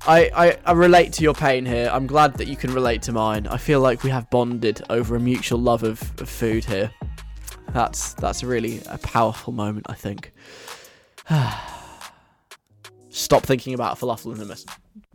I, 0.08 0.32
I, 0.34 0.58
I 0.66 0.72
relate 0.72 1.12
to 1.14 1.24
your 1.24 1.34
pain 1.34 1.66
here. 1.66 1.90
I'm 1.92 2.08
glad 2.08 2.36
that 2.36 2.48
you 2.48 2.56
can 2.56 2.74
relate 2.74 3.02
to 3.04 3.12
mine. 3.12 3.46
I 3.48 3.58
feel 3.58 3.82
like 3.82 4.04
we 4.04 4.10
have 4.10 4.30
bonded 4.30 4.82
over 4.90 5.18
a 5.18 5.20
mutual 5.20 5.60
love 5.60 5.84
of, 5.84 6.02
of 6.22 6.30
food 6.30 6.64
here. 6.64 6.90
That's 7.74 8.14
that's 8.14 8.42
really 8.42 8.82
a 8.88 8.98
powerful 8.98 9.52
moment, 9.52 9.88
I 9.90 9.96
think. 9.96 10.32
Stop 13.20 13.44
thinking 13.44 13.74
about 13.74 14.00
falafel 14.00 14.32
and 14.34 14.42
hummus. 14.42 14.66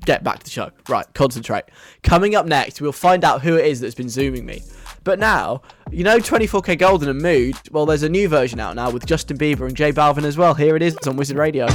Get 0.04 0.22
back 0.22 0.40
to 0.40 0.44
the 0.44 0.50
show. 0.50 0.70
Right, 0.90 1.06
concentrate. 1.14 1.64
Coming 2.02 2.34
up 2.34 2.44
next, 2.44 2.82
we'll 2.82 2.92
find 2.92 3.24
out 3.24 3.40
who 3.40 3.56
it 3.56 3.64
is 3.64 3.80
that's 3.80 3.94
been 3.94 4.10
zooming 4.10 4.44
me. 4.44 4.62
But 5.04 5.18
now, 5.18 5.62
you 5.90 6.04
know 6.04 6.18
24kGoldn 6.18 7.08
and 7.08 7.22
Mood? 7.22 7.56
Well, 7.70 7.86
there's 7.86 8.02
a 8.02 8.08
new 8.10 8.28
version 8.28 8.60
out 8.60 8.76
now 8.76 8.90
with 8.90 9.06
Justin 9.06 9.38
Bieber 9.38 9.66
and 9.66 9.74
J 9.74 9.90
Balvin 9.90 10.24
as 10.24 10.36
well. 10.36 10.52
Here 10.52 10.76
it 10.76 10.82
is 10.82 10.94
it's 10.94 11.06
on 11.06 11.16
Wizard 11.16 11.38
Radio. 11.38 11.66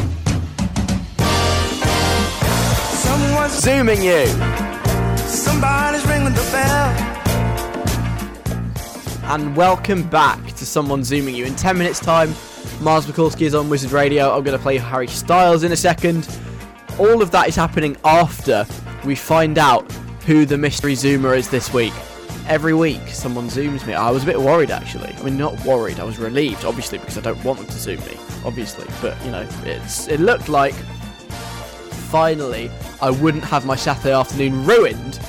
Someone's 2.92 3.60
zooming 3.60 4.04
you. 4.04 4.28
Somebody's 5.18 6.06
ringing 6.06 6.34
the 6.34 6.50
bell 6.52 7.10
and 9.32 9.56
welcome 9.56 10.08
back 10.10 10.46
to 10.54 10.66
Someone 10.66 11.04
Zooming 11.04 11.36
You. 11.36 11.46
In 11.46 11.56
10 11.56 11.78
minutes' 11.78 12.00
time, 12.00 12.34
Mars 12.82 13.06
Mikulski 13.06 13.42
is 13.42 13.54
on 13.54 13.70
Wizard 13.70 13.92
Radio. 13.92 14.34
I'm 14.34 14.42
going 14.42 14.58
to 14.58 14.62
play 14.62 14.78
Harry 14.78 15.08
Styles 15.08 15.64
in 15.64 15.74
a 15.74 15.76
second. 15.76 16.30
All 16.98 17.22
of 17.22 17.30
that 17.32 17.50
is 17.50 17.56
happening 17.56 17.98
after 18.06 18.66
we 19.04 19.16
find 19.16 19.58
out 19.58 19.92
who 20.26 20.46
the 20.46 20.58
mystery 20.58 20.94
Zoomer 20.94 21.38
is 21.38 21.50
this 21.50 21.74
week. 21.74 21.92
Every 22.48 22.74
week, 22.74 23.06
someone 23.10 23.50
zooms 23.50 23.86
me. 23.86 23.96
I 23.96 24.10
was 24.10 24.24
a 24.24 24.26
bit 24.26 24.40
worried 24.40 24.72
actually. 24.72 25.14
I 25.14 25.24
mean, 25.24 25.38
not 25.38 25.60
worried. 25.66 26.00
I 26.00 26.06
was 26.06 26.20
relieved, 26.20 26.64
obviously, 26.64 27.00
because 27.00 27.18
I 27.18 27.22
don't 27.22 27.44
want 27.44 27.60
them 27.60 27.68
to 27.68 27.74
zoom 27.74 28.00
me, 28.06 28.18
obviously. 28.46 28.88
But 29.02 29.24
you 29.26 29.32
know, 29.32 29.46
it's 29.66 30.08
it 30.08 30.22
looked 30.22 30.48
like 30.48 30.74
finally 32.10 32.72
I 33.02 33.12
wouldn't 33.12 33.44
have 33.44 33.66
my 33.66 33.76
Saturday 33.76 34.14
afternoon 34.14 34.66
ruined 34.66 35.20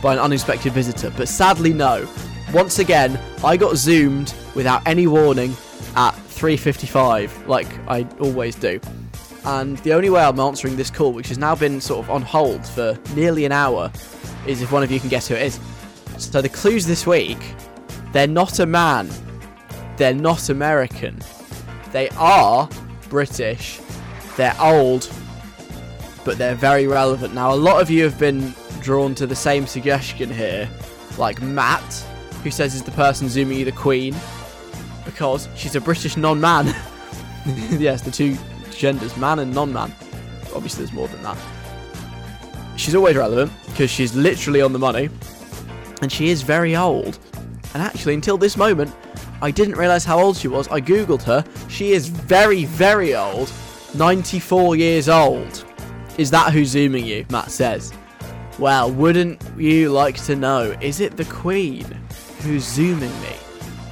by 0.00 0.14
an 0.14 0.18
unexpected 0.20 0.72
visitor. 0.72 1.12
But 1.14 1.28
sadly, 1.28 1.74
no. 1.74 2.08
Once 2.54 2.78
again, 2.78 3.20
I 3.44 3.58
got 3.58 3.76
zoomed 3.76 4.34
without 4.54 4.82
any 4.86 5.06
warning 5.06 5.54
at 5.96 6.18
3:55, 6.44 7.48
like 7.48 7.66
I 7.88 8.06
always 8.20 8.54
do. 8.54 8.78
And 9.46 9.78
the 9.78 9.94
only 9.94 10.10
way 10.10 10.22
I'm 10.22 10.38
answering 10.38 10.76
this 10.76 10.90
call, 10.90 11.14
which 11.14 11.28
has 11.28 11.38
now 11.38 11.54
been 11.54 11.80
sort 11.80 12.04
of 12.04 12.10
on 12.10 12.20
hold 12.20 12.66
for 12.66 12.98
nearly 13.14 13.46
an 13.46 13.52
hour, 13.52 13.90
is 14.46 14.60
if 14.60 14.70
one 14.70 14.82
of 14.82 14.90
you 14.90 15.00
can 15.00 15.08
guess 15.08 15.26
who 15.26 15.36
it 15.36 15.42
is. 15.42 15.58
So 16.18 16.42
the 16.42 16.50
clues 16.50 16.84
this 16.84 17.06
week, 17.06 17.38
they're 18.12 18.26
not 18.26 18.58
a 18.58 18.66
man, 18.66 19.08
they're 19.96 20.12
not 20.12 20.50
American, 20.50 21.18
they 21.92 22.10
are 22.10 22.68
British, 23.08 23.80
they're 24.36 24.56
old, 24.60 25.10
but 26.26 26.36
they're 26.36 26.54
very 26.54 26.86
relevant. 26.86 27.32
Now, 27.32 27.54
a 27.54 27.56
lot 27.56 27.80
of 27.80 27.88
you 27.90 28.04
have 28.04 28.18
been 28.18 28.54
drawn 28.82 29.14
to 29.14 29.26
the 29.26 29.34
same 29.34 29.66
suggestion 29.66 30.30
here, 30.30 30.68
like 31.16 31.40
Matt, 31.40 32.04
who 32.42 32.50
says 32.50 32.74
is 32.74 32.82
the 32.82 32.90
person 32.90 33.30
zooming 33.30 33.60
you 33.60 33.64
the 33.64 33.72
Queen, 33.72 34.14
because 35.04 35.48
she's 35.56 35.76
a 35.76 35.80
British 35.80 36.16
non-man. 36.16 36.66
yes, 37.70 38.02
the 38.02 38.10
two 38.10 38.36
genders, 38.70 39.16
man 39.16 39.38
and 39.38 39.54
non-man. 39.54 39.94
Obviously, 40.54 40.84
there's 40.84 40.92
more 40.92 41.08
than 41.08 41.22
that. 41.22 41.38
She's 42.76 42.94
always 42.94 43.16
relevant 43.16 43.52
because 43.66 43.90
she's 43.90 44.14
literally 44.14 44.60
on 44.60 44.72
the 44.72 44.78
money, 44.78 45.08
and 46.02 46.10
she 46.10 46.28
is 46.28 46.42
very 46.42 46.76
old. 46.76 47.18
And 47.72 47.82
actually, 47.82 48.14
until 48.14 48.38
this 48.38 48.56
moment, 48.56 48.94
I 49.42 49.50
didn't 49.50 49.76
realise 49.76 50.04
how 50.04 50.20
old 50.20 50.36
she 50.36 50.48
was. 50.48 50.68
I 50.68 50.80
googled 50.80 51.22
her. 51.22 51.44
She 51.68 51.92
is 51.92 52.08
very, 52.08 52.64
very 52.64 53.14
old. 53.14 53.52
94 53.94 54.76
years 54.76 55.08
old. 55.08 55.64
Is 56.16 56.30
that 56.30 56.52
who's 56.52 56.68
zooming 56.68 57.04
you? 57.04 57.26
Matt 57.30 57.50
says. 57.50 57.92
Well, 58.58 58.90
wouldn't 58.90 59.42
you 59.56 59.90
like 59.90 60.16
to 60.24 60.36
know? 60.36 60.76
Is 60.80 61.00
it 61.00 61.16
the 61.16 61.24
Queen 61.24 61.84
who's 62.42 62.64
zooming 62.64 63.12
me? 63.20 63.36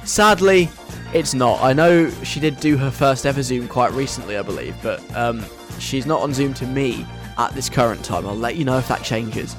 Sadly, 0.05 0.69
it's 1.13 1.33
not. 1.33 1.61
I 1.61 1.73
know 1.73 2.09
she 2.23 2.39
did 2.39 2.59
do 2.59 2.75
her 2.77 2.89
first 2.89 3.25
ever 3.25 3.43
Zoom 3.43 3.67
quite 3.67 3.91
recently, 3.91 4.37
I 4.37 4.41
believe, 4.41 4.75
but 4.81 5.01
um, 5.15 5.45
she's 5.79 6.05
not 6.05 6.21
on 6.21 6.33
Zoom 6.33 6.53
to 6.55 6.65
me 6.65 7.05
at 7.37 7.51
this 7.53 7.69
current 7.69 8.03
time. 8.03 8.25
I'll 8.25 8.35
let 8.35 8.55
you 8.55 8.65
know 8.65 8.77
if 8.79 8.87
that 8.87 9.03
changes. 9.03 9.55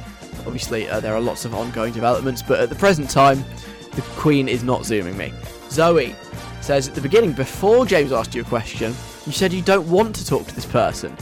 Obviously, 0.47 0.89
uh, 0.89 1.01
there 1.01 1.15
are 1.15 1.21
lots 1.21 1.45
of 1.45 1.55
ongoing 1.55 1.93
developments, 1.93 2.43
but 2.43 2.61
at 2.61 2.69
the 2.69 2.75
present 2.75 3.09
time, 3.09 3.45
the 3.93 4.03
Queen 4.17 4.49
is 4.49 4.65
not 4.65 4.85
Zooming 4.85 5.17
me. 5.17 5.33
Zoe 5.71 6.15
says 6.61 6.89
at 6.89 6.95
the 6.95 7.01
beginning, 7.01 7.33
before 7.33 7.87
James 7.87 8.11
asked 8.11 8.35
you 8.35 8.43
a 8.43 8.45
question, 8.45 8.95
you 9.25 9.33
said 9.33 9.53
you 9.53 9.63
don't 9.63 9.89
want 9.89 10.15
to 10.17 10.27
talk 10.27 10.47
to 10.47 10.55
this 10.55 10.67
person. 10.67 11.17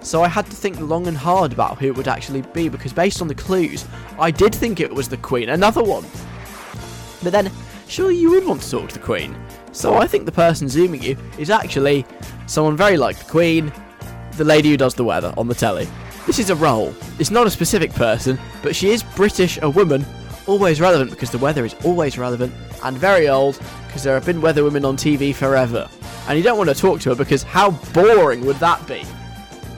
So 0.00 0.22
I 0.22 0.28
had 0.28 0.46
to 0.46 0.56
think 0.56 0.78
long 0.80 1.06
and 1.06 1.16
hard 1.16 1.52
about 1.52 1.78
who 1.78 1.86
it 1.86 1.96
would 1.96 2.08
actually 2.08 2.42
be 2.42 2.68
because 2.68 2.92
based 2.92 3.20
on 3.20 3.28
the 3.28 3.34
clues, 3.34 3.86
I 4.18 4.30
did 4.30 4.54
think 4.54 4.80
it 4.80 4.92
was 4.92 5.08
the 5.08 5.16
Queen, 5.16 5.48
another 5.48 5.82
one. 5.82 6.04
But 7.22 7.32
then, 7.32 7.50
surely 7.88 8.16
you 8.16 8.30
would 8.30 8.46
want 8.46 8.62
to 8.62 8.70
talk 8.70 8.88
to 8.90 8.98
the 8.98 9.04
Queen. 9.04 9.36
So 9.72 9.94
I 9.94 10.06
think 10.06 10.24
the 10.24 10.32
person 10.32 10.68
zooming 10.68 11.02
you 11.02 11.16
is 11.38 11.50
actually 11.50 12.04
someone 12.46 12.76
very 12.76 12.96
like 12.96 13.18
the 13.18 13.30
Queen, 13.30 13.72
the 14.36 14.44
lady 14.44 14.70
who 14.70 14.76
does 14.76 14.94
the 14.94 15.04
weather 15.04 15.32
on 15.36 15.48
the 15.48 15.54
telly. 15.54 15.88
This 16.26 16.38
is 16.38 16.50
a 16.50 16.56
role. 16.56 16.94
It's 17.18 17.30
not 17.30 17.46
a 17.46 17.50
specific 17.50 17.92
person, 17.92 18.38
but 18.62 18.76
she 18.76 18.90
is 18.90 19.02
British, 19.02 19.58
a 19.62 19.70
woman, 19.70 20.04
always 20.46 20.80
relevant 20.80 21.10
because 21.10 21.30
the 21.30 21.38
weather 21.38 21.64
is 21.64 21.74
always 21.84 22.18
relevant, 22.18 22.52
and 22.84 22.96
very 22.96 23.28
old 23.28 23.60
because 23.86 24.02
there 24.02 24.14
have 24.14 24.26
been 24.26 24.40
weather 24.40 24.64
women 24.64 24.84
on 24.84 24.96
TV 24.96 25.34
forever. 25.34 25.88
And 26.28 26.36
you 26.36 26.44
don't 26.44 26.58
want 26.58 26.68
to 26.68 26.74
talk 26.74 27.00
to 27.00 27.10
her 27.10 27.14
because 27.14 27.42
how 27.42 27.70
boring 27.92 28.44
would 28.44 28.56
that 28.56 28.86
be? 28.86 29.02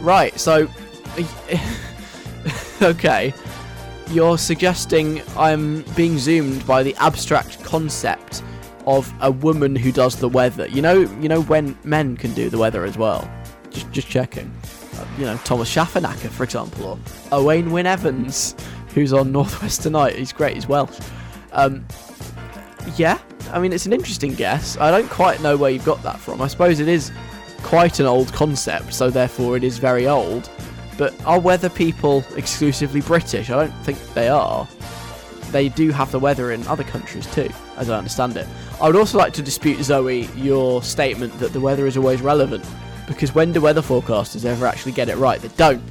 Right, 0.01 0.39
so. 0.39 0.69
okay. 2.83 3.35
You're 4.11 4.39
suggesting 4.39 5.23
I'm 5.37 5.83
being 5.95 6.19
zoomed 6.19 6.67
by 6.67 6.83
the 6.83 6.97
abstract 6.97 7.63
concept 7.63 8.43
of 8.87 9.13
a 9.21 9.31
woman 9.31 9.77
who 9.77 9.93
does 9.93 10.17
the 10.17 10.29
weather. 10.29 10.67
You 10.69 10.83
know, 10.83 11.01
you 11.21 11.29
know 11.29 11.43
when 11.43 11.77
men 11.85 12.17
can 12.17 12.35
do 12.35 12.51
the 12.51 12.59
weather 12.59 12.85
as 12.85 12.97
well. 12.97 13.31
Just, 13.71 13.91
just 13.93 14.09
checking. 14.09 14.53
Uh, 14.97 15.07
you 15.19 15.25
know, 15.25 15.37
Thomas 15.45 15.73
Schafernaker, 15.73 16.29
for 16.29 16.45
example, 16.45 16.87
or 16.87 16.99
Owain 17.33 17.71
Wyn 17.71 17.87
Evans, 17.87 18.55
who's 18.95 19.13
on 19.13 19.33
Northwest 19.33 19.83
tonight. 19.83 20.17
He's 20.17 20.33
great. 20.33 20.55
He's 20.55 20.67
Welsh. 20.67 20.99
Um, 21.53 21.87
yeah, 22.97 23.19
I 23.53 23.59
mean, 23.61 23.73
it's 23.73 23.87
an 23.87 23.93
interesting 23.93 24.35
guess. 24.35 24.77
I 24.79 24.91
don't 24.91 25.09
quite 25.09 25.41
know 25.41 25.57
where 25.57 25.71
you've 25.71 25.85
got 25.85 26.03
that 26.03 26.19
from. 26.19 26.41
I 26.41 26.49
suppose 26.49 26.81
it 26.81 26.89
is 26.89 27.13
quite 27.63 28.01
an 28.01 28.07
old 28.07 28.33
concept, 28.33 28.95
so 28.95 29.11
therefore 29.11 29.57
it 29.57 29.65
is 29.65 29.79
very 29.79 30.07
old. 30.07 30.51
But 30.97 31.15
are 31.25 31.41
weather 31.41 31.71
people 31.71 32.25
exclusively 32.37 33.01
British? 33.01 33.51
I 33.51 33.67
don't 33.67 33.85
think 33.85 33.99
they 34.15 34.29
are. 34.29 34.69
They 35.53 35.69
do 35.69 35.91
have 35.91 36.13
the 36.13 36.19
weather 36.19 36.53
in 36.53 36.67
other 36.67 36.85
countries 36.85 37.27
too, 37.35 37.49
as 37.77 37.91
I 37.91 37.99
understand 37.99 38.37
it. 38.37 38.47
I 38.81 38.87
would 38.87 38.97
also 38.97 39.19
like 39.19 39.33
to 39.35 39.43
dispute, 39.43 39.83
Zoe, 39.83 40.27
your 40.37 40.83
statement 40.83 41.39
that 41.41 41.53
the 41.53 41.61
weather 41.61 41.87
is 41.87 41.97
always 41.97 42.21
relevant, 42.23 42.65
because 43.07 43.35
when 43.35 43.53
do 43.53 43.61
weather 43.61 43.83
forecasters 43.83 44.45
ever 44.45 44.67
actually 44.67 44.93
get 44.93 45.09
it 45.09 45.17
right? 45.17 45.41
They 45.41 45.49
don't. 45.49 45.83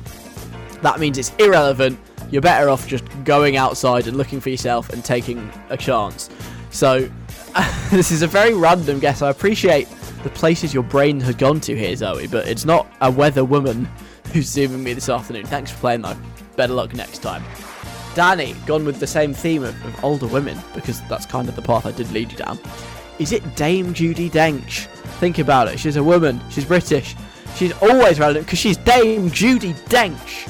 That 0.81 0.99
means 0.99 1.17
it's 1.17 1.33
irrelevant. 1.35 1.99
You're 2.31 2.41
better 2.41 2.69
off 2.69 2.87
just 2.87 3.03
going 3.25 3.57
outside 3.57 4.07
and 4.07 4.15
looking 4.15 4.39
for 4.39 4.49
yourself 4.49 4.91
and 4.91 5.03
taking 5.03 5.51
a 5.69 5.77
chance. 5.77 6.29
So, 6.69 7.09
this 7.91 8.11
is 8.11 8.21
a 8.21 8.27
very 8.27 8.53
random 8.53 8.99
guess. 8.99 9.21
I 9.21 9.29
appreciate 9.29 9.87
the 10.23 10.29
places 10.29 10.73
your 10.73 10.83
brain 10.83 11.19
has 11.21 11.35
gone 11.35 11.59
to 11.61 11.75
here, 11.75 11.95
Zoe, 11.95 12.27
but 12.27 12.47
it's 12.47 12.65
not 12.65 12.87
a 13.01 13.11
weather 13.11 13.43
woman 13.43 13.85
who's 14.33 14.47
zooming 14.47 14.83
me 14.83 14.93
this 14.93 15.09
afternoon. 15.09 15.45
Thanks 15.45 15.71
for 15.71 15.77
playing, 15.79 16.01
though. 16.01 16.17
Better 16.55 16.73
luck 16.73 16.93
next 16.93 17.19
time. 17.19 17.43
Danny, 18.15 18.53
gone 18.65 18.85
with 18.85 18.99
the 18.99 19.07
same 19.07 19.33
theme 19.33 19.63
of, 19.63 19.85
of 19.85 20.03
older 20.03 20.27
women, 20.27 20.57
because 20.73 21.01
that's 21.03 21.25
kind 21.25 21.47
of 21.47 21.55
the 21.55 21.61
path 21.61 21.85
I 21.85 21.91
did 21.91 22.11
lead 22.11 22.31
you 22.31 22.37
down. 22.37 22.59
Is 23.19 23.31
it 23.31 23.55
Dame 23.55 23.93
Judi 23.93 24.29
Dench? 24.29 24.85
Think 25.19 25.39
about 25.39 25.67
it. 25.67 25.79
She's 25.79 25.95
a 25.97 26.03
woman. 26.03 26.39
She's 26.49 26.65
British. 26.65 27.15
She's 27.55 27.73
always 27.81 28.19
relevant 28.19 28.45
because 28.45 28.59
she's 28.59 28.77
Dame 28.77 29.29
Judi 29.29 29.73
Dench. 29.89 30.49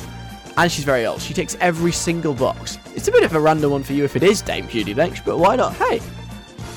And 0.58 0.72
she's 0.72 0.84
very 0.84 1.06
old. 1.06 1.22
She 1.22 1.34
ticks 1.34 1.58
every 1.62 1.92
single 1.92 2.34
box. 2.34 2.78
It's 2.96 3.08
a 3.08 3.12
bit 3.12 3.24
of 3.24 3.34
a 3.34 3.40
random 3.40 3.72
one 3.72 3.84
for 3.84 3.94
you 3.94 4.04
if 4.04 4.16
it 4.16 4.24
is 4.24 4.42
Dame 4.42 4.68
Judi 4.68 4.94
Dench, 4.94 5.24
but 5.26 5.38
why 5.38 5.56
not? 5.56 5.74
Hey, 5.76 6.00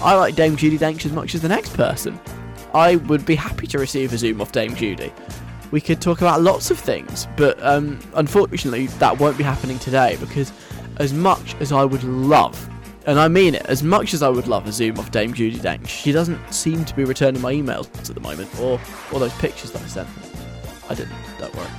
I 0.01 0.15
like 0.15 0.35
Dame 0.35 0.57
Judi 0.57 0.79
Dench 0.79 1.05
as 1.05 1.13
much 1.13 1.35
as 1.35 1.43
the 1.43 1.49
next 1.49 1.75
person. 1.75 2.19
I 2.73 2.97
would 2.97 3.27
be 3.27 3.35
happy 3.35 3.67
to 3.67 3.79
receive 3.79 4.13
a 4.13 4.19
Zoom 4.19 4.41
off 4.41 4.53
Dame 4.53 4.75
Judy. 4.75 5.13
we 5.73 5.81
could 5.81 6.01
talk 6.01 6.21
about 6.21 6.43
lots 6.43 6.71
of 6.71 6.79
things, 6.79 7.27
but 7.37 7.61
um, 7.63 7.99
unfortunately, 8.15 8.87
that 8.99 9.19
won't 9.19 9.37
be 9.37 9.43
happening 9.43 9.79
today 9.79 10.17
because, 10.21 10.53
as 10.99 11.13
much 11.13 11.55
as 11.61 11.73
I 11.73 11.85
would 11.85 12.05
love, 12.05 12.69
and 13.07 13.19
I 13.19 13.29
mean 13.29 13.55
it, 13.55 13.67
as 13.67 13.83
much 13.83 14.15
as 14.15 14.23
I 14.23 14.29
would 14.29 14.47
love 14.47 14.67
a 14.67 14.73
zoom 14.73 14.99
off 14.99 15.11
Dame 15.11 15.33
Judi 15.35 15.57
Dench, 15.57 15.89
she 15.89 16.13
doesn't 16.13 16.53
seem 16.53 16.85
to 16.85 16.95
be 16.95 17.05
returning 17.05 17.41
my 17.41 17.53
emails 17.53 17.89
at 18.09 18.15
the 18.15 18.21
moment, 18.21 18.49
or 18.61 18.81
or 19.13 19.21
those 19.21 19.35
pictures 19.35 19.71
that 19.73 19.83
I 19.83 19.87
sent. 19.87 20.09
I 20.89 20.95
didn't. 20.95 21.15
Don't 21.39 21.55
worry. 21.55 21.71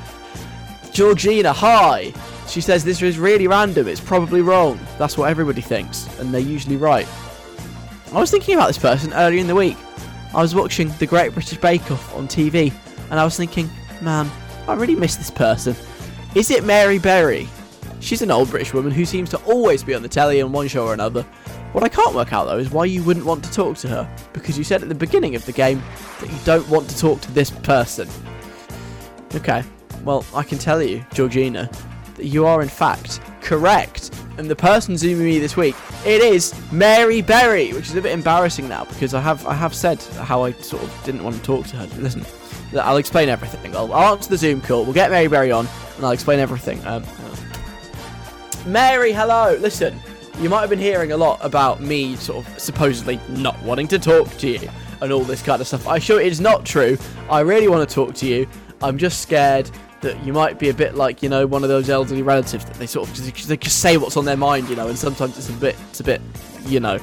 Georgina, 0.91 1.53
hi. 1.53 2.13
She 2.47 2.61
says 2.61 2.83
this 2.83 3.01
is 3.01 3.17
really 3.17 3.47
random. 3.47 3.87
It's 3.87 4.01
probably 4.01 4.41
wrong. 4.41 4.79
That's 4.97 5.17
what 5.17 5.29
everybody 5.29 5.61
thinks, 5.61 6.07
and 6.19 6.33
they're 6.33 6.41
usually 6.41 6.77
right. 6.77 7.07
I 8.11 8.19
was 8.19 8.29
thinking 8.29 8.53
about 8.53 8.67
this 8.67 8.77
person 8.77 9.11
earlier 9.13 9.39
in 9.39 9.47
the 9.47 9.55
week. 9.55 9.77
I 10.35 10.41
was 10.41 10.53
watching 10.53 10.89
The 10.99 11.07
Great 11.07 11.33
British 11.33 11.57
Bake 11.57 11.89
Off 11.89 12.15
on 12.15 12.27
TV, 12.27 12.71
and 13.09 13.19
I 13.19 13.23
was 13.23 13.37
thinking, 13.37 13.69
man, 14.01 14.29
I 14.67 14.73
really 14.73 14.95
miss 14.95 15.15
this 15.15 15.31
person. 15.31 15.75
Is 16.35 16.51
it 16.51 16.63
Mary 16.63 16.99
Berry? 16.99 17.47
She's 18.03 18.21
an 18.21 18.31
old 18.31 18.49
British 18.49 18.73
woman 18.73 18.91
who 18.91 19.05
seems 19.05 19.29
to 19.29 19.37
always 19.45 19.81
be 19.81 19.95
on 19.95 20.01
the 20.01 20.09
telly 20.09 20.39
in 20.39 20.51
one 20.51 20.67
show 20.67 20.85
or 20.85 20.93
another. 20.93 21.23
What 21.71 21.85
I 21.85 21.89
can't 21.89 22.13
work 22.13 22.33
out 22.33 22.45
though 22.45 22.57
is 22.57 22.69
why 22.69 22.83
you 22.83 23.01
wouldn't 23.01 23.25
want 23.25 23.45
to 23.45 23.51
talk 23.51 23.77
to 23.77 23.87
her, 23.87 24.15
because 24.33 24.57
you 24.57 24.65
said 24.65 24.83
at 24.83 24.89
the 24.89 24.95
beginning 24.95 25.35
of 25.35 25.45
the 25.45 25.53
game 25.53 25.81
that 26.19 26.29
you 26.29 26.37
don't 26.43 26.67
want 26.67 26.89
to 26.89 26.97
talk 26.97 27.21
to 27.21 27.31
this 27.31 27.49
person. 27.49 28.09
Okay, 29.33 29.63
well, 30.03 30.25
I 30.35 30.43
can 30.43 30.57
tell 30.57 30.83
you, 30.83 31.03
Georgina, 31.13 31.69
that 32.15 32.25
you 32.25 32.45
are 32.45 32.61
in 32.61 32.67
fact 32.67 33.21
correct. 33.41 34.11
And 34.37 34.49
the 34.49 34.55
person 34.55 34.97
zooming 34.97 35.25
me 35.25 35.39
this 35.39 35.55
week, 35.55 35.75
it 36.05 36.21
is 36.21 36.53
Mary 36.73 37.21
Berry, 37.21 37.71
which 37.71 37.85
is 37.85 37.95
a 37.95 38.01
bit 38.01 38.11
embarrassing 38.11 38.67
now 38.67 38.83
because 38.83 39.13
I 39.13 39.21
have 39.21 39.47
I 39.47 39.53
have 39.53 39.73
said 39.73 40.01
how 40.19 40.43
I 40.43 40.51
sort 40.51 40.83
of 40.83 41.03
didn't 41.05 41.23
want 41.23 41.37
to 41.37 41.41
talk 41.41 41.67
to 41.67 41.77
her. 41.77 42.01
Listen, 42.01 42.25
I'll 42.77 42.97
explain 42.97 43.29
everything. 43.29 43.73
I'll, 43.77 43.93
I'll 43.93 44.13
answer 44.13 44.29
the 44.29 44.37
Zoom 44.37 44.59
call. 44.59 44.83
We'll 44.83 44.93
get 44.93 45.09
Mary 45.09 45.27
Berry 45.27 45.53
on, 45.53 45.67
and 45.95 46.05
I'll 46.05 46.11
explain 46.11 46.39
everything. 46.39 46.85
Um, 46.85 47.05
Mary, 48.65 49.11
hello. 49.11 49.57
Listen, 49.59 49.99
you 50.39 50.47
might 50.47 50.61
have 50.61 50.69
been 50.69 50.79
hearing 50.79 51.11
a 51.11 51.17
lot 51.17 51.37
about 51.43 51.81
me 51.81 52.15
sort 52.15 52.47
of 52.47 52.59
supposedly 52.59 53.19
not 53.29 53.61
wanting 53.61 53.89
to 53.89 53.99
talk 53.99 54.29
to 54.37 54.47
you 54.47 54.69
and 55.01 55.11
all 55.11 55.23
this 55.23 55.41
kind 55.41 55.59
of 55.59 55.67
stuff. 55.67 55.85
I 55.85 55.99
sure 55.99 56.21
it 56.21 56.27
is 56.27 56.39
not 56.39 56.65
true. 56.65 56.97
I 57.29 57.41
really 57.41 57.67
want 57.67 57.87
to 57.87 57.93
talk 57.93 58.15
to 58.15 58.25
you. 58.25 58.47
I'm 58.81 58.97
just 58.97 59.21
scared 59.21 59.69
that 59.99 60.21
you 60.25 60.31
might 60.31 60.59
be 60.59 60.69
a 60.69 60.73
bit 60.73 60.95
like 60.95 61.21
you 61.21 61.29
know 61.29 61.45
one 61.45 61.63
of 61.63 61.69
those 61.69 61.89
elderly 61.89 62.21
relatives 62.21 62.63
that 62.65 62.75
they 62.75 62.87
sort 62.87 63.09
of 63.09 63.15
just, 63.15 63.47
they 63.47 63.57
just 63.57 63.79
say 63.79 63.97
what's 63.97 64.15
on 64.15 64.23
their 64.23 64.37
mind, 64.37 64.69
you 64.69 64.77
know, 64.77 64.87
and 64.87 64.97
sometimes 64.97 65.37
it's 65.37 65.49
a 65.49 65.53
bit 65.53 65.75
it's 65.89 65.99
a 65.99 66.03
bit 66.03 66.21
you 66.65 66.79
know. 66.79 66.99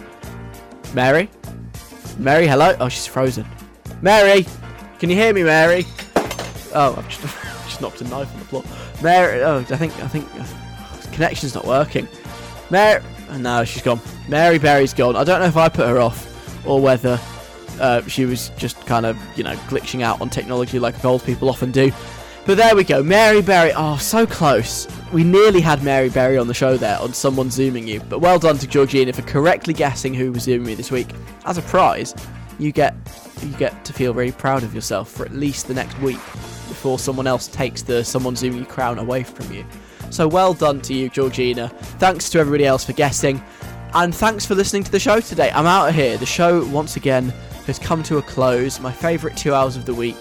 Mary, 0.94 1.28
Mary, 2.18 2.46
hello. 2.46 2.74
Oh, 2.80 2.88
she's 2.88 3.06
frozen. 3.06 3.46
Mary, 4.00 4.46
can 4.98 5.10
you 5.10 5.16
hear 5.16 5.34
me, 5.34 5.42
Mary? 5.42 5.86
Oh, 6.74 6.94
I've 6.96 7.08
just, 7.08 7.20
just 7.64 7.80
knocked 7.80 8.00
a 8.00 8.04
knife 8.04 8.32
on 8.32 8.38
the 8.38 8.44
floor. 8.46 8.64
Mary, 9.02 9.42
oh, 9.42 9.58
I 9.58 9.76
think 9.76 9.94
I 10.02 10.08
think 10.08 10.26
uh, 10.36 10.46
connection's 11.10 11.54
not 11.54 11.66
working. 11.66 12.08
Mary, 12.70 13.02
oh, 13.30 13.38
no, 13.38 13.64
she's 13.64 13.82
gone. 13.82 14.00
Mary 14.28 14.58
Berry's 14.58 14.94
gone. 14.94 15.16
I 15.16 15.24
don't 15.24 15.40
know 15.40 15.46
if 15.46 15.56
I 15.56 15.68
put 15.68 15.88
her 15.88 15.98
off 15.98 16.26
or 16.66 16.80
whether 16.80 17.20
uh, 17.80 18.02
she 18.02 18.24
was 18.24 18.50
just 18.56 18.84
kind 18.86 19.06
of, 19.06 19.18
you 19.36 19.44
know, 19.44 19.54
glitching 19.68 20.02
out 20.02 20.20
on 20.20 20.30
technology 20.30 20.78
like 20.78 21.04
old 21.04 21.24
people 21.24 21.48
often 21.48 21.70
do. 21.70 21.90
But 22.46 22.56
there 22.56 22.74
we 22.74 22.84
go, 22.84 23.02
Mary 23.02 23.42
Berry. 23.42 23.72
Oh, 23.76 23.96
so 23.98 24.26
close. 24.26 24.88
We 25.12 25.24
nearly 25.24 25.60
had 25.60 25.82
Mary 25.82 26.08
Berry 26.08 26.38
on 26.38 26.48
the 26.48 26.54
show 26.54 26.76
there 26.76 26.98
on 26.98 27.12
someone 27.12 27.50
zooming 27.50 27.86
you. 27.86 28.00
But 28.00 28.20
well 28.20 28.38
done 28.38 28.58
to 28.58 28.66
Georgina 28.66 29.12
for 29.12 29.22
correctly 29.22 29.74
guessing 29.74 30.14
who 30.14 30.32
was 30.32 30.44
zooming 30.44 30.66
me 30.66 30.74
this 30.74 30.90
week. 30.90 31.08
As 31.44 31.58
a 31.58 31.62
prize, 31.62 32.14
you 32.58 32.72
get 32.72 32.94
you 33.42 33.56
get 33.56 33.84
to 33.84 33.92
feel 33.92 34.12
very 34.12 34.32
proud 34.32 34.62
of 34.62 34.74
yourself 34.74 35.10
for 35.10 35.24
at 35.24 35.32
least 35.32 35.68
the 35.68 35.74
next 35.74 35.98
week 36.00 36.18
before 36.68 36.98
someone 36.98 37.26
else 37.26 37.46
takes 37.46 37.82
the 37.82 38.04
someone 38.04 38.36
zooming 38.36 38.60
you 38.60 38.66
crown 38.66 38.98
away 38.98 39.22
from 39.22 39.52
you. 39.52 39.64
So 40.10 40.26
well 40.28 40.54
done 40.54 40.80
to 40.82 40.94
you, 40.94 41.08
Georgina. 41.08 41.68
Thanks 41.98 42.28
to 42.30 42.38
everybody 42.38 42.66
else 42.66 42.84
for 42.84 42.92
guessing. 42.92 43.42
And 43.94 44.14
thanks 44.14 44.44
for 44.44 44.54
listening 44.54 44.84
to 44.84 44.92
the 44.92 45.00
show 45.00 45.20
today. 45.20 45.50
I'm 45.52 45.66
out 45.66 45.88
of 45.88 45.94
here. 45.94 46.16
The 46.16 46.26
show, 46.26 46.64
once 46.66 46.96
again, 46.96 47.30
has 47.66 47.78
come 47.78 48.02
to 48.04 48.18
a 48.18 48.22
close. 48.22 48.80
My 48.80 48.92
favourite 48.92 49.36
two 49.36 49.54
hours 49.54 49.76
of 49.76 49.86
the 49.86 49.94
week 49.94 50.16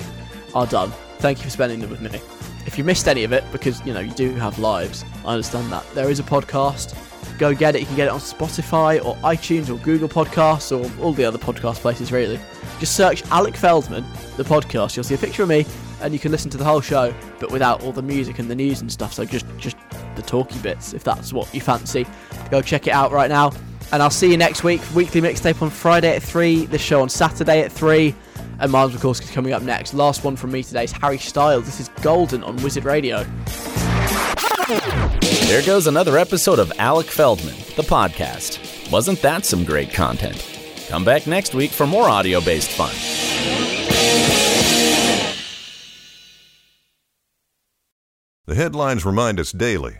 are 0.55 0.65
done. 0.67 0.91
Thank 1.19 1.39
you 1.39 1.45
for 1.45 1.49
spending 1.49 1.79
them 1.79 1.89
with 1.89 2.01
me. 2.01 2.19
If 2.65 2.77
you 2.77 2.83
missed 2.83 3.07
any 3.07 3.23
of 3.23 3.31
it, 3.31 3.43
because, 3.51 3.83
you 3.85 3.93
know, 3.93 3.99
you 3.99 4.13
do 4.13 4.33
have 4.35 4.59
lives, 4.59 5.03
I 5.25 5.33
understand 5.33 5.71
that. 5.71 5.85
There 5.93 6.09
is 6.09 6.19
a 6.19 6.23
podcast. 6.23 6.95
Go 7.37 7.53
get 7.53 7.75
it. 7.75 7.81
You 7.81 7.85
can 7.87 7.95
get 7.95 8.07
it 8.07 8.11
on 8.11 8.19
Spotify 8.19 9.03
or 9.03 9.15
iTunes 9.17 9.69
or 9.69 9.81
Google 9.83 10.09
Podcasts 10.09 10.71
or 10.71 11.03
all 11.03 11.13
the 11.13 11.25
other 11.25 11.37
podcast 11.37 11.77
places, 11.77 12.11
really. 12.11 12.39
Just 12.79 12.95
search 12.95 13.25
Alec 13.27 13.55
Feldman, 13.55 14.05
the 14.37 14.43
podcast. 14.43 14.95
You'll 14.95 15.03
see 15.03 15.15
a 15.15 15.17
picture 15.17 15.43
of 15.43 15.49
me 15.49 15.65
and 16.01 16.13
you 16.13 16.19
can 16.19 16.31
listen 16.31 16.49
to 16.51 16.57
the 16.57 16.63
whole 16.63 16.81
show, 16.81 17.13
but 17.39 17.51
without 17.51 17.83
all 17.83 17.91
the 17.91 18.01
music 18.01 18.39
and 18.39 18.49
the 18.49 18.55
news 18.55 18.81
and 18.81 18.91
stuff. 18.91 19.13
So 19.13 19.25
just 19.25 19.45
just 19.57 19.77
the 20.19 20.27
talky 20.27 20.59
bits, 20.59 20.93
if 20.93 21.03
that's 21.03 21.31
what 21.31 21.53
you 21.53 21.61
fancy. 21.61 22.05
Go 22.51 22.61
check 22.61 22.87
it 22.87 22.91
out 22.91 23.11
right 23.11 23.29
now. 23.29 23.51
And 23.91 24.03
I'll 24.03 24.09
see 24.09 24.29
you 24.29 24.37
next 24.37 24.63
week. 24.63 24.81
Weekly 24.93 25.21
mixtape 25.21 25.61
on 25.61 25.69
Friday 25.69 26.15
at 26.15 26.21
3, 26.21 26.65
the 26.67 26.77
show 26.77 27.01
on 27.01 27.09
Saturday 27.09 27.61
at 27.61 27.71
3. 27.71 28.13
And 28.59 28.71
Miles 28.71 28.93
McCorsky 28.93 29.31
coming 29.31 29.53
up 29.53 29.63
next. 29.63 29.93
Last 29.93 30.23
one 30.23 30.35
from 30.35 30.51
me 30.51 30.63
today 30.63 30.83
is 30.83 30.91
Harry 30.91 31.17
Styles. 31.17 31.65
This 31.65 31.79
is 31.79 31.89
Golden 32.01 32.43
on 32.43 32.57
Wizard 32.57 32.83
Radio. 32.85 33.25
There 35.47 35.63
goes 35.63 35.87
another 35.87 36.17
episode 36.17 36.59
of 36.59 36.71
Alec 36.77 37.07
Feldman, 37.07 37.55
the 37.75 37.83
podcast. 37.83 38.91
Wasn't 38.91 39.21
that 39.21 39.45
some 39.45 39.63
great 39.63 39.91
content? 39.91 40.45
Come 40.89 41.05
back 41.05 41.25
next 41.25 41.55
week 41.55 41.71
for 41.71 41.87
more 41.87 42.09
audio 42.09 42.41
based 42.41 42.69
fun. 42.71 42.93
The 48.45 48.55
headlines 48.55 49.05
remind 49.05 49.39
us 49.39 49.51
daily 49.51 49.99